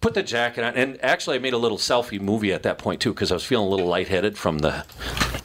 Put 0.01 0.13
the 0.13 0.23
jacket 0.23 0.63
on. 0.63 0.75
And 0.75 1.03
actually, 1.03 1.35
I 1.35 1.39
made 1.39 1.53
a 1.53 1.57
little 1.57 1.77
selfie 1.77 2.21
movie 2.21 2.53
at 2.53 2.63
that 2.63 2.77
point, 2.77 3.01
too, 3.01 3.13
because 3.13 3.31
I 3.31 3.35
was 3.35 3.43
feeling 3.43 3.67
a 3.67 3.69
little 3.69 3.87
lightheaded 3.87 4.37
from 4.37 4.59
the 4.59 4.85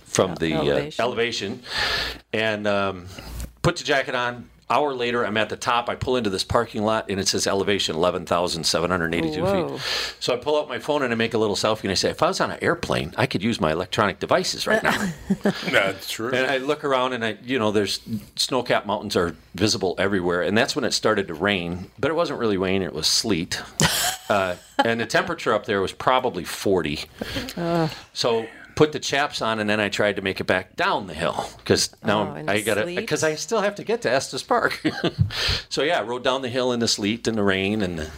from 0.04 0.36
the 0.36 0.52
Elevation. 0.54 1.02
Uh, 1.02 1.06
elevation. 1.06 1.62
And 2.32 2.66
um, 2.68 3.06
put 3.62 3.76
the 3.76 3.84
jacket 3.84 4.14
on. 4.14 4.48
Hour 4.70 4.94
later, 4.94 5.26
I'm 5.26 5.36
at 5.36 5.50
the 5.50 5.56
top. 5.56 5.88
I 5.88 5.94
pull 5.94 6.16
into 6.16 6.30
this 6.30 6.42
parking 6.42 6.82
lot, 6.82 7.10
and 7.10 7.20
it 7.20 7.28
says 7.28 7.46
elevation 7.46 7.96
11,782 7.96 9.42
Whoa. 9.42 9.68
feet. 9.76 9.86
So 10.20 10.32
I 10.32 10.36
pull 10.38 10.58
out 10.58 10.68
my 10.68 10.78
phone 10.78 11.02
and 11.02 11.12
I 11.12 11.16
make 11.16 11.34
a 11.34 11.38
little 11.38 11.56
selfie, 11.56 11.82
and 11.82 11.90
I 11.90 11.94
say, 11.94 12.10
if 12.10 12.22
I 12.22 12.28
was 12.28 12.40
on 12.40 12.50
an 12.50 12.58
airplane, 12.62 13.12
I 13.16 13.26
could 13.26 13.42
use 13.42 13.60
my 13.60 13.72
electronic 13.72 14.20
devices 14.20 14.66
right 14.66 14.82
now. 14.82 15.12
That's 15.70 16.10
true. 16.10 16.32
And 16.32 16.50
I 16.50 16.56
look 16.58 16.82
around 16.82 17.12
and 17.12 17.24
I, 17.24 17.36
you 17.44 17.58
know, 17.58 17.72
there's 17.72 18.00
snow-capped 18.36 18.86
mountains 18.86 19.16
are 19.16 19.36
visible 19.54 19.94
everywhere, 19.98 20.42
and 20.42 20.56
that's 20.56 20.74
when 20.74 20.84
it 20.84 20.92
started 20.92 21.28
to 21.28 21.34
rain. 21.34 21.90
But 21.98 22.10
it 22.10 22.14
wasn't 22.14 22.40
really 22.40 22.56
rain; 22.56 22.82
it 22.82 22.92
was 22.92 23.06
sleet, 23.06 23.62
uh, 24.28 24.56
and 24.84 24.98
the 24.98 25.06
temperature 25.06 25.52
up 25.52 25.66
there 25.66 25.80
was 25.80 25.92
probably 25.92 26.44
40. 26.44 27.04
So 28.12 28.46
put 28.74 28.92
the 28.92 28.98
chaps 29.00 29.40
on, 29.42 29.58
and 29.60 29.68
then 29.68 29.80
I 29.80 29.88
tried 29.88 30.16
to 30.16 30.22
make 30.22 30.40
it 30.40 30.44
back 30.44 30.76
down 30.76 31.06
the 31.06 31.14
hill 31.14 31.48
because 31.58 31.94
now 32.04 32.34
Oh, 32.36 32.44
I 32.48 32.60
got 32.60 32.78
uh, 32.78 32.84
to 32.84 32.94
because 32.94 33.22
I 33.24 33.34
still 33.34 33.60
have 33.60 33.74
to 33.76 33.84
get 33.84 34.02
to 34.02 34.10
Estes 34.10 34.42
Park. 34.42 34.82
so 35.68 35.82
yeah, 35.82 36.00
I 36.00 36.02
rode 36.02 36.24
down 36.24 36.42
the 36.42 36.48
hill 36.48 36.72
in 36.72 36.80
the 36.80 36.88
sleet 36.88 37.26
and 37.28 37.36
the 37.38 37.42
rain, 37.42 37.82
and 37.82 37.98
the 37.98 38.10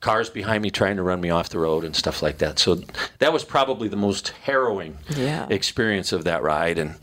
cars 0.00 0.30
behind 0.30 0.62
me 0.62 0.70
trying 0.70 0.96
to 0.96 1.02
run 1.02 1.20
me 1.20 1.30
off 1.30 1.48
the 1.48 1.58
road 1.58 1.82
and 1.82 1.96
stuff 1.96 2.22
like 2.22 2.38
that. 2.38 2.58
So 2.58 2.76
that 3.18 3.32
was 3.32 3.42
probably 3.42 3.88
the 3.88 3.96
most 3.96 4.28
harrowing 4.44 4.98
Yeah. 5.16 5.46
experience 5.50 6.12
of 6.12 6.22
that 6.24 6.42
ride. 6.44 6.78
And, 6.78 6.94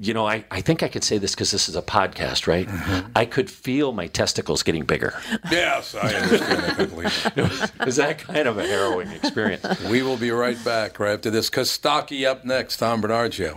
you 0.00 0.14
know, 0.14 0.26
I, 0.26 0.44
I 0.50 0.60
think 0.60 0.82
I 0.82 0.88
could 0.88 1.04
say 1.04 1.18
this 1.18 1.34
because 1.34 1.52
this 1.52 1.68
is 1.68 1.76
a 1.76 1.82
podcast, 1.82 2.48
right? 2.48 2.66
Mm-hmm. 2.66 3.10
I 3.14 3.24
could 3.26 3.48
feel 3.50 3.92
my 3.92 4.08
testicles 4.08 4.64
getting 4.64 4.84
bigger. 4.84 5.14
yes, 5.50 5.94
I 5.94 6.12
understand 6.14 6.62
that 6.64 6.76
completely. 6.76 7.32
it 7.76 7.84
was 7.86 7.96
that 7.96 8.18
kind 8.18 8.48
of 8.48 8.58
a 8.58 8.66
harrowing 8.66 9.12
experience. 9.12 9.64
We 9.88 10.02
will 10.02 10.16
be 10.16 10.30
right 10.32 10.62
back 10.64 10.98
right 10.98 11.12
after 11.12 11.30
this. 11.30 11.50
Kostaki 11.50 12.23
up 12.26 12.44
next. 12.44 12.76
Tom 12.78 13.00
Barnard 13.00 13.34
Show. 13.34 13.56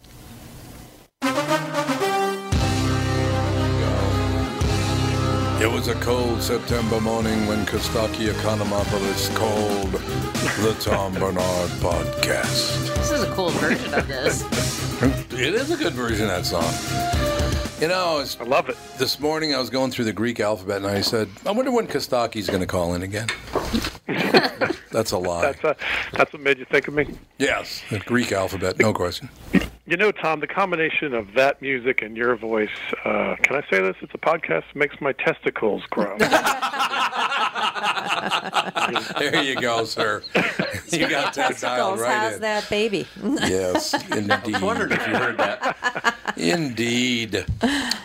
It 5.61 5.71
was 5.71 5.89
a 5.89 5.93
cold 5.93 6.41
September 6.41 6.99
morning 6.99 7.45
when 7.45 7.67
Kostaki 7.67 8.33
Economopoulos 8.33 9.29
called 9.35 9.91
the 9.91 10.75
Tom 10.79 11.13
Barnard 11.13 11.69
Podcast. 11.79 12.95
This 12.95 13.11
is 13.11 13.21
a 13.21 13.31
cool 13.33 13.49
version 13.51 13.93
of 13.93 14.07
this. 14.07 14.41
It 15.33 15.53
is 15.53 15.69
a 15.69 15.77
good 15.77 15.93
version 15.93 16.23
of 16.23 16.29
that 16.29 16.45
song. 16.47 17.79
You 17.79 17.89
know, 17.89 18.25
I 18.39 18.43
love 18.43 18.69
it. 18.69 18.77
This 18.97 19.19
morning 19.19 19.53
I 19.53 19.59
was 19.59 19.69
going 19.69 19.91
through 19.91 20.05
the 20.05 20.13
Greek 20.13 20.39
alphabet 20.39 20.77
and 20.77 20.87
I 20.87 21.01
said, 21.01 21.29
I 21.45 21.51
wonder 21.51 21.71
when 21.71 21.85
Kostaki's 21.85 22.47
going 22.47 22.61
to 22.61 22.67
call 22.67 22.95
in 22.95 23.03
again. 23.03 23.27
That's 24.91 25.11
a 25.11 25.17
lie. 25.17 25.41
That's, 25.51 25.63
uh, 25.63 25.73
that's 26.13 26.33
what 26.33 26.41
made 26.41 26.59
you 26.59 26.65
think 26.65 26.87
of 26.87 26.93
me. 26.93 27.07
Yes, 27.37 27.81
the 27.89 27.99
Greek 27.99 28.31
alphabet, 28.31 28.77
no 28.79 28.93
question. 28.93 29.29
You 29.85 29.97
know, 29.97 30.11
Tom, 30.11 30.39
the 30.39 30.47
combination 30.47 31.13
of 31.13 31.33
that 31.35 31.61
music 31.61 32.01
and 32.01 32.15
your 32.15 32.35
voice, 32.35 32.69
uh, 33.03 33.35
can 33.41 33.55
I 33.55 33.61
say 33.69 33.81
this? 33.81 33.95
It's 34.01 34.13
a 34.13 34.17
podcast, 34.17 34.63
makes 34.75 34.99
my 35.01 35.11
testicles 35.13 35.83
grow. 35.89 36.17
there 39.17 39.43
you 39.43 39.55
go, 39.55 39.85
sir. 39.85 40.23
You 40.91 41.07
got 41.07 41.33
that 41.35 41.57
dialed 41.57 41.97
Testicles, 41.97 42.01
right 42.01 42.17
how's 42.17 42.33
in. 42.35 42.41
that 42.41 42.69
baby? 42.69 43.07
Yes, 43.23 43.93
indeed. 44.11 44.29
I 44.29 44.41
was 44.51 44.61
wondering 44.61 44.91
if 44.91 45.07
you 45.07 45.15
heard 45.15 45.37
that. 45.37 46.17
Indeed. 46.35 47.45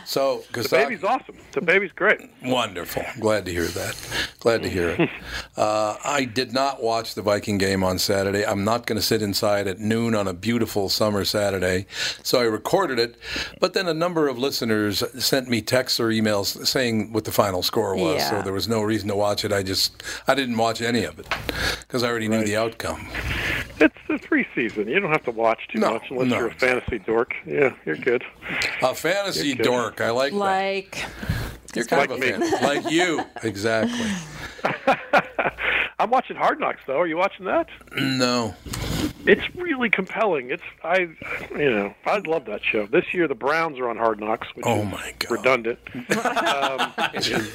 So, 0.05 0.45
the 0.53 0.69
baby's 0.71 1.03
awesome. 1.03 1.35
The 1.51 1.63
baby's 1.63 1.91
great. 1.91 2.21
Wonderful. 2.45 3.03
Glad 3.19 3.45
to 3.47 3.51
hear 3.51 3.65
that. 3.65 3.97
Glad 4.39 4.63
to 4.63 4.69
hear 4.69 4.91
it. 4.91 5.11
Uh, 5.57 5.96
I 6.05 6.25
did 6.25 6.53
not 6.53 6.83
watch 6.83 7.15
the 7.15 7.23
Viking 7.23 7.59
game 7.59 7.83
on 7.85 7.99
Saturday. 7.99 8.45
I'm 8.45 8.65
not 8.65 8.87
going 8.87 8.97
to 8.99 9.03
sit 9.05 9.23
inside 9.23 9.67
at 9.67 9.79
noon 9.79 10.15
on 10.15 10.27
a 10.29 10.33
beautiful 10.33 10.89
summer 10.89 11.25
Saturday. 11.25 11.87
So 12.23 12.41
I 12.41 12.45
recorded 12.45 12.99
it. 12.99 13.17
But 13.61 13.75
then 13.75 13.87
a 13.89 13.95
number 13.95 14.29
of 14.29 14.39
listeners 14.39 15.03
sent 15.23 15.49
me 15.49 15.63
texts 15.63 15.99
or 16.01 16.09
emails 16.09 16.67
saying 16.67 17.13
what 17.13 17.25
the 17.25 17.33
final 17.33 17.63
score 17.63 17.95
was. 17.97 18.27
So 18.29 18.43
there 18.43 18.53
was 18.53 18.69
no 18.69 18.83
reason 18.83 19.09
to 19.09 19.17
watch 19.17 19.45
it. 19.45 19.53
I 19.53 19.63
just, 19.63 20.03
I 20.27 20.35
didn't 20.35 20.57
watch 20.57 20.81
any 20.81 21.05
of 21.05 21.19
it 21.19 21.27
because 21.81 22.03
I 22.03 22.09
already 22.09 22.29
knew 22.29 22.45
the 22.45 22.57
outcome. 22.57 23.09
It's 23.79 23.95
the 24.09 24.15
preseason. 24.15 24.87
You 24.89 25.01
don't 25.01 25.11
have 25.13 25.25
to 25.25 25.31
watch 25.31 25.69
too 25.69 25.79
No, 25.81 25.93
much 25.95 26.05
unless 26.11 26.29
no. 26.29 26.39
you're 26.39 26.47
a 26.49 26.55
fantasy 26.55 26.99
dork. 27.01 27.35
Yeah, 27.47 27.75
you're 27.85 27.97
good. 27.97 28.25
A 28.83 28.95
fantasy 28.95 29.55
good. 29.55 29.65
dork. 29.65 30.01
I 30.01 30.11
like 30.11 30.33
that. 30.33 30.39
Like, 30.39 31.05
You're 31.75 31.85
kind 31.85 32.01
Like 32.01 32.11
of 32.11 32.17
a 32.17 32.39
me. 32.39 32.49
fan. 32.51 32.63
Like 32.63 32.91
you. 32.91 33.23
Exactly. 33.43 34.11
I'm 35.99 36.11
watching 36.11 36.37
Hard 36.37 36.61
Knocks, 36.61 36.81
though. 36.87 36.99
Are 37.01 37.07
you 37.07 37.17
watching 37.17 37.47
that? 37.47 37.69
No. 37.97 38.55
It's 39.25 39.43
really 39.57 39.89
compelling. 39.91 40.51
It's 40.51 40.63
I, 40.85 41.09
you 41.59 41.71
know, 41.71 41.95
I 42.05 42.19
love 42.19 42.45
that 42.45 42.63
show. 42.63 42.87
This 42.87 43.13
year 43.13 43.27
the 43.27 43.35
Browns 43.35 43.79
are 43.79 43.89
on 43.89 43.97
Hard 43.97 44.21
Knocks, 44.21 44.47
which 44.55 44.65
Oh 44.67 44.83
is 44.83 44.93
my 44.93 45.15
God. 45.19 45.31
redundant. 45.31 45.79
um, 46.17 46.93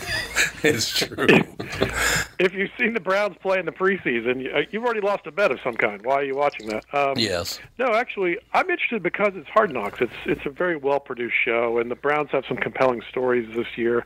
It's 0.63 0.99
true. 0.99 1.25
if 2.39 2.53
you've 2.53 2.69
seen 2.79 2.93
the 2.93 2.99
Browns 2.99 3.35
play 3.41 3.57
in 3.57 3.65
the 3.65 3.71
preseason, 3.71 4.53
uh, 4.55 4.61
you've 4.69 4.83
already 4.83 5.01
lost 5.01 5.25
a 5.25 5.31
bet 5.31 5.51
of 5.51 5.59
some 5.63 5.73
kind. 5.73 6.05
Why 6.05 6.15
are 6.15 6.23
you 6.23 6.35
watching 6.35 6.67
that? 6.67 6.83
Um, 6.93 7.13
Yes. 7.17 7.59
No, 7.79 7.93
actually, 7.95 8.37
I'm 8.53 8.69
interested 8.69 9.01
because 9.01 9.31
it's 9.35 9.49
Hard 9.49 9.73
Knocks. 9.73 10.01
It's 10.01 10.13
it's 10.25 10.45
a 10.45 10.49
very 10.51 10.75
well 10.75 10.99
produced 10.99 11.35
show, 11.43 11.77
and 11.79 11.89
the 11.89 11.95
Browns 11.95 12.29
have 12.31 12.43
some 12.47 12.57
compelling 12.57 13.01
stories 13.09 13.47
this 13.55 13.65
year. 13.75 14.05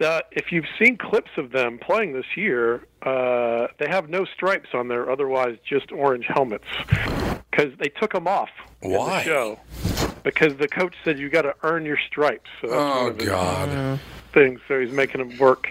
Uh, 0.00 0.20
if 0.32 0.50
you've 0.52 0.66
seen 0.78 0.96
clips 0.98 1.30
of 1.38 1.52
them 1.52 1.78
playing 1.78 2.12
this 2.12 2.36
year, 2.36 2.82
uh, 3.04 3.68
they 3.78 3.86
have 3.88 4.08
no 4.08 4.24
stripes 4.24 4.70
on 4.74 4.88
their 4.88 5.10
otherwise 5.10 5.56
just 5.68 5.92
orange 5.92 6.26
helmets 6.28 6.64
because 7.54 7.72
they 7.78 7.88
took 7.88 8.12
them 8.12 8.26
off 8.26 8.50
Why? 8.80 9.18
the 9.18 9.24
show 9.24 9.58
because 10.22 10.56
the 10.56 10.68
coach 10.68 10.94
said 11.04 11.18
you 11.18 11.28
got 11.28 11.42
to 11.42 11.54
earn 11.62 11.84
your 11.84 11.98
stripes. 12.06 12.48
So 12.60 12.68
Oh 12.70 13.10
God. 13.12 14.00
things. 14.32 14.60
So 14.66 14.80
he's 14.80 14.90
making 14.92 15.26
them 15.26 15.38
work. 15.38 15.70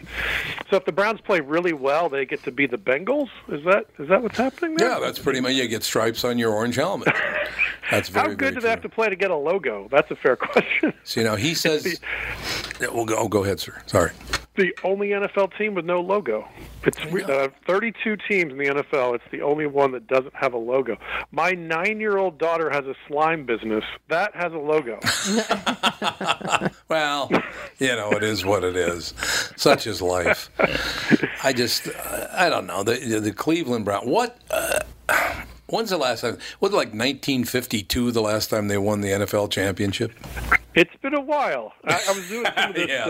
So 0.69 0.77
if 0.77 0.85
the 0.85 0.91
Browns 0.91 1.19
play 1.21 1.41
really 1.41 1.73
well, 1.73 2.07
they 2.09 2.25
get 2.25 2.43
to 2.43 2.51
be 2.51 2.67
the 2.67 2.77
Bengals. 2.77 3.29
Is 3.49 3.63
that 3.65 3.87
is 3.99 4.07
that 4.09 4.21
what's 4.23 4.37
happening 4.37 4.75
there? 4.75 4.89
Yeah, 4.91 4.99
that's 4.99 5.19
pretty 5.19 5.41
much. 5.41 5.53
You 5.53 5.67
get 5.67 5.83
stripes 5.83 6.23
on 6.23 6.37
your 6.37 6.53
orange 6.53 6.75
helmet. 6.75 7.09
That's 7.91 8.07
very, 8.09 8.29
How 8.29 8.33
good 8.33 8.39
very 8.39 8.53
do 8.55 8.61
they 8.61 8.69
have 8.69 8.81
to 8.83 8.89
play 8.89 9.09
to 9.09 9.15
get 9.15 9.29
a 9.29 9.35
logo? 9.35 9.87
That's 9.91 10.09
a 10.09 10.15
fair 10.15 10.35
question. 10.37 10.93
So, 11.03 11.19
you 11.19 11.27
know, 11.27 11.35
he 11.35 11.53
says. 11.53 11.99
Yeah, 12.79 12.87
Well, 12.87 13.05
go, 13.05 13.17
oh, 13.17 13.27
go 13.27 13.43
ahead, 13.43 13.59
sir. 13.59 13.83
Sorry. 13.85 14.11
the 14.55 14.73
only 14.85 15.09
NFL 15.09 15.55
team 15.57 15.75
with 15.75 15.83
no 15.85 15.99
logo. 16.01 16.47
It's 16.85 16.97
uh, 16.97 17.49
32 17.67 18.17
teams 18.27 18.51
in 18.53 18.57
the 18.57 18.65
NFL. 18.65 19.15
It's 19.15 19.23
the 19.31 19.41
only 19.41 19.67
one 19.67 19.91
that 19.91 20.07
doesn't 20.07 20.33
have 20.33 20.53
a 20.53 20.57
logo. 20.57 20.97
My 21.31 21.51
nine-year-old 21.75 22.37
daughter 22.37 22.69
has 22.69 22.85
a 22.85 22.95
slime 23.07 23.45
business 23.45 23.83
that 24.09 24.35
has 24.35 24.53
a 24.53 24.57
logo. 24.57 24.99
Well, 26.89 27.29
you 27.79 27.87
know, 27.87 28.11
it 28.11 28.21
is 28.23 28.45
what 28.45 28.63
it 28.63 28.75
is. 28.75 29.13
Such 29.55 29.87
is 29.87 29.99
life. 30.01 30.49
I 31.43 31.51
just, 31.51 31.87
uh, 31.87 32.27
I 32.31 32.49
don't 32.49 32.67
know. 32.67 32.83
The 32.83 33.19
the 33.19 33.31
Cleveland 33.33 33.85
Brown. 33.85 34.07
What? 34.07 34.37
Uh, 34.51 34.79
when's 35.67 35.89
the 35.89 35.97
last 35.97 36.21
time? 36.21 36.37
Was 36.59 36.71
it 36.71 36.75
like 36.75 36.89
1952? 36.89 38.11
The 38.11 38.21
last 38.21 38.49
time 38.51 38.67
they 38.67 38.77
won 38.77 39.01
the 39.01 39.09
NFL 39.09 39.49
championship? 39.49 40.11
It's 40.75 40.95
been 41.01 41.13
a 41.13 41.21
while. 41.21 41.73
I, 41.85 42.01
I 42.09 42.11
was 42.13 42.27
doing 42.29 42.45
some 42.57 42.69
of 42.71 42.75
this. 42.75 42.87
Yes. 42.87 43.07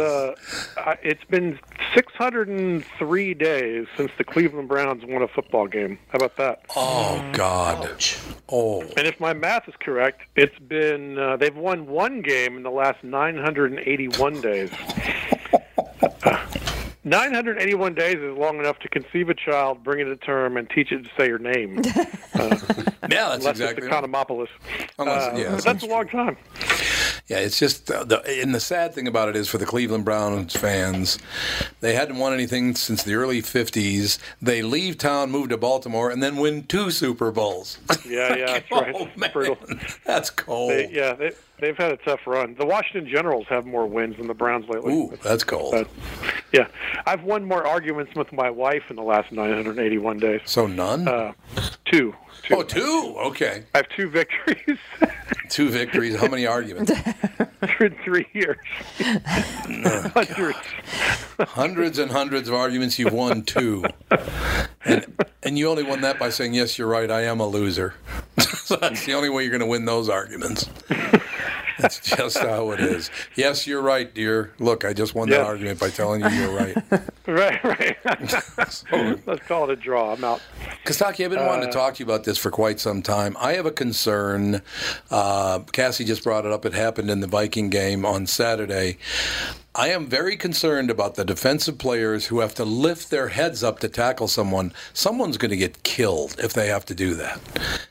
uh, 0.77 0.95
it's 1.01 1.23
been 1.25 1.59
603 1.95 3.33
days 3.35 3.87
since 3.95 4.11
the 4.17 4.23
Cleveland 4.23 4.67
Browns 4.67 5.05
won 5.05 5.21
a 5.21 5.27
football 5.27 5.67
game. 5.67 5.97
How 6.09 6.17
about 6.17 6.35
that? 6.37 6.61
Oh 6.75 7.25
God. 7.33 7.89
Oh. 8.49 8.81
And 8.97 9.07
if 9.07 9.19
my 9.19 9.33
math 9.33 9.67
is 9.69 9.75
correct, 9.79 10.21
it's 10.35 10.57
been 10.59 11.17
uh, 11.17 11.37
they've 11.37 11.55
won 11.55 11.87
one 11.87 12.21
game 12.21 12.57
in 12.57 12.63
the 12.63 12.71
last 12.71 13.03
981 13.03 14.41
days. 14.41 14.69
Uh, 16.23 16.45
981 17.05 17.93
days 17.95 18.15
is 18.17 18.37
long 18.37 18.59
enough 18.59 18.79
to 18.79 18.89
conceive 18.89 19.29
a 19.29 19.33
child, 19.33 19.83
bring 19.83 19.99
it 19.99 20.05
to 20.05 20.15
term, 20.15 20.55
and 20.57 20.69
teach 20.69 20.91
it 20.91 21.03
to 21.03 21.09
say 21.17 21.27
your 21.27 21.39
name. 21.39 21.81
Uh, 22.35 22.57
Yeah, 23.11 23.29
that's 23.29 23.35
unless 23.45 23.59
exactly. 23.59 23.85
it's 23.85 23.93
Economopoulos. 23.95 24.47
Unless- 24.97 25.33
Uh, 25.33 25.37
yeah, 25.37 25.55
but 25.55 25.63
that's 25.63 25.83
a 25.83 25.87
long 25.87 26.07
time. 26.07 26.35
Yeah, 27.27 27.37
it's 27.37 27.59
just 27.59 27.91
uh, 27.91 28.03
the 28.05 28.21
and 28.41 28.55
the 28.55 28.59
sad 28.59 28.93
thing 28.95 29.07
about 29.07 29.29
it 29.29 29.35
is 29.35 29.47
for 29.47 29.59
the 29.59 29.65
Cleveland 29.67 30.03
Browns 30.03 30.55
fans, 30.55 31.19
they 31.79 31.93
hadn't 31.93 32.17
won 32.17 32.33
anything 32.33 32.73
since 32.75 33.03
the 33.03 33.13
early 33.13 33.41
'50s. 33.43 34.17
They 34.41 34.61
leave 34.63 34.97
town, 34.97 35.29
move 35.31 35.49
to 35.49 35.57
Baltimore, 35.57 36.09
and 36.09 36.23
then 36.23 36.37
win 36.37 36.63
two 36.63 36.89
Super 36.91 37.31
Bowls. 37.31 37.77
Yeah, 38.05 38.35
yeah, 38.35 38.45
that's. 38.45 38.65
Oh, 38.71 39.07
It's 39.15 39.31
brutal. 39.33 39.57
That's 40.05 40.29
cold. 40.31 40.71
They, 40.71 40.89
yeah, 40.89 41.13
they, 41.13 41.31
they've 41.59 41.77
had 41.77 41.91
a 41.91 41.97
tough 41.97 42.21
run. 42.25 42.55
The 42.55 42.65
Washington 42.65 43.09
Generals 43.09 43.45
have 43.49 43.65
more 43.65 43.85
wins 43.85 44.17
than 44.17 44.27
the 44.27 44.33
Browns 44.33 44.67
lately. 44.67 44.93
Ooh, 44.93 45.17
that's 45.23 45.43
cold. 45.43 45.71
But, 45.71 45.87
yeah, 46.51 46.67
I've 47.05 47.23
won 47.23 47.45
more 47.45 47.65
arguments 47.65 48.15
with 48.15 48.31
my 48.31 48.49
wife 48.49 48.83
in 48.89 48.95
the 48.95 49.03
last 49.03 49.31
981 49.31 50.19
days. 50.19 50.41
So 50.45 50.67
none? 50.67 51.07
Uh, 51.07 51.33
two. 51.85 52.13
two. 52.43 52.55
Oh, 52.55 52.63
two. 52.63 53.15
Okay. 53.25 53.63
I 53.73 53.79
have 53.79 53.89
two 53.89 54.09
victories 54.09 54.79
Two 55.49 55.69
victories. 55.69 56.15
How 56.15 56.27
many 56.27 56.47
arguments? 56.47 56.91
in 57.79 57.95
three 58.03 58.25
years. 58.33 58.57
Hundreds. 58.97 60.57
hundreds 61.39 61.99
and 61.99 62.11
hundreds 62.11 62.49
of 62.49 62.55
arguments. 62.55 62.97
You've 62.97 63.13
won 63.13 63.43
two, 63.43 63.85
and 64.83 65.05
and 65.43 65.59
you 65.59 65.69
only 65.69 65.83
won 65.83 66.01
that 66.01 66.17
by 66.17 66.29
saying 66.29 66.55
yes. 66.55 66.79
You're 66.79 66.87
right. 66.87 67.11
I 67.11 67.25
am 67.25 67.39
a 67.39 67.45
loser. 67.45 67.93
so 68.39 68.77
that's 68.77 69.05
the 69.05 69.13
only 69.13 69.29
way 69.29 69.43
you're 69.43 69.51
going 69.51 69.59
to 69.59 69.67
win 69.67 69.85
those 69.85 70.09
arguments. 70.09 70.67
That's 71.79 71.99
just 71.99 72.37
how 72.37 72.71
it 72.71 72.79
is. 72.79 73.09
Yes, 73.35 73.65
you're 73.67 73.81
right, 73.81 74.13
dear. 74.13 74.53
Look, 74.59 74.85
I 74.85 74.93
just 74.93 75.15
won 75.15 75.29
that 75.29 75.41
argument 75.41 75.79
by 75.79 75.89
telling 75.89 76.21
you 76.21 76.29
you're 76.29 76.55
right. 76.55 76.75
right, 77.27 77.63
right. 77.63 77.97
Let's 79.25 79.45
call 79.47 79.63
it 79.65 79.69
a 79.71 79.75
draw. 79.75 80.13
I'm 80.13 80.23
out. 80.23 80.41
Kostaki, 80.85 81.25
I've 81.25 81.31
been 81.31 81.45
wanting 81.45 81.63
to 81.63 81.69
Uh, 81.69 81.71
talk 81.81 81.95
to 81.95 81.99
you 81.99 82.05
about 82.05 82.23
this 82.25 82.37
for 82.37 82.51
quite 82.51 82.79
some 82.79 83.01
time. 83.01 83.35
I 83.39 83.53
have 83.53 83.65
a 83.65 83.71
concern. 83.71 84.61
Uh, 85.09 85.59
Cassie 85.71 86.05
just 86.05 86.23
brought 86.23 86.45
it 86.45 86.51
up. 86.51 86.65
It 86.65 86.73
happened 86.73 87.09
in 87.09 87.19
the 87.21 87.27
Viking 87.27 87.69
game 87.69 88.05
on 88.05 88.27
Saturday. 88.27 88.97
I 89.75 89.89
am 89.89 90.05
very 90.05 90.37
concerned 90.37 90.91
about 90.91 91.15
the 91.15 91.25
defensive 91.25 91.79
players 91.79 92.27
who 92.27 92.41
have 92.41 92.53
to 92.55 92.63
lift 92.63 93.09
their 93.09 93.29
heads 93.29 93.63
up 93.63 93.79
to 93.79 93.89
tackle 93.89 94.27
someone. 94.27 94.71
Someone's 94.93 95.37
going 95.37 95.49
to 95.49 95.57
get 95.57 95.81
killed 95.81 96.35
if 96.37 96.53
they 96.53 96.67
have 96.67 96.85
to 96.85 96.93
do 96.95 97.15
that. 97.15 97.39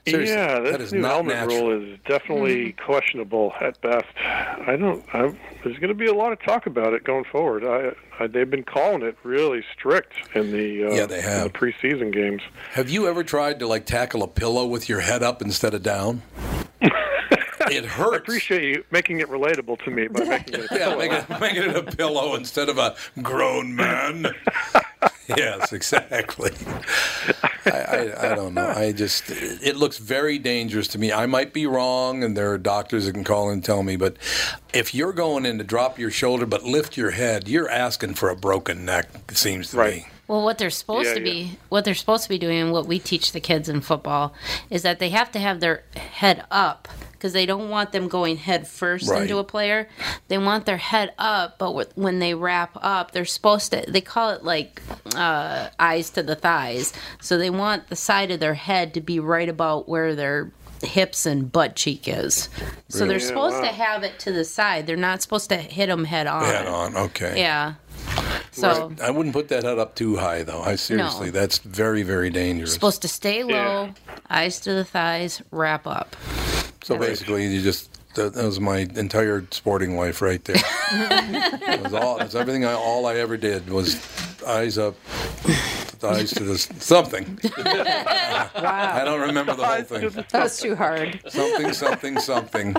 Seriously, 0.06 0.32
yeah, 0.32 0.60
that 0.60 0.78
this 0.78 0.88
is 0.88 0.92
new 0.92 1.00
not 1.00 1.10
helmet 1.14 1.34
natural. 1.36 1.70
rule 1.70 1.92
is 1.92 1.98
definitely 2.06 2.72
questionable 2.84 3.52
at 3.60 3.80
best. 3.80 4.06
I 4.16 4.76
don't. 4.78 5.04
I, 5.12 5.22
there's 5.64 5.78
going 5.78 5.88
to 5.88 5.94
be 5.94 6.06
a 6.06 6.14
lot 6.14 6.30
of 6.32 6.40
talk 6.42 6.66
about 6.66 6.92
it 6.92 7.02
going 7.02 7.24
forward. 7.24 7.64
I, 7.64 8.22
I, 8.22 8.28
they've 8.28 8.48
been 8.48 8.62
calling 8.64 9.02
it 9.02 9.16
really 9.24 9.64
strict 9.76 10.12
in 10.36 10.52
the 10.52 10.84
uh, 10.86 10.92
Yeah, 10.94 11.06
they 11.06 11.18
in 11.18 11.24
have. 11.24 11.52
the 11.52 11.58
preseason 11.58 12.12
games. 12.12 12.42
Have 12.72 12.90
you 12.90 13.08
ever 13.08 13.24
tried 13.24 13.58
to 13.58 13.66
like 13.66 13.86
tackle 13.86 14.22
a 14.22 14.28
pillow 14.28 14.66
with 14.66 14.88
your 14.88 15.00
head 15.00 15.24
up 15.24 15.42
instead 15.42 15.74
of 15.74 15.82
down? 15.82 16.22
It 17.76 17.84
hurts. 17.84 18.14
I 18.14 18.16
appreciate 18.18 18.64
you 18.64 18.84
making 18.90 19.20
it 19.20 19.28
relatable 19.28 19.82
to 19.84 19.90
me 19.90 20.08
by 20.08 20.24
making 20.24 20.54
it. 20.54 20.70
A 20.70 20.74
Yeah, 20.74 20.78
pillow. 20.94 20.98
make 20.98 21.12
it, 21.12 21.40
making 21.40 21.62
it 21.62 21.76
a 21.76 21.82
pillow 21.82 22.34
instead 22.34 22.68
of 22.68 22.78
a 22.78 22.94
grown 23.22 23.74
man. 23.74 24.26
yes, 25.28 25.72
exactly. 25.72 26.50
I, 27.66 27.70
I, 27.70 28.32
I 28.32 28.34
don't 28.34 28.54
know. 28.54 28.66
I 28.68 28.92
just, 28.92 29.30
it 29.30 29.76
looks 29.76 29.98
very 29.98 30.38
dangerous 30.38 30.88
to 30.88 30.98
me. 30.98 31.12
I 31.12 31.26
might 31.26 31.52
be 31.52 31.66
wrong, 31.66 32.22
and 32.24 32.36
there 32.36 32.50
are 32.52 32.58
doctors 32.58 33.06
that 33.06 33.12
can 33.12 33.24
call 33.24 33.50
and 33.50 33.64
tell 33.64 33.82
me, 33.82 33.96
but 33.96 34.16
if 34.72 34.94
you're 34.94 35.12
going 35.12 35.46
in 35.46 35.58
to 35.58 35.64
drop 35.64 35.98
your 35.98 36.10
shoulder 36.10 36.46
but 36.46 36.64
lift 36.64 36.96
your 36.96 37.10
head, 37.12 37.48
you're 37.48 37.68
asking 37.68 38.14
for 38.14 38.30
a 38.30 38.36
broken 38.36 38.84
neck, 38.84 39.08
it 39.28 39.36
seems 39.36 39.70
to 39.70 39.78
me. 39.84 40.06
Well, 40.28 40.42
what 40.44 40.58
they're 40.58 40.70
supposed 40.70 41.08
Yeah, 41.08 41.14
to 41.14 41.20
be, 41.20 41.58
what 41.68 41.84
they're 41.84 41.94
supposed 41.94 42.22
to 42.24 42.28
be 42.28 42.38
doing, 42.38 42.58
and 42.58 42.72
what 42.72 42.86
we 42.86 42.98
teach 42.98 43.32
the 43.32 43.40
kids 43.40 43.68
in 43.68 43.80
football, 43.80 44.32
is 44.70 44.82
that 44.82 44.98
they 44.98 45.10
have 45.10 45.30
to 45.32 45.38
have 45.38 45.60
their 45.60 45.82
head 45.96 46.44
up 46.50 46.88
because 47.12 47.32
they 47.34 47.44
don't 47.46 47.68
want 47.68 47.92
them 47.92 48.08
going 48.08 48.36
head 48.36 48.66
first 48.66 49.08
Right. 49.08 49.22
into 49.22 49.38
a 49.38 49.44
player. 49.44 49.88
They 50.28 50.38
want 50.38 50.64
their 50.66 50.76
head 50.78 51.12
up, 51.18 51.58
but 51.58 51.96
when 51.96 52.18
they 52.18 52.34
wrap 52.34 52.76
up, 52.82 53.12
they're 53.12 53.24
supposed 53.24 53.72
to. 53.72 53.84
They 53.86 54.00
call 54.00 54.30
it 54.30 54.42
like 54.44 54.80
uh, 55.14 55.68
eyes 55.78 56.10
to 56.10 56.22
the 56.22 56.34
thighs. 56.34 56.92
So 57.20 57.36
they 57.38 57.50
want 57.50 57.88
the 57.88 57.96
side 57.96 58.30
of 58.30 58.40
their 58.40 58.54
head 58.54 58.94
to 58.94 59.00
be 59.00 59.20
right 59.20 59.48
about 59.48 59.88
where 59.88 60.14
their 60.16 60.50
hips 60.82 61.26
and 61.26 61.52
butt 61.52 61.76
cheek 61.76 62.08
is. 62.08 62.48
So 62.88 63.00
Really? 63.04 63.08
they're 63.10 63.18
Yeah, 63.20 63.26
supposed 63.26 63.54
wow. 63.56 63.60
to 63.62 63.68
have 63.68 64.02
it 64.02 64.18
to 64.20 64.32
the 64.32 64.44
side. 64.44 64.86
They're 64.88 64.96
not 64.96 65.22
supposed 65.22 65.48
to 65.50 65.56
hit 65.56 65.86
them 65.86 66.04
head 66.06 66.26
on. 66.26 66.44
Head 66.44 66.66
on, 66.66 66.96
okay. 66.96 67.38
Yeah. 67.38 67.74
So 68.52 68.88
Right. 68.88 69.00
I 69.00 69.10
wouldn't 69.10 69.32
put 69.34 69.48
that 69.48 69.64
head 69.64 69.78
up 69.78 69.94
too 69.94 70.16
high, 70.16 70.42
though. 70.42 70.60
I 70.62 70.76
seriously, 70.76 71.30
that's 71.30 71.58
very, 71.58 72.02
very 72.02 72.30
dangerous. 72.30 72.70
You're 72.70 72.74
supposed 72.74 73.02
to 73.02 73.08
stay 73.08 73.42
low, 73.44 73.94
eyes 74.28 74.60
to 74.60 74.72
the 74.74 74.84
thighs, 74.84 75.42
wrap 75.50 75.86
up. 75.86 76.14
So 76.84 76.98
basically, 76.98 77.46
you 77.46 77.62
just 77.62 77.88
that, 78.14 78.34
that 78.34 78.44
was 78.44 78.60
my 78.60 78.78
entire 78.94 79.46
sporting 79.50 79.96
life 79.96 80.20
right 80.20 80.44
there. 80.44 80.56
It 80.94 81.82
was 81.82 81.94
all. 81.94 82.18
It's 82.20 82.34
everything. 82.34 82.66
I, 82.66 82.74
all 82.74 83.06
I 83.06 83.14
ever 83.14 83.38
did 83.38 83.70
was 83.70 83.96
eyes 84.46 84.76
up, 84.76 84.94
eyes 86.04 86.30
to 86.32 86.44
the 86.44 86.58
something. 86.58 87.38
I 87.56 89.02
don't 89.04 89.20
remember 89.20 89.54
the 89.54 89.66
whole 89.66 89.82
thing. 89.82 90.08
That 90.10 90.42
was 90.42 90.60
too 90.60 90.74
hard. 90.74 91.20
Something, 91.28 91.72
something, 91.72 92.18
something. 92.18 92.76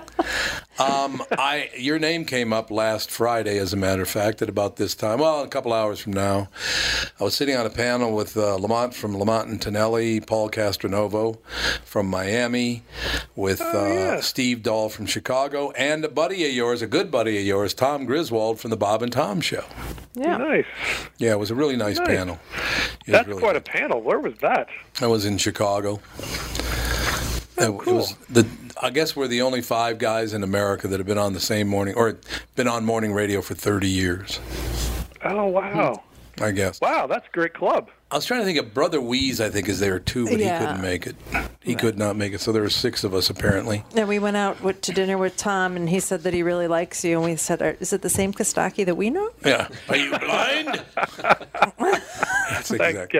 Um, 0.79 1.21
I 1.31 1.69
your 1.77 1.99
name 1.99 2.25
came 2.25 2.51
up 2.51 2.71
last 2.71 3.11
Friday, 3.11 3.57
as 3.59 3.73
a 3.73 3.77
matter 3.77 4.01
of 4.01 4.09
fact, 4.09 4.41
at 4.41 4.49
about 4.49 4.77
this 4.77 4.95
time. 4.95 5.19
Well, 5.19 5.43
a 5.43 5.47
couple 5.47 5.73
hours 5.73 5.99
from 5.99 6.13
now, 6.13 6.49
I 7.19 7.23
was 7.23 7.35
sitting 7.35 7.55
on 7.55 7.65
a 7.65 7.69
panel 7.69 8.15
with 8.15 8.35
uh, 8.35 8.55
Lamont 8.55 8.93
from 8.93 9.17
Lamont 9.17 9.49
and 9.49 9.61
Tonelli, 9.61 10.19
Paul 10.19 10.49
Castronovo 10.49 11.37
from 11.83 12.07
Miami, 12.07 12.83
with 13.35 13.61
uh, 13.61 14.21
Steve 14.21 14.63
Dahl 14.63 14.89
from 14.89 15.05
Chicago, 15.05 15.71
and 15.71 16.03
a 16.03 16.09
buddy 16.09 16.45
of 16.47 16.53
yours, 16.53 16.81
a 16.81 16.87
good 16.87 17.11
buddy 17.11 17.37
of 17.37 17.45
yours, 17.45 17.73
Tom 17.73 18.05
Griswold 18.05 18.59
from 18.59 18.71
the 18.71 18.77
Bob 18.77 19.01
and 19.03 19.11
Tom 19.11 19.41
Show. 19.41 19.65
Yeah. 20.15 20.37
Nice. 20.37 20.65
Yeah, 21.17 21.31
it 21.31 21.39
was 21.39 21.49
a 21.51 21.55
really 21.55 21.75
nice, 21.75 21.97
Nice. 21.97 22.07
panel. 22.07 22.39
It 23.07 23.11
That's 23.11 23.27
really 23.27 23.41
quite 23.41 23.55
a 23.55 23.61
panel. 23.61 24.01
Where 24.01 24.19
was 24.19 24.35
that? 24.41 24.67
I 25.01 25.07
was 25.07 25.25
in 25.25 25.37
Chicago. 25.37 25.99
Oh, 27.59 27.79
It- 27.81 27.87
it 27.87 27.93
was 27.93 28.15
the. 28.29 28.47
I 28.81 28.89
guess 28.89 29.15
we're 29.15 29.27
the 29.27 29.41
only 29.43 29.61
five 29.61 29.97
guys 29.99 30.33
in 30.33 30.43
America 30.43 30.87
that 30.87 30.99
have 30.99 31.07
been 31.07 31.17
on 31.17 31.33
the 31.33 31.39
same 31.39 31.67
morning 31.67 31.93
or 31.95 32.17
been 32.55 32.67
on 32.67 32.83
morning 32.83 33.13
radio 33.13 33.41
for 33.41 33.53
30 33.53 33.87
years. 33.87 34.39
Oh 35.23 35.45
wow. 35.45 36.03
I 36.41 36.51
guess. 36.51 36.81
Wow, 36.81 37.07
that's 37.07 37.27
a 37.27 37.31
great 37.31 37.53
club. 37.53 37.89
I 38.13 38.15
was 38.15 38.25
trying 38.25 38.41
to 38.41 38.45
think 38.45 38.59
of 38.59 38.73
Brother 38.75 39.01
Wease. 39.01 39.41
I 39.41 39.49
think 39.49 39.67
is 39.67 39.79
there 39.79 39.97
too, 39.99 40.25
but 40.29 40.37
Yeah. 40.39 40.59
he 40.59 40.65
couldn't 40.65 40.81
make 40.81 41.07
it. 41.07 41.15
He 41.61 41.73
could 41.75 41.97
not 41.97 42.15
make 42.15 42.31
it. 42.33 42.41
So 42.41 42.51
there 42.51 42.61
were 42.61 42.69
six 42.69 43.03
of 43.03 43.13
us 43.15 43.29
apparently. 43.31 43.83
And 43.95 44.07
we 44.07 44.19
went 44.19 44.37
out 44.37 44.61
with, 44.61 44.81
to 44.81 44.91
dinner 44.91 45.17
with 45.17 45.35
Tom, 45.37 45.75
and 45.75 45.89
he 45.89 45.99
said 45.99 46.21
that 46.23 46.33
he 46.33 46.43
really 46.43 46.67
likes 46.67 47.03
you. 47.03 47.15
And 47.17 47.25
we 47.25 47.35
said, 47.37 47.77
"Is 47.79 47.91
it 47.91 48.01
the 48.03 48.09
same 48.09 48.31
Kostaki 48.33 48.85
that 48.85 48.95
we 48.95 49.09
know?" 49.09 49.31
Yeah. 49.43 49.67
Are 49.89 49.95
you 49.97 50.11
blind? 50.19 50.83
That's 52.49 52.69
exactly. 52.71 53.19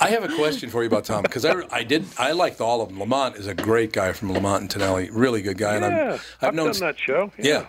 I 0.00 0.08
have 0.08 0.24
a 0.24 0.34
question 0.34 0.68
for 0.70 0.82
you 0.82 0.88
about 0.88 1.04
Tom 1.04 1.22
because 1.22 1.44
I, 1.44 1.54
I 1.70 1.84
did 1.84 2.04
I 2.18 2.32
liked 2.32 2.60
all 2.60 2.80
of 2.82 2.88
them. 2.88 2.98
Lamont 2.98 3.36
is 3.36 3.46
a 3.46 3.54
great 3.54 3.92
guy 3.92 4.12
from 4.12 4.32
Lamont 4.32 4.62
and 4.62 4.70
Tonelli, 4.70 5.10
really 5.10 5.42
good 5.42 5.58
guy. 5.58 5.76
and 5.76 5.84
Yeah, 5.84 6.12
I've, 6.14 6.14
I've 6.14 6.48
I've 6.48 6.54
known 6.54 6.72
done 6.72 6.80
that 6.80 6.98
show. 6.98 7.30
Yeah. 7.38 7.66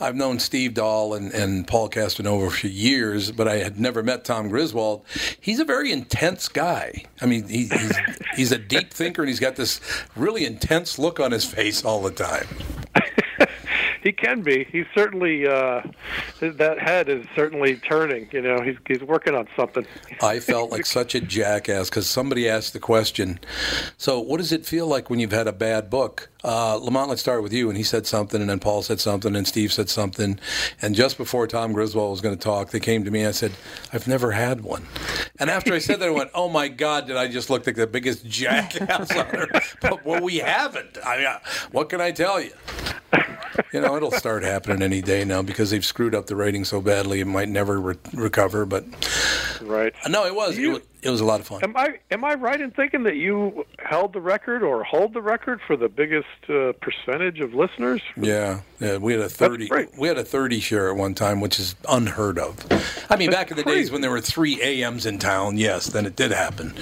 I've 0.00 0.16
known 0.16 0.38
Steve 0.38 0.74
Dahl 0.74 1.14
and, 1.14 1.32
and 1.32 1.66
Paul 1.66 1.88
Castronovo 1.90 2.50
for 2.50 2.66
years, 2.68 3.30
but 3.30 3.46
I 3.46 3.56
had 3.58 3.78
never 3.78 4.02
met 4.02 4.24
Tom 4.24 4.48
Griswold. 4.48 5.04
He's 5.40 5.58
a 5.60 5.64
very 5.64 5.81
intense 5.90 6.48
guy. 6.48 7.04
I 7.20 7.26
mean, 7.26 7.48
he, 7.48 7.66
he's 7.66 7.96
he's 8.36 8.52
a 8.52 8.58
deep 8.58 8.92
thinker 8.92 9.22
and 9.22 9.28
he's 9.28 9.40
got 9.40 9.56
this 9.56 9.80
really 10.14 10.44
intense 10.44 10.98
look 10.98 11.18
on 11.18 11.32
his 11.32 11.44
face 11.44 11.84
all 11.84 12.02
the 12.02 12.10
time. 12.10 12.46
He 14.02 14.10
can 14.10 14.42
be. 14.42 14.64
He's 14.64 14.86
certainly 14.96 15.46
uh, 15.46 15.82
that 16.40 16.78
head 16.80 17.08
is 17.08 17.24
certainly 17.36 17.76
turning. 17.76 18.28
You 18.32 18.42
know, 18.42 18.60
he's 18.60 18.76
he's 18.86 19.00
working 19.00 19.34
on 19.34 19.46
something. 19.56 19.86
I 20.20 20.40
felt 20.40 20.72
like 20.72 20.86
such 20.86 21.14
a 21.14 21.20
jackass 21.20 21.88
because 21.88 22.10
somebody 22.10 22.48
asked 22.48 22.72
the 22.72 22.80
question. 22.80 23.38
So, 23.96 24.18
what 24.18 24.38
does 24.38 24.50
it 24.50 24.66
feel 24.66 24.88
like 24.88 25.08
when 25.08 25.20
you've 25.20 25.32
had 25.32 25.46
a 25.46 25.52
bad 25.52 25.88
book? 25.88 26.30
Uh, 26.44 26.76
Lamont, 26.76 27.08
let's 27.08 27.20
start 27.20 27.42
with 27.42 27.52
you. 27.52 27.68
And 27.68 27.76
he 27.76 27.84
said 27.84 28.06
something, 28.06 28.40
and 28.40 28.50
then 28.50 28.58
Paul 28.58 28.82
said 28.82 29.00
something, 29.00 29.36
and 29.36 29.46
Steve 29.46 29.72
said 29.72 29.88
something. 29.88 30.38
And 30.80 30.94
just 30.94 31.16
before 31.16 31.46
Tom 31.46 31.72
Griswold 31.72 32.10
was 32.10 32.20
going 32.20 32.36
to 32.36 32.42
talk, 32.42 32.70
they 32.70 32.80
came 32.80 33.04
to 33.04 33.10
me 33.10 33.20
and 33.20 33.28
I 33.28 33.32
said, 33.32 33.52
I've 33.92 34.08
never 34.08 34.32
had 34.32 34.62
one. 34.62 34.86
And 35.38 35.50
after 35.50 35.72
I 35.72 35.78
said 35.78 36.00
that, 36.00 36.08
I 36.08 36.12
went, 36.12 36.30
Oh 36.34 36.48
my 36.48 36.68
God, 36.68 37.06
did 37.06 37.16
I 37.16 37.28
just 37.28 37.50
look 37.50 37.66
like 37.66 37.76
the 37.76 37.86
biggest 37.86 38.26
jackass 38.28 39.10
on 39.12 39.26
earth? 39.36 39.76
But, 39.80 40.04
well, 40.04 40.22
we 40.22 40.38
haven't. 40.38 40.98
I 41.04 41.18
mean, 41.18 41.26
what 41.70 41.88
can 41.88 42.00
I 42.00 42.10
tell 42.10 42.40
you? 42.40 42.52
You 43.72 43.80
know, 43.80 43.96
it'll 43.96 44.10
start 44.12 44.42
happening 44.42 44.82
any 44.82 45.02
day 45.02 45.24
now 45.24 45.42
because 45.42 45.70
they've 45.70 45.84
screwed 45.84 46.14
up 46.14 46.26
the 46.26 46.36
rating 46.36 46.64
so 46.64 46.80
badly 46.80 47.20
it 47.20 47.26
might 47.26 47.48
never 47.48 47.80
re- 47.80 47.96
recover. 48.14 48.64
But 48.64 48.84
right, 49.60 49.94
no, 50.08 50.24
it 50.26 50.34
was. 50.34 50.56
It 50.56 50.68
was 50.68 50.80
it 51.02 51.10
was 51.10 51.20
a 51.20 51.24
lot 51.24 51.40
of 51.40 51.46
fun. 51.46 51.60
Am 51.64 51.76
I 51.76 51.98
am 52.12 52.24
I 52.24 52.34
right 52.34 52.60
in 52.60 52.70
thinking 52.70 53.02
that 53.02 53.16
you 53.16 53.66
held 53.80 54.12
the 54.12 54.20
record 54.20 54.62
or 54.62 54.84
hold 54.84 55.14
the 55.14 55.20
record 55.20 55.60
for 55.66 55.76
the 55.76 55.88
biggest 55.88 56.28
uh, 56.48 56.72
percentage 56.80 57.40
of 57.40 57.54
listeners? 57.54 58.00
Yeah, 58.16 58.60
yeah, 58.78 58.98
we 58.98 59.12
had 59.12 59.22
a 59.22 59.28
thirty. 59.28 59.68
We 59.98 60.06
had 60.06 60.16
a 60.16 60.24
thirty 60.24 60.60
share 60.60 60.90
at 60.90 60.96
one 60.96 61.14
time, 61.14 61.40
which 61.40 61.58
is 61.58 61.74
unheard 61.88 62.38
of. 62.38 62.66
I 63.10 63.16
mean, 63.16 63.30
back 63.30 63.50
in 63.50 63.56
the 63.56 63.64
days 63.64 63.90
when 63.90 64.00
there 64.00 64.10
were 64.10 64.20
three 64.20 64.62
AMs 64.62 65.04
in 65.04 65.18
town, 65.18 65.56
yes, 65.56 65.86
then 65.86 66.06
it 66.06 66.14
did 66.14 66.30
happen. 66.30 66.72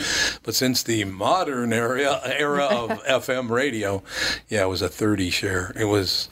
But 0.42 0.54
since 0.54 0.82
the 0.82 1.04
modern 1.04 1.72
era 1.72 2.20
era 2.24 2.66
of 2.66 3.02
FM 3.04 3.48
radio, 3.48 4.02
yeah, 4.48 4.64
it 4.64 4.68
was 4.68 4.82
a 4.82 4.88
thirty 4.88 5.30
share. 5.30 5.72
It 5.76 5.86
was, 5.86 6.28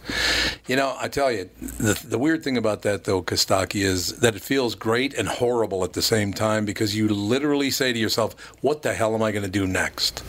you 0.67 0.77
know, 0.77 0.95
I 1.01 1.09
tell 1.09 1.33
you, 1.33 1.49
the 1.59 1.99
the 2.05 2.19
weird 2.19 2.45
thing 2.45 2.59
about 2.59 2.83
that 2.83 3.05
though, 3.05 3.23
Kostaki, 3.23 3.81
is 3.81 4.19
that 4.19 4.37
it 4.37 4.43
feels 4.43 4.75
great 4.75 5.15
and 5.15 5.27
horrible 5.27 5.85
at 5.85 5.95
the 5.95 6.03
same 6.03 6.35
time 6.35 6.67
because 6.67 6.95
you 6.95 7.09
literally 7.09 7.71
say 7.79 7.93
to 7.93 7.99
yourself, 7.99 8.35
"What 8.61 8.83
the 8.83 8.93
hell 8.93 9.15
am 9.15 9.23
I 9.23 9.31
going 9.33 9.45
to 9.45 9.51
do 9.61 9.67
next?" 9.67 10.23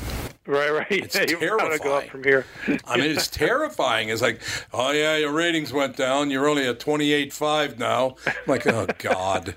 Right, 0.50 0.74
right. 0.74 0.88
It's 0.90 1.14
yeah, 1.16 1.26
gotta 1.26 1.78
go 1.78 1.98
up 1.98 2.06
terrifying. 2.06 2.10
from 2.10 2.24
here. 2.24 2.46
I 2.86 2.98
mean, 2.98 3.12
it's 3.12 3.28
terrifying. 3.28 4.10
It's 4.10 4.24
like, 4.24 4.42
oh 4.74 4.90
yeah, 4.90 5.16
your 5.16 5.32
ratings 5.32 5.72
went 5.72 5.96
down. 5.96 6.32
You're 6.32 6.48
only 6.50 6.66
at 6.66 6.80
28.5 6.80 7.78
now. 7.78 8.16
I'm 8.26 8.34
like, 8.48 8.66
oh 8.66 8.88
god. 8.98 9.54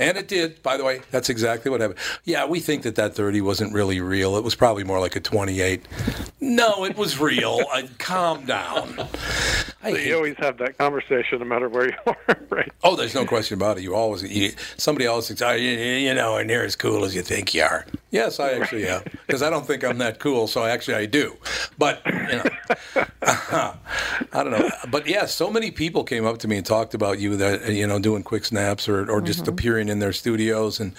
And 0.00 0.18
it 0.18 0.26
did. 0.26 0.60
By 0.64 0.76
the 0.76 0.82
way, 0.82 1.02
that's 1.12 1.28
exactly 1.28 1.70
what 1.70 1.80
happened. 1.80 2.00
Yeah, 2.24 2.46
we 2.46 2.58
think 2.58 2.82
that 2.82 2.96
that 2.96 3.14
30 3.14 3.42
wasn't 3.42 3.72
really 3.72 4.00
real. 4.00 4.34
It 4.36 4.42
was 4.42 4.56
probably 4.56 4.82
more 4.82 4.98
like 4.98 5.14
a 5.14 5.20
28. 5.20 5.86
No, 6.40 6.84
it 6.84 6.96
was 6.96 7.20
real. 7.20 7.60
I, 7.72 7.88
calm 7.98 8.44
down. 8.44 9.06
I 9.84 9.92
So 9.92 9.98
you 9.98 10.16
always 10.16 10.36
have 10.38 10.58
that 10.58 10.78
conversation 10.78 11.38
no 11.38 11.44
matter 11.44 11.68
where 11.68 11.86
you 11.90 11.96
are, 12.06 12.38
right? 12.50 12.72
Oh, 12.82 12.96
there's 12.96 13.14
no 13.14 13.24
question 13.24 13.56
about 13.56 13.78
it. 13.78 13.84
You 13.84 13.94
always 13.94 14.24
you, 14.24 14.50
somebody 14.76 15.06
else 15.06 15.28
thinks, 15.28 15.42
oh, 15.42 15.52
you, 15.52 15.70
you 15.70 16.12
know, 16.12 16.38
and 16.38 16.50
you're 16.50 16.64
as 16.64 16.74
cool 16.74 17.04
as 17.04 17.14
you 17.14 17.22
think 17.22 17.54
you 17.54 17.62
are. 17.62 17.86
Yes, 18.10 18.40
I 18.40 18.52
actually 18.52 18.86
am 18.86 19.02
because 19.26 19.42
I 19.42 19.50
don't 19.50 19.66
think 19.66 19.84
I'm 19.84 19.98
that 19.98 20.20
cool. 20.24 20.46
So 20.46 20.64
actually, 20.64 20.94
I 20.94 21.04
do. 21.04 21.36
But 21.76 22.00
you 22.06 22.12
know, 22.12 22.44
I 23.22 23.74
don't 24.32 24.50
know. 24.52 24.70
But 24.90 25.06
yeah, 25.06 25.26
so 25.26 25.50
many 25.50 25.70
people 25.70 26.02
came 26.02 26.24
up 26.24 26.38
to 26.38 26.48
me 26.48 26.56
and 26.56 26.64
talked 26.64 26.94
about 26.94 27.18
you 27.18 27.36
that 27.36 27.70
you 27.70 27.86
know 27.86 27.98
doing 27.98 28.22
quick 28.22 28.46
snaps 28.46 28.88
or 28.88 29.10
or 29.10 29.20
just 29.20 29.40
mm-hmm. 29.40 29.50
appearing 29.50 29.88
in 29.90 29.98
their 29.98 30.14
studios, 30.14 30.80
and 30.80 30.94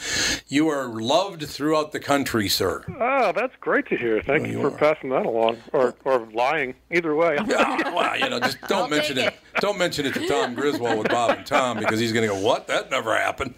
you 0.47 0.69
are 0.69 0.85
loved 0.87 1.43
throughout 1.47 1.91
the 1.91 1.99
country, 1.99 2.47
sir. 2.47 2.83
Oh, 3.01 3.31
that's 3.35 3.55
great 3.59 3.87
to 3.87 3.97
hear. 3.97 4.21
Thank 4.21 4.43
Oh, 4.43 4.45
you 4.45 4.51
you 4.51 4.69
for 4.69 4.75
are. 4.75 4.77
passing 4.77 5.09
that 5.09 5.25
along, 5.25 5.57
or 5.73 5.95
or 6.05 6.19
lying. 6.33 6.75
Either 6.91 7.15
way. 7.15 7.37
well, 7.47 8.19
you 8.19 8.29
know, 8.29 8.39
just 8.39 8.61
don't 8.67 8.85
oh, 8.93 8.95
mention 8.95 9.17
it. 9.17 9.33
Don't 9.59 9.79
mention 9.79 10.05
it 10.05 10.13
to 10.13 10.27
Tom 10.27 10.53
Griswold 10.53 10.99
with 10.99 11.09
Bob 11.09 11.37
and 11.37 11.45
Tom 11.47 11.79
because 11.79 11.99
he's 11.99 12.11
going 12.13 12.27
to 12.27 12.33
go, 12.35 12.39
"What? 12.39 12.67
That 12.67 12.91
never 12.91 13.15
happened." 13.15 13.55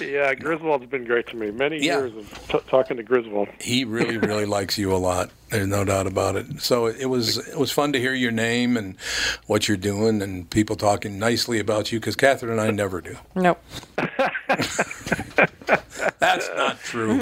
yeah, 0.00 0.34
Griswold's 0.34 0.86
been 0.86 1.04
great 1.04 1.26
to 1.28 1.36
me. 1.36 1.50
Many 1.50 1.84
Yeah. 1.84 1.98
years 1.98 2.14
of 2.16 2.48
t- 2.48 2.58
talking 2.70 2.96
to 2.96 3.02
Griswold. 3.02 3.48
He 3.60 3.84
really, 3.84 4.16
really 4.16 4.46
likes 4.46 4.78
you 4.78 4.93
a 4.94 4.98
lot. 4.98 5.30
There's 5.50 5.66
no 5.68 5.84
doubt 5.84 6.06
about 6.06 6.36
it. 6.36 6.60
So 6.60 6.86
it 6.86 7.06
was 7.06 7.36
it 7.48 7.58
was 7.58 7.70
fun 7.70 7.92
to 7.92 8.00
hear 8.00 8.14
your 8.14 8.32
name 8.32 8.76
and 8.76 8.96
what 9.46 9.68
you're 9.68 9.76
doing, 9.76 10.20
and 10.22 10.48
people 10.50 10.74
talking 10.76 11.18
nicely 11.18 11.58
about 11.60 11.92
you 11.92 12.00
because 12.00 12.16
Catherine 12.16 12.52
and 12.52 12.60
I 12.60 12.70
never 12.70 13.00
do. 13.00 13.16
Nope. 13.36 13.60
That's 16.18 16.48
not 16.56 16.80
true. 16.80 17.20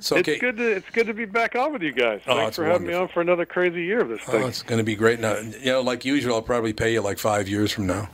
So 0.00 0.16
okay. 0.18 0.32
It's 0.32 0.40
good 0.40 0.56
to 0.56 0.70
it's 0.72 0.90
good 0.90 1.06
to 1.06 1.14
be 1.14 1.24
back 1.24 1.54
on 1.54 1.72
with 1.72 1.82
you 1.82 1.92
guys. 1.92 2.20
Oh, 2.26 2.34
Thanks 2.36 2.48
it's 2.48 2.56
for 2.56 2.64
having 2.64 2.86
me 2.86 2.94
on 2.94 3.08
for 3.08 3.20
another 3.20 3.44
crazy 3.46 3.84
year 3.84 4.00
of 4.00 4.08
this 4.08 4.20
Oh, 4.28 4.32
thing. 4.32 4.42
it's 4.48 4.62
going 4.62 4.78
to 4.78 4.84
be 4.84 4.94
great. 4.96 5.20
Now, 5.20 5.38
you 5.38 5.66
know, 5.72 5.80
like 5.82 6.04
usual, 6.04 6.34
I'll 6.36 6.42
probably 6.42 6.72
pay 6.72 6.92
you 6.92 7.00
like 7.00 7.18
five 7.18 7.48
years 7.48 7.70
from 7.72 7.86
now. 7.86 8.08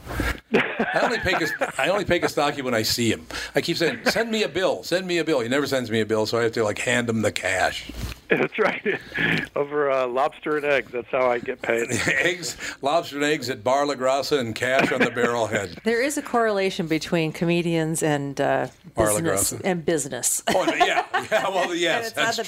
I 0.52 1.00
only 1.02 1.18
pay 1.18 1.32
Kos- 1.32 1.52
I 1.78 1.88
only 1.88 2.04
pay 2.04 2.20
Kostaki 2.20 2.62
when 2.62 2.74
I 2.74 2.82
see 2.82 3.10
him. 3.12 3.26
I 3.54 3.60
keep 3.60 3.76
saying, 3.76 4.00
"Send 4.06 4.30
me 4.30 4.42
a 4.42 4.48
bill. 4.48 4.82
Send 4.82 5.06
me 5.06 5.18
a 5.18 5.24
bill." 5.24 5.40
He 5.40 5.48
never 5.48 5.66
sends 5.66 5.90
me 5.90 6.00
a 6.00 6.06
bill, 6.06 6.26
so 6.26 6.38
I 6.38 6.42
have 6.44 6.52
to 6.52 6.64
like 6.64 6.78
hand 6.78 7.08
him 7.08 7.22
the 7.22 7.32
cash. 7.32 7.90
That's 8.30 8.58
right. 8.58 9.00
Over 9.56 9.90
uh, 9.90 10.06
lobster 10.06 10.58
and 10.58 10.66
eggs. 10.66 10.92
That's 10.92 11.08
how 11.08 11.30
I 11.30 11.38
get 11.38 11.62
paid. 11.62 11.88
eggs, 12.06 12.58
lobster 12.82 13.16
and 13.16 13.24
eggs 13.24 13.48
at 13.48 13.64
Bar 13.64 13.86
La 13.86 13.94
Grassa 13.94 14.38
and 14.38 14.54
cash 14.54 14.92
on 14.92 15.00
the 15.00 15.06
barrelhead. 15.06 15.82
There 15.84 16.02
is 16.02 16.18
a 16.18 16.22
correlation 16.22 16.88
between 16.88 17.32
comedians 17.32 18.02
and 18.02 18.38
uh, 18.38 18.68
Bar 18.94 19.14
La 19.14 19.20
business 19.20 19.60
and 19.64 19.84
business. 19.84 20.42
Oh, 20.48 20.64
yeah, 20.74 21.06
yeah. 21.30 21.48
Well, 21.48 21.74
yes, 21.74 22.08
it's 22.08 22.16
not 22.16 22.36
that's 22.36 22.36
the 22.36 22.44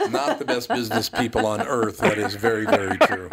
true. 0.00 0.10
Not 0.10 0.40
the 0.40 0.44
best 0.44 0.68
business 0.68 1.08
people 1.08 1.46
on 1.46 1.62
earth. 1.62 1.98
That 1.98 2.18
is 2.18 2.34
very, 2.34 2.66
very 2.66 2.98
true. 2.98 3.30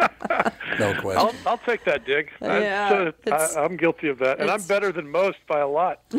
No 0.78 0.90
I'll, 0.94 1.00
question. 1.00 1.36
I'll 1.46 1.58
take 1.58 1.84
that 1.84 2.04
dig. 2.06 2.30
I- 2.40 2.60
Yeah, 2.60 2.88
so, 2.88 3.06
it's- 3.24 3.56
I, 3.56 3.64
I'm 3.64 3.76
guilty 3.76 4.08
of 4.08 4.18
that, 4.18 4.40
and 4.40 4.50
I'm 4.50 4.62
better 4.62 4.92
than 4.92 5.08
most 5.10 5.38
by 5.46 5.60
a 5.60 5.68
lot. 5.68 6.00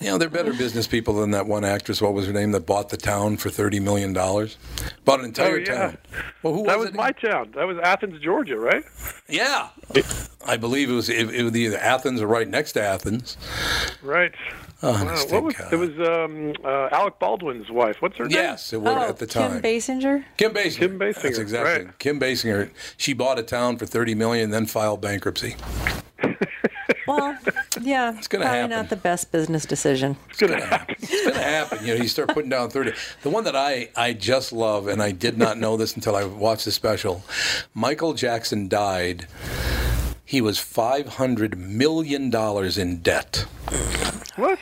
You 0.00 0.12
know, 0.12 0.18
they're 0.18 0.30
better 0.30 0.52
business 0.54 0.86
people 0.86 1.14
than 1.14 1.32
that 1.32 1.46
one 1.46 1.64
actress. 1.64 2.00
What 2.00 2.14
was 2.14 2.26
her 2.26 2.32
name 2.32 2.52
that 2.52 2.64
bought 2.66 2.88
the 2.88 2.96
town 2.96 3.36
for 3.36 3.50
thirty 3.50 3.80
million 3.80 4.12
dollars? 4.12 4.56
Bought 5.04 5.18
an 5.20 5.26
entire 5.26 5.56
oh 5.56 5.58
yeah, 5.58 5.64
town. 5.74 5.98
Well, 6.42 6.54
who 6.54 6.60
was 6.60 6.68
that 6.68 6.78
was 6.78 6.86
was 6.86 6.94
it? 6.94 6.96
my 6.96 7.12
town. 7.12 7.52
That 7.54 7.66
was 7.66 7.76
Athens, 7.82 8.20
Georgia, 8.22 8.56
right? 8.58 8.84
Yeah, 9.28 9.68
I 10.46 10.56
believe 10.56 10.88
it 10.90 10.94
was. 10.94 11.08
It, 11.08 11.28
it 11.34 11.42
was 11.42 11.54
either 11.56 11.76
Athens 11.78 12.20
or 12.22 12.26
right 12.26 12.48
next 12.48 12.72
to 12.72 12.82
Athens. 12.82 13.36
Right. 14.02 14.32
Honest 14.80 15.32
Wow, 15.32 15.40
what 15.40 15.56
to 15.56 15.76
was, 15.76 15.90
it 15.90 15.98
was 15.98 16.08
um, 16.08 16.52
uh, 16.64 16.88
Alec 16.92 17.18
Baldwin's 17.18 17.68
wife. 17.68 17.96
What's 18.00 18.16
her 18.16 18.24
name? 18.26 18.36
Yes, 18.36 18.72
it 18.72 18.80
was 18.80 18.94
oh, 18.94 19.08
at 19.08 19.16
the 19.16 19.26
time. 19.26 19.60
Kim 19.60 19.62
Basinger. 19.62 20.24
Kim 20.36 20.52
Basinger. 20.52 20.78
Kim 20.78 20.98
Basinger, 20.98 21.22
That's 21.22 21.38
exactly. 21.38 21.84
right. 21.86 21.98
Kim 21.98 22.20
Basinger. 22.20 22.70
She 22.96 23.12
bought 23.12 23.40
a 23.40 23.42
town 23.42 23.76
for 23.76 23.86
thirty 23.86 24.14
million, 24.14 24.44
and 24.44 24.54
then 24.54 24.66
filed 24.66 25.00
bankruptcy. 25.00 25.56
Well, 27.06 27.38
yeah, 27.80 28.18
it's 28.18 28.28
gonna 28.28 28.44
probably 28.44 28.60
happen. 28.60 28.76
not 28.76 28.90
the 28.90 28.96
best 28.96 29.32
business 29.32 29.64
decision. 29.64 30.18
It's 30.28 30.38
gonna 30.38 30.62
happen. 30.62 30.94
It's 30.98 31.24
gonna 31.24 31.42
happen. 31.42 31.78
You 31.86 31.94
know, 31.96 32.02
you 32.02 32.08
start 32.08 32.28
putting 32.34 32.50
down 32.50 32.68
thirty. 32.68 32.92
The 33.22 33.30
one 33.30 33.44
that 33.44 33.56
I 33.56 33.88
I 33.96 34.12
just 34.12 34.52
love, 34.52 34.88
and 34.88 35.02
I 35.02 35.12
did 35.12 35.38
not 35.38 35.56
know 35.56 35.78
this 35.78 35.94
until 35.96 36.14
I 36.14 36.24
watched 36.24 36.66
the 36.66 36.70
special. 36.70 37.22
Michael 37.72 38.12
Jackson 38.12 38.68
died. 38.68 39.26
He 40.22 40.42
was 40.42 40.58
five 40.58 41.08
hundred 41.14 41.56
million 41.58 42.28
dollars 42.28 42.76
in 42.76 42.98
debt. 42.98 43.46
What? 44.36 44.58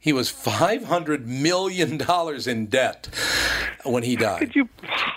He 0.00 0.12
was 0.12 0.30
five 0.30 0.84
hundred 0.84 1.26
million 1.28 1.98
dollars 1.98 2.46
in 2.46 2.66
debt 2.66 3.08
when 3.84 4.02
he 4.02 4.16
died. 4.16 4.38
Could 4.38 4.56
you 4.56 4.68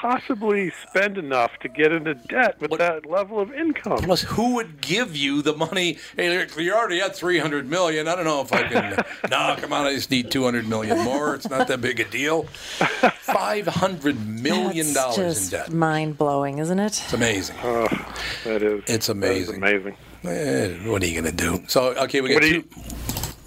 possibly 0.01 0.71
spend 0.87 1.17
enough 1.17 1.51
to 1.61 1.69
get 1.69 1.91
into 1.91 2.13
debt 2.15 2.59
with 2.59 2.71
that 2.77 3.05
level 3.05 3.39
of 3.39 3.53
income? 3.53 3.99
Plus, 3.99 4.23
wwho 4.25 4.55
would 4.55 4.81
give 4.81 5.15
you 5.15 5.41
the 5.41 5.53
money? 5.53 5.97
Hey, 6.17 6.45
you're 6.57 6.75
already 6.77 6.99
at 6.99 7.15
300 7.15 7.69
million. 7.69 8.07
I 8.07 8.15
don't 8.15 8.25
know 8.25 8.41
if 8.41 8.51
I 8.51 8.63
can. 8.63 8.97
no, 9.29 9.55
come 9.59 9.71
on, 9.71 9.85
I 9.85 9.93
just 9.93 10.11
need 10.11 10.29
200 10.31 10.67
million 10.67 10.97
more. 10.99 11.35
It's 11.35 11.49
not 11.49 11.67
that 11.67 11.79
big 11.79 11.99
a 11.99 12.05
deal. 12.05 12.43
Five 12.43 13.67
hundred 13.67 14.27
million 14.27 14.93
dollars 14.93 15.45
in 15.45 15.59
debt. 15.59 15.71
mind 15.71 16.17
blowing, 16.17 16.59
isn't 16.59 16.79
it? 16.79 16.87
It's 17.01 17.13
amazing. 17.13 17.55
Oh, 17.63 17.87
that 18.43 18.61
is. 18.61 18.83
It's 18.87 19.09
amazing. 19.09 19.61
That 19.61 19.73
is 19.75 19.81
amazing. 19.85 19.97
Eh, 20.23 20.89
what 20.91 21.01
are 21.01 21.05
you 21.07 21.19
going 21.21 21.35
to 21.35 21.37
do? 21.59 21.63
So, 21.67 21.93
okay, 21.95 22.21
we 22.21 22.29
got 22.29 22.35
What 22.35 22.43
two. 22.43 22.55
you- 22.55 22.65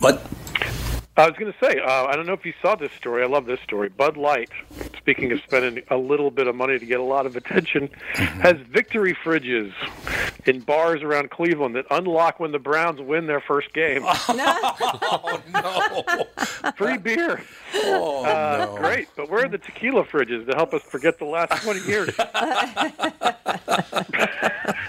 What? 0.05 0.23
I 1.17 1.27
was 1.29 1.35
going 1.39 1.51
to 1.51 1.59
say, 1.65 1.81
uh, 1.81 2.05
I 2.05 2.15
don't 2.15 2.27
know 2.27 2.35
if 2.35 2.45
you 2.45 2.53
saw 2.61 2.75
this 2.75 2.93
story. 2.93 3.23
I 3.23 3.27
love 3.27 3.47
this 3.47 3.61
story. 3.61 3.89
Bud 3.89 4.19
Light, 4.19 4.51
speaking 4.99 5.33
of 5.33 5.41
spending 5.47 5.83
a 5.89 5.97
little 5.97 6.31
bit 6.31 6.47
of 6.47 6.55
money 6.57 6.79
to 6.79 6.85
get 6.85 7.01
a 7.01 7.05
lot 7.05 7.25
of 7.25 7.37
attention, 7.37 7.89
Mm-hmm. 8.15 8.41
has 8.41 8.57
victory 8.71 9.17
fridges 9.25 9.73
in 10.47 10.61
bars 10.61 11.03
around 11.03 11.31
Cleveland 11.31 11.75
that 11.77 11.87
unlock 11.91 12.39
when 12.39 12.53
the 12.53 12.59
Browns 12.59 13.01
win 13.01 13.27
their 13.27 13.41
first 13.41 13.73
game. 13.73 14.03
oh 14.05 15.41
no! 15.55 16.71
Free 16.77 16.99
beer. 16.99 17.41
Oh 17.75 18.25
Uh, 18.25 18.67
no! 18.67 18.77
Great, 18.77 19.09
but 19.17 19.31
where 19.31 19.47
are 19.47 19.49
the 19.49 19.57
tequila 19.59 20.05
fridges 20.05 20.47
to 20.51 20.55
help 20.57 20.75
us 20.75 20.83
forget 20.83 21.19
the 21.19 21.25
last 21.25 21.63
20 21.63 21.81
years? 21.89 22.11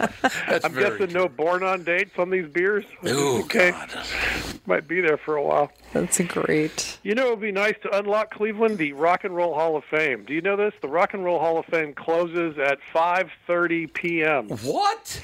That's 0.48 0.66
I'm 0.66 0.74
very 0.74 0.98
guessing 0.98 1.14
no 1.14 1.28
born 1.28 1.64
on 1.64 1.84
dates 1.84 2.12
on 2.18 2.30
these 2.30 2.48
beers. 2.48 2.86
Oh, 3.04 3.40
okay. 3.44 3.72
God. 3.72 4.06
Might 4.66 4.88
be 4.88 5.02
there 5.02 5.18
for 5.18 5.36
a 5.36 5.44
while. 5.44 5.72
That's 5.94 6.20
great. 6.22 6.98
You 7.04 7.16
know, 7.16 7.28
it 7.28 7.30
would 7.32 7.42
be 7.42 7.52
nice 7.52 7.76
to 7.84 7.98
unlock 7.98 8.34
Cleveland, 8.34 8.78
the 8.78 8.94
Rock 8.94 9.24
and 9.24 9.36
Roll 9.36 9.54
Hall 9.54 9.78
of 9.78 9.84
Fame. 9.86 10.26
Do 10.26 10.34
you 10.34 10.42
know 10.42 10.56
this? 10.56 10.74
The 10.82 10.88
Rock 10.88 11.14
and 11.14 11.24
Roll 11.24 11.40
Hall 11.40 11.60
of 11.60 11.66
Fame 11.66 11.94
closes 11.94 12.58
at 12.58 12.80
5:30 12.94 13.94
p.m. 13.94 14.50
What? 14.50 15.22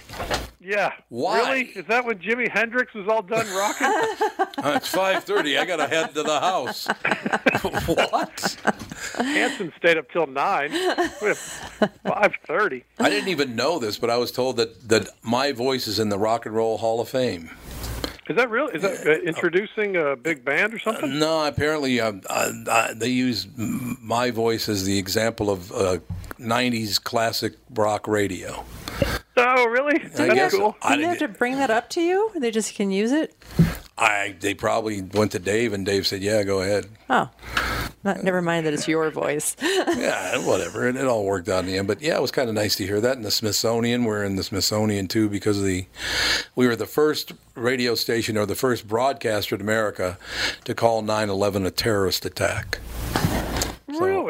Yeah. 0.63 0.91
Why? 1.09 1.39
Really? 1.39 1.61
Is 1.69 1.85
that 1.87 2.05
when 2.05 2.19
Jimi 2.19 2.47
Hendrix 2.47 2.93
was 2.93 3.07
all 3.07 3.23
done 3.23 3.47
rocking? 3.55 3.87
Uh, 3.87 4.51
it's 4.75 4.91
5:30. 4.91 5.59
I 5.59 5.65
got 5.65 5.77
to 5.77 5.87
head 5.87 6.13
to 6.13 6.23
the 6.23 6.39
house. 6.39 6.87
what? 7.87 8.57
Hanson 9.17 9.73
stayed 9.77 9.97
up 9.97 10.09
till 10.11 10.27
nine. 10.27 10.71
5:30. 10.71 12.83
I 12.99 13.09
didn't 13.09 13.29
even 13.29 13.55
know 13.55 13.79
this, 13.79 13.97
but 13.97 14.09
I 14.09 14.17
was 14.17 14.31
told 14.31 14.57
that 14.57 14.87
that 14.91 15.07
my 15.23 15.53
voice 15.53 15.87
is 15.87 15.99
in 15.99 16.09
the 16.09 16.19
Rock 16.19 16.45
and 16.45 16.53
Roll 16.53 16.77
Hall 16.77 16.99
of 16.99 17.07
Fame. 17.07 17.49
Is 18.29 18.35
that 18.35 18.49
real? 18.49 18.67
Is 18.67 18.81
that 18.81 19.07
uh, 19.07 19.11
introducing 19.21 19.95
a 19.95 20.15
big 20.17 20.43
band 20.45 20.73
or 20.73 20.79
something? 20.79 21.17
No, 21.17 21.45
apparently 21.45 21.99
uh, 21.99 22.13
uh, 22.29 22.51
uh, 22.67 22.93
they 22.93 23.07
use 23.07 23.47
my 23.55 24.31
voice 24.31 24.69
as 24.69 24.85
the 24.85 24.97
example 24.97 25.49
of 25.49 25.71
uh, 25.71 25.97
'90s 26.39 27.01
classic 27.01 27.53
rock 27.73 28.07
radio. 28.07 28.63
Oh, 29.37 29.65
really? 29.65 29.95
I 30.01 30.07
That's 30.07 30.33
guess 30.33 30.55
cool. 30.55 30.75
I, 30.81 30.95
Do 30.95 31.01
you 31.01 31.07
have 31.07 31.19
to 31.19 31.27
bring 31.29 31.55
that 31.55 31.71
up 31.71 31.89
to 31.91 32.01
you? 32.01 32.31
They 32.35 32.51
just 32.51 32.75
can 32.75 32.91
use 32.91 33.11
it. 33.11 33.33
I 33.97 34.35
they 34.39 34.53
probably 34.53 35.01
went 35.01 35.31
to 35.31 35.39
Dave, 35.39 35.71
and 35.73 35.85
Dave 35.85 36.05
said, 36.05 36.21
"Yeah, 36.21 36.43
go 36.43 36.61
ahead." 36.61 36.87
Oh, 37.09 37.29
Not, 38.03 38.23
never 38.23 38.41
mind 38.41 38.65
that 38.65 38.73
it's 38.73 38.87
your 38.87 39.09
voice. 39.11 39.55
yeah, 39.61 40.37
whatever. 40.45 40.87
It, 40.87 40.95
it 40.95 41.05
all 41.05 41.23
worked 41.25 41.49
out 41.49 41.59
in 41.59 41.65
the 41.67 41.77
end. 41.77 41.87
But 41.87 42.01
yeah, 42.01 42.17
it 42.17 42.21
was 42.21 42.31
kind 42.31 42.49
of 42.49 42.55
nice 42.55 42.75
to 42.77 42.85
hear 42.85 42.99
that. 42.99 43.15
And 43.15 43.25
the 43.25 43.31
Smithsonian, 43.31 44.05
we're 44.05 44.23
in 44.23 44.35
the 44.35 44.43
Smithsonian 44.43 45.07
too 45.07 45.29
because 45.29 45.59
of 45.59 45.65
the, 45.65 45.85
we 46.55 46.67
were 46.67 46.75
the 46.75 46.85
first 46.85 47.33
radio 47.55 47.95
station 47.95 48.37
or 48.37 48.45
the 48.45 48.55
first 48.55 48.87
broadcaster 48.87 49.55
in 49.55 49.61
America 49.61 50.17
to 50.63 50.73
call 50.73 51.03
9/11 51.03 51.65
a 51.65 51.71
terrorist 51.71 52.25
attack. 52.25 52.79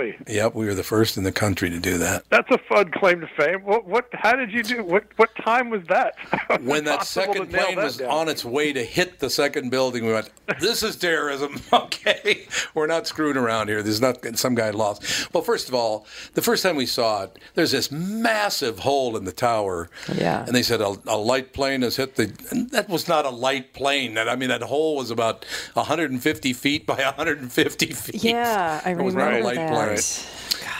Really? 0.01 0.17
Yep, 0.27 0.55
we 0.55 0.65
were 0.65 0.73
the 0.73 0.83
first 0.83 1.17
in 1.17 1.23
the 1.23 1.31
country 1.31 1.69
to 1.69 1.79
do 1.79 1.97
that. 1.99 2.23
That's 2.29 2.49
a 2.51 2.57
fun 2.57 2.91
claim 2.91 3.21
to 3.21 3.27
fame. 3.37 3.63
What? 3.63 3.85
What? 3.85 4.07
How 4.13 4.35
did 4.35 4.51
you 4.51 4.63
do? 4.63 4.83
What? 4.83 5.05
What 5.17 5.29
time 5.35 5.69
was 5.69 5.83
that? 5.87 6.15
When 6.61 6.83
that 6.85 7.03
second 7.05 7.49
plane 7.49 7.75
that 7.75 7.83
was 7.83 7.97
down. 7.97 8.09
on 8.09 8.29
its 8.29 8.43
way 8.45 8.71
to 8.73 8.83
hit 8.83 9.19
the 9.19 9.29
second 9.29 9.69
building, 9.69 10.05
we 10.05 10.13
went, 10.13 10.29
"This 10.59 10.83
is 10.83 10.95
terrorism." 10.95 11.59
Okay, 11.73 12.45
we're 12.73 12.87
not 12.87 13.07
screwing 13.07 13.37
around 13.37 13.67
here. 13.67 13.81
There's 13.83 14.01
not 14.01 14.37
some 14.37 14.55
guy 14.55 14.69
lost. 14.71 15.33
Well, 15.33 15.43
first 15.43 15.67
of 15.69 15.75
all, 15.75 16.05
the 16.33 16.41
first 16.41 16.63
time 16.63 16.75
we 16.75 16.85
saw 16.85 17.23
it, 17.23 17.39
there's 17.53 17.71
this 17.71 17.91
massive 17.91 18.79
hole 18.79 19.15
in 19.17 19.23
the 19.25 19.31
tower. 19.31 19.89
Yeah. 20.13 20.43
And 20.45 20.53
they 20.55 20.63
said 20.63 20.81
a, 20.81 20.95
a 21.07 21.17
light 21.17 21.53
plane 21.53 21.81
has 21.83 21.95
hit 21.97 22.15
the. 22.15 22.33
And 22.51 22.69
that 22.71 22.89
was 22.89 23.07
not 23.07 23.25
a 23.25 23.29
light 23.29 23.73
plane. 23.73 24.15
That 24.15 24.27
I 24.29 24.35
mean, 24.35 24.49
that 24.49 24.61
hole 24.63 24.95
was 24.97 25.11
about 25.11 25.45
150 25.73 26.53
feet 26.53 26.85
by 26.85 26.95
150 26.95 27.85
feet. 27.93 28.23
Yeah, 28.23 28.81
I 28.83 28.91
It 28.91 28.97
was 28.97 29.15
not 29.15 29.21
a 29.33 29.35
remember 29.37 29.47
light 29.47 29.55
that. 29.55 29.69
plane. 29.73 29.90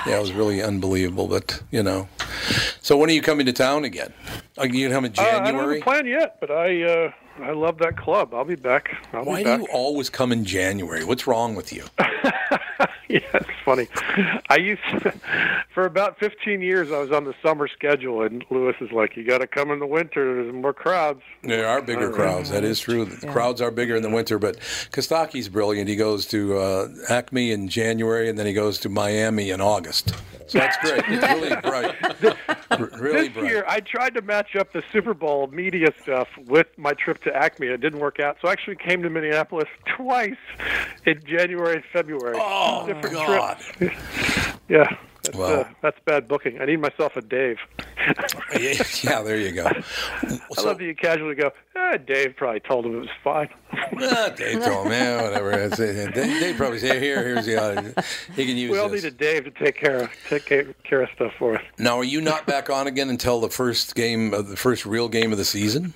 Yeah, 0.05 0.17
it 0.17 0.21
was 0.21 0.33
really 0.33 0.61
unbelievable. 0.61 1.27
But 1.27 1.61
you 1.71 1.83
know, 1.83 2.07
so 2.81 2.97
when 2.97 3.09
are 3.09 3.13
you 3.13 3.21
coming 3.21 3.45
to 3.45 3.53
town 3.53 3.83
again? 3.83 4.13
Are 4.57 4.65
you 4.65 4.87
gonna 4.87 4.95
come 4.95 5.05
in 5.05 5.13
Uh, 5.17 5.21
I 5.21 5.51
don't 5.51 5.59
have 5.59 5.69
a 5.77 5.81
plan 5.81 6.05
yet, 6.07 6.37
but 6.39 6.51
I 6.51 6.83
uh, 6.83 7.11
I 7.43 7.51
love 7.51 7.77
that 7.79 7.97
club. 7.97 8.33
I'll 8.33 8.45
be 8.45 8.55
back. 8.55 8.95
I'll 9.13 9.23
Why 9.25 9.39
be 9.39 9.43
do 9.45 9.51
you 9.61 9.67
always 9.71 10.09
come 10.09 10.31
in 10.31 10.45
January? 10.45 11.03
What's 11.03 11.27
wrong 11.27 11.55
with 11.55 11.73
you? 11.73 11.83
yeah, 13.07 13.19
it's 13.33 13.49
funny. 13.65 13.87
I 14.49 14.57
used 14.57 14.81
for 15.73 15.85
about 15.85 16.19
15 16.19 16.61
years. 16.61 16.91
I 16.91 16.99
was 16.99 17.11
on 17.11 17.23
the 17.25 17.33
summer 17.43 17.67
schedule, 17.67 18.21
and 18.23 18.45
Lewis 18.49 18.75
is 18.81 18.91
like, 18.91 19.15
"You 19.17 19.25
got 19.25 19.39
to 19.39 19.47
come 19.47 19.71
in 19.71 19.79
the 19.79 19.87
winter. 19.87 20.35
There's 20.43 20.53
more 20.53 20.73
crowds." 20.73 21.21
There 21.43 21.67
are 21.67 21.81
bigger 21.81 22.05
All 22.05 22.07
right. 22.07 22.15
crowds. 22.15 22.49
That 22.51 22.63
is 22.63 22.79
true. 22.79 23.05
The 23.05 23.27
crowds 23.27 23.61
are 23.61 23.71
bigger 23.71 23.95
in 23.95 24.03
the 24.03 24.09
winter, 24.09 24.39
but 24.39 24.57
Kostaki's 24.91 25.49
brilliant. 25.49 25.87
He 25.89 25.95
goes 25.95 26.25
to 26.27 26.57
uh, 26.57 26.87
Acme 27.09 27.51
in 27.51 27.67
January, 27.67 28.29
and 28.29 28.37
then 28.37 28.45
he 28.45 28.53
goes 28.53 28.79
to 28.79 28.89
Miami 28.89 29.49
in 29.51 29.61
August. 29.61 30.13
So 30.47 30.57
that's 30.59 30.77
great. 30.81 31.03
It's 31.07 31.23
really 31.23 31.55
bright. 31.61 31.95
Really 32.99 33.27
this 33.27 33.33
bright. 33.33 33.45
year, 33.49 33.63
I 33.67 33.79
tried 33.79 34.13
to 34.15 34.21
match 34.21 34.55
up 34.55 34.73
the 34.73 34.83
Super 34.91 35.13
Bowl 35.13 35.47
media 35.47 35.93
stuff 36.01 36.27
with 36.47 36.67
my 36.77 36.93
trip 36.93 37.21
to 37.23 37.30
Acme. 37.31 37.67
It 37.67 37.81
didn't 37.81 37.99
work 37.99 38.19
out, 38.19 38.37
so 38.41 38.47
I 38.47 38.51
actually 38.51 38.75
came 38.77 39.01
to 39.03 39.09
Minneapolis 39.09 39.67
twice 39.97 40.35
in 41.05 41.21
January 41.25 41.75
and 41.75 41.83
February. 41.91 42.35
Oh, 42.39 42.85
Different 42.87 43.15
God. 43.15 43.57
trips. 43.59 43.95
yeah, 44.69 44.85
that's, 45.23 45.37
Well. 45.37 45.61
uh, 45.61 45.63
that's 45.81 45.97
bad 46.05 46.27
booking. 46.27 46.59
I 46.61 46.65
need 46.65 46.79
myself 46.81 47.15
a 47.15 47.21
Dave. 47.21 47.57
yeah, 48.59 48.83
yeah, 49.03 49.21
there 49.21 49.37
you 49.37 49.51
go. 49.51 49.65
I 49.65 50.61
love 50.61 50.77
that 50.79 50.83
you 50.85 50.95
casually 50.95 51.35
go, 51.35 51.51
eh, 51.75 51.97
Dave 51.97 52.35
probably 52.35 52.59
told 52.61 52.85
him 52.85 52.95
it 52.95 52.99
was 52.99 53.09
fine. 53.23 53.49
Ah, 54.03 54.29
Dave 54.35 54.63
told 54.63 54.87
me, 54.87 54.95
yeah, 54.95 55.21
whatever. 55.21 55.51
That's 55.51 55.79
it. 55.79 56.15
They, 56.15 56.39
they 56.39 56.53
probably 56.53 56.79
say, 56.79 56.99
here, 56.99 57.23
here's 57.23 57.45
the 57.45 57.61
other. 57.61 57.93
He 58.35 58.45
can 58.47 58.57
use 58.57 58.71
we 58.71 58.79
all 58.79 58.89
this. 58.89 59.03
need 59.03 59.13
a 59.13 59.15
Dave 59.15 59.43
to 59.45 59.51
take 59.51 59.75
care 59.75 59.97
of 60.03 60.09
take 60.27 60.45
care, 60.45 61.01
of 61.03 61.09
stuff 61.15 61.33
for 61.37 61.55
us. 61.55 61.63
Now, 61.77 61.97
are 61.97 62.03
you 62.03 62.19
not 62.19 62.45
back 62.47 62.69
on 62.69 62.87
again 62.87 63.09
until 63.09 63.39
the 63.41 63.49
first 63.49 63.93
game 63.93 64.33
of 64.33 64.49
the 64.49 64.55
first 64.57 64.85
real 64.85 65.07
game 65.07 65.31
of 65.31 65.37
the 65.37 65.45
season? 65.45 65.93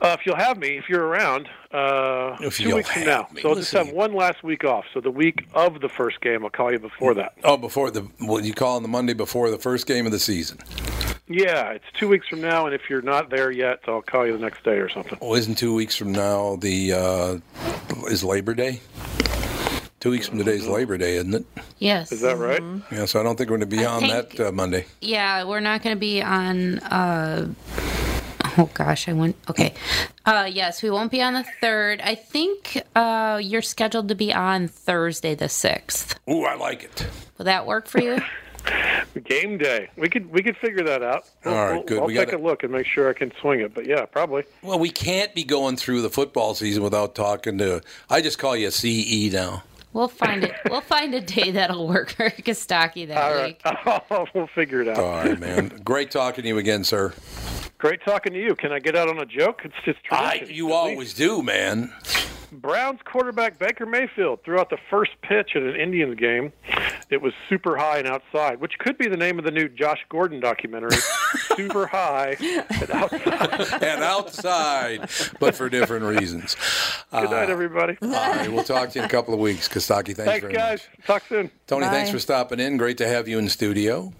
Uh, 0.00 0.16
if 0.18 0.26
you'll 0.26 0.36
have 0.36 0.58
me, 0.58 0.76
if 0.76 0.88
you're 0.88 1.04
around, 1.06 1.48
uh, 1.72 2.36
If 2.40 2.58
2 2.58 2.64
you'll 2.64 2.76
weeks 2.76 2.90
from 2.90 3.04
now. 3.04 3.26
me. 3.32 3.40
So 3.40 3.48
I'll 3.50 3.54
just 3.54 3.72
have 3.72 3.90
one 3.90 4.12
last 4.12 4.42
week 4.42 4.64
off. 4.64 4.84
So 4.92 5.00
the 5.00 5.10
week 5.10 5.46
of 5.54 5.80
the 5.80 5.88
first 5.88 6.20
game, 6.20 6.44
I'll 6.44 6.50
call 6.50 6.70
you 6.72 6.78
before 6.78 7.14
that. 7.14 7.32
Oh, 7.42 7.56
before 7.56 7.90
the 7.90 8.02
what 8.18 8.44
you 8.44 8.52
call 8.52 8.76
on 8.76 8.82
the 8.82 8.88
Monday 8.88 9.14
before 9.14 9.50
the 9.50 9.58
first 9.58 9.86
game 9.86 10.04
of 10.04 10.12
the 10.12 10.18
season. 10.20 10.58
Yeah, 11.28 11.70
it's 11.70 11.84
two 11.94 12.08
weeks 12.08 12.28
from 12.28 12.40
now, 12.40 12.66
and 12.66 12.74
if 12.74 12.88
you're 12.88 13.02
not 13.02 13.30
there 13.30 13.50
yet, 13.50 13.80
I'll 13.88 14.02
call 14.02 14.26
you 14.26 14.32
the 14.32 14.38
next 14.38 14.62
day 14.62 14.78
or 14.78 14.88
something. 14.88 15.18
Well, 15.20 15.34
isn't 15.34 15.56
two 15.56 15.74
weeks 15.74 15.96
from 15.96 16.12
now 16.12 16.56
the 16.56 16.92
uh, 16.92 18.06
is 18.08 18.22
Labor 18.22 18.54
Day? 18.54 18.80
Two 19.98 20.10
weeks 20.10 20.28
from 20.28 20.38
today's 20.38 20.68
Labor 20.68 20.96
Day, 20.98 21.16
isn't 21.16 21.34
it? 21.34 21.44
Yes. 21.78 22.12
Is 22.12 22.20
that 22.20 22.36
right? 22.36 22.62
Yeah, 22.92 23.06
so 23.06 23.18
I 23.18 23.24
don't 23.24 23.36
think 23.36 23.50
we're 23.50 23.58
going 23.58 23.68
to 23.68 23.76
be 23.76 23.84
on 23.84 24.00
think- 24.02 24.36
that 24.36 24.48
uh, 24.48 24.52
Monday. 24.52 24.86
Yeah, 25.00 25.42
we're 25.44 25.58
not 25.60 25.82
going 25.82 25.96
to 25.96 26.00
be 26.00 26.22
on. 26.22 26.78
Uh, 26.78 27.48
oh 28.58 28.70
gosh, 28.72 29.08
I 29.08 29.12
went. 29.12 29.34
Okay. 29.50 29.74
Uh, 30.24 30.48
yes, 30.48 30.80
we 30.80 30.90
won't 30.90 31.10
be 31.10 31.22
on 31.22 31.34
the 31.34 31.44
third. 31.60 32.00
I 32.02 32.14
think 32.14 32.80
uh, 32.94 33.40
you're 33.42 33.62
scheduled 33.62 34.08
to 34.08 34.14
be 34.14 34.32
on 34.32 34.68
Thursday 34.68 35.34
the 35.34 35.48
sixth. 35.48 36.20
Ooh, 36.30 36.44
I 36.44 36.54
like 36.54 36.84
it. 36.84 37.06
Will 37.36 37.46
that 37.46 37.66
work 37.66 37.88
for 37.88 38.00
you? 38.00 38.20
Game 39.24 39.58
day. 39.58 39.88
We 39.96 40.08
could 40.08 40.30
we 40.30 40.42
could 40.42 40.56
figure 40.58 40.84
that 40.84 41.02
out. 41.02 41.28
All 41.44 41.52
right, 41.52 41.72
We'll- 41.74 41.82
good. 41.84 41.98
I'll 42.00 42.06
We 42.06 42.14
take 42.14 42.30
gotta- 42.30 42.42
a 42.42 42.44
look 42.46 42.62
and 42.62 42.72
make 42.72 42.86
sure 42.86 43.08
I 43.08 43.12
can 43.12 43.32
swing 43.40 43.60
it. 43.60 43.72
But 43.74 43.86
yeah, 43.86 44.04
probably. 44.06 44.44
Well, 44.62 44.78
we 44.78 44.90
can't 44.90 45.34
be 45.34 45.44
going 45.44 45.76
through 45.76 46.02
the 46.02 46.10
football 46.10 46.54
season 46.54 46.82
without 46.82 47.14
talking 47.14 47.58
to. 47.58 47.80
I 48.10 48.20
just 48.20 48.38
call 48.38 48.56
you 48.56 48.70
CE 48.70 49.32
now. 49.32 49.62
We'll 49.92 50.08
find 50.08 50.44
it. 50.44 50.52
We'll 50.68 50.82
find 50.82 51.14
a 51.14 51.22
day 51.22 51.52
that'll 51.52 51.88
work 51.88 52.10
for 52.16 52.28
Kostaki 52.28 53.08
that 53.08 53.16
All 53.16 53.42
week. 53.46 53.62
right, 53.64 54.28
we'll 54.34 54.46
figure 54.48 54.82
it 54.82 54.88
out. 54.88 54.98
All 54.98 55.10
right, 55.24 55.38
man. 55.40 55.68
Great 55.84 56.10
talking 56.10 56.42
to 56.42 56.48
you 56.48 56.58
again, 56.58 56.84
sir. 56.84 57.14
Great 57.78 58.00
talking 58.04 58.32
to 58.34 58.38
you. 58.42 58.54
Can 58.54 58.72
I 58.72 58.78
get 58.78 58.94
out 58.96 59.08
on 59.08 59.18
a 59.18 59.24
joke? 59.26 59.62
It's 59.64 59.74
just 59.86 59.98
I, 60.10 60.36
tradition. 60.38 60.54
you 60.56 60.72
always 60.72 61.14
do, 61.14 61.42
man. 61.42 61.92
Browns 62.52 63.00
quarterback 63.04 63.58
Baker 63.58 63.86
Mayfield 63.86 64.42
threw 64.44 64.58
out 64.58 64.70
the 64.70 64.78
first 64.90 65.12
pitch 65.22 65.52
at 65.54 65.62
an 65.62 65.76
Indians 65.76 66.18
game. 66.18 66.52
It 67.10 67.22
was 67.22 67.32
super 67.48 67.76
high 67.76 67.98
and 67.98 68.08
outside, 68.08 68.60
which 68.60 68.78
could 68.78 68.98
be 68.98 69.08
the 69.08 69.16
name 69.16 69.38
of 69.38 69.44
the 69.44 69.50
new 69.50 69.68
Josh 69.68 70.04
Gordon 70.08 70.40
documentary. 70.40 70.96
super 71.56 71.86
high 71.86 72.36
and 72.40 72.90
outside. 72.90 73.82
and 73.82 74.02
outside, 74.02 75.10
but 75.40 75.54
for 75.54 75.68
different 75.68 76.04
reasons. 76.04 76.56
Good 77.12 77.30
night, 77.30 77.48
uh, 77.48 77.52
everybody. 77.52 77.96
All 78.02 78.08
right, 78.08 78.50
we'll 78.50 78.64
talk 78.64 78.90
to 78.90 78.98
you 78.98 79.02
in 79.02 79.06
a 79.06 79.10
couple 79.10 79.34
of 79.34 79.40
weeks. 79.40 79.68
Kostaki, 79.68 80.14
thanks, 80.14 80.24
Thanks, 80.24 80.40
very 80.42 80.54
guys. 80.54 80.86
much. 80.98 81.06
Talk 81.06 81.22
soon. 81.28 81.50
Tony, 81.66 81.86
thanks 81.86 82.10
for 82.10 82.18
stopping 82.18 82.60
in. 82.60 82.76
Great 82.76 82.98
to 82.98 83.06
have 83.08 83.28
you 83.28 83.38
in 83.38 83.48
studio. 83.48 84.12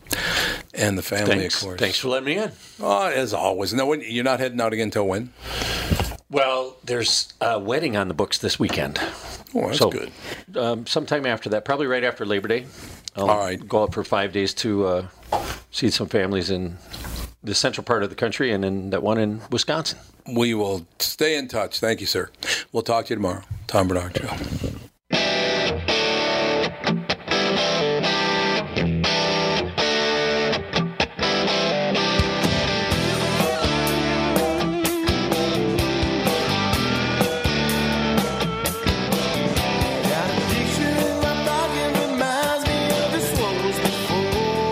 And 0.75 0.99
the 0.99 1.03
family, 1.03 1.37
Thanks. 1.39 1.63
of 1.63 1.69
course. 1.69 1.81
Thanks 1.81 1.99
for 1.99 2.09
letting 2.09 2.27
me 2.27 2.37
in. 2.37 2.53
Oh, 2.81 3.07
as 3.07 3.33
always. 3.33 3.73
No, 3.73 3.87
when, 3.87 4.03
you're 4.03 4.25
not 4.25 4.41
heading 4.41 4.61
out 4.61 4.73
again 4.73 4.85
until 4.89 5.07
when? 5.07 5.33
Well, 6.31 6.77
there's 6.85 7.33
a 7.41 7.59
wedding 7.59 7.97
on 7.97 8.09
the 8.09 8.15
books 8.15 8.39
this 8.39 8.59
weekend. 8.59 8.99
Oh, 9.55 9.67
that's 9.67 9.79
so, 9.79 9.91
good. 9.91 10.13
Um, 10.57 10.87
sometime 10.87 11.25
after 11.25 11.49
that, 11.51 11.65
probably 11.65 11.87
right 11.87 12.03
after 12.03 12.27
Labor 12.27 12.49
Day. 12.49 12.67
I'll 13.15 13.31
All 13.31 13.39
right. 13.39 13.69
Go 13.69 13.85
out 13.85 13.95
for 13.95 14.05
five 14.05 14.33
days 14.33 14.53
to 14.55 14.87
uh, 14.87 15.09
see 15.71 15.91
some 15.91 16.09
families 16.09 16.51
in 16.51 16.79
the 17.45 17.55
central 17.55 17.85
part 17.85 18.03
of 18.03 18.11
the 18.11 18.17
country 18.17 18.51
and 18.53 18.65
in 18.65 18.91
that 18.91 19.03
one 19.03 19.19
in 19.19 19.41
Wisconsin. 19.51 19.99
We 20.35 20.55
will 20.55 20.87
stay 20.99 21.37
in 21.37 21.47
touch. 21.47 21.79
Thank 21.79 22.01
you, 22.01 22.07
sir. 22.07 22.31
We'll 22.73 22.83
talk 22.83 23.07
to 23.07 23.11
you 23.11 23.17
tomorrow. 23.17 23.43
Tom 23.69 23.89
Barnard 23.89 24.17
Show. 24.17 24.77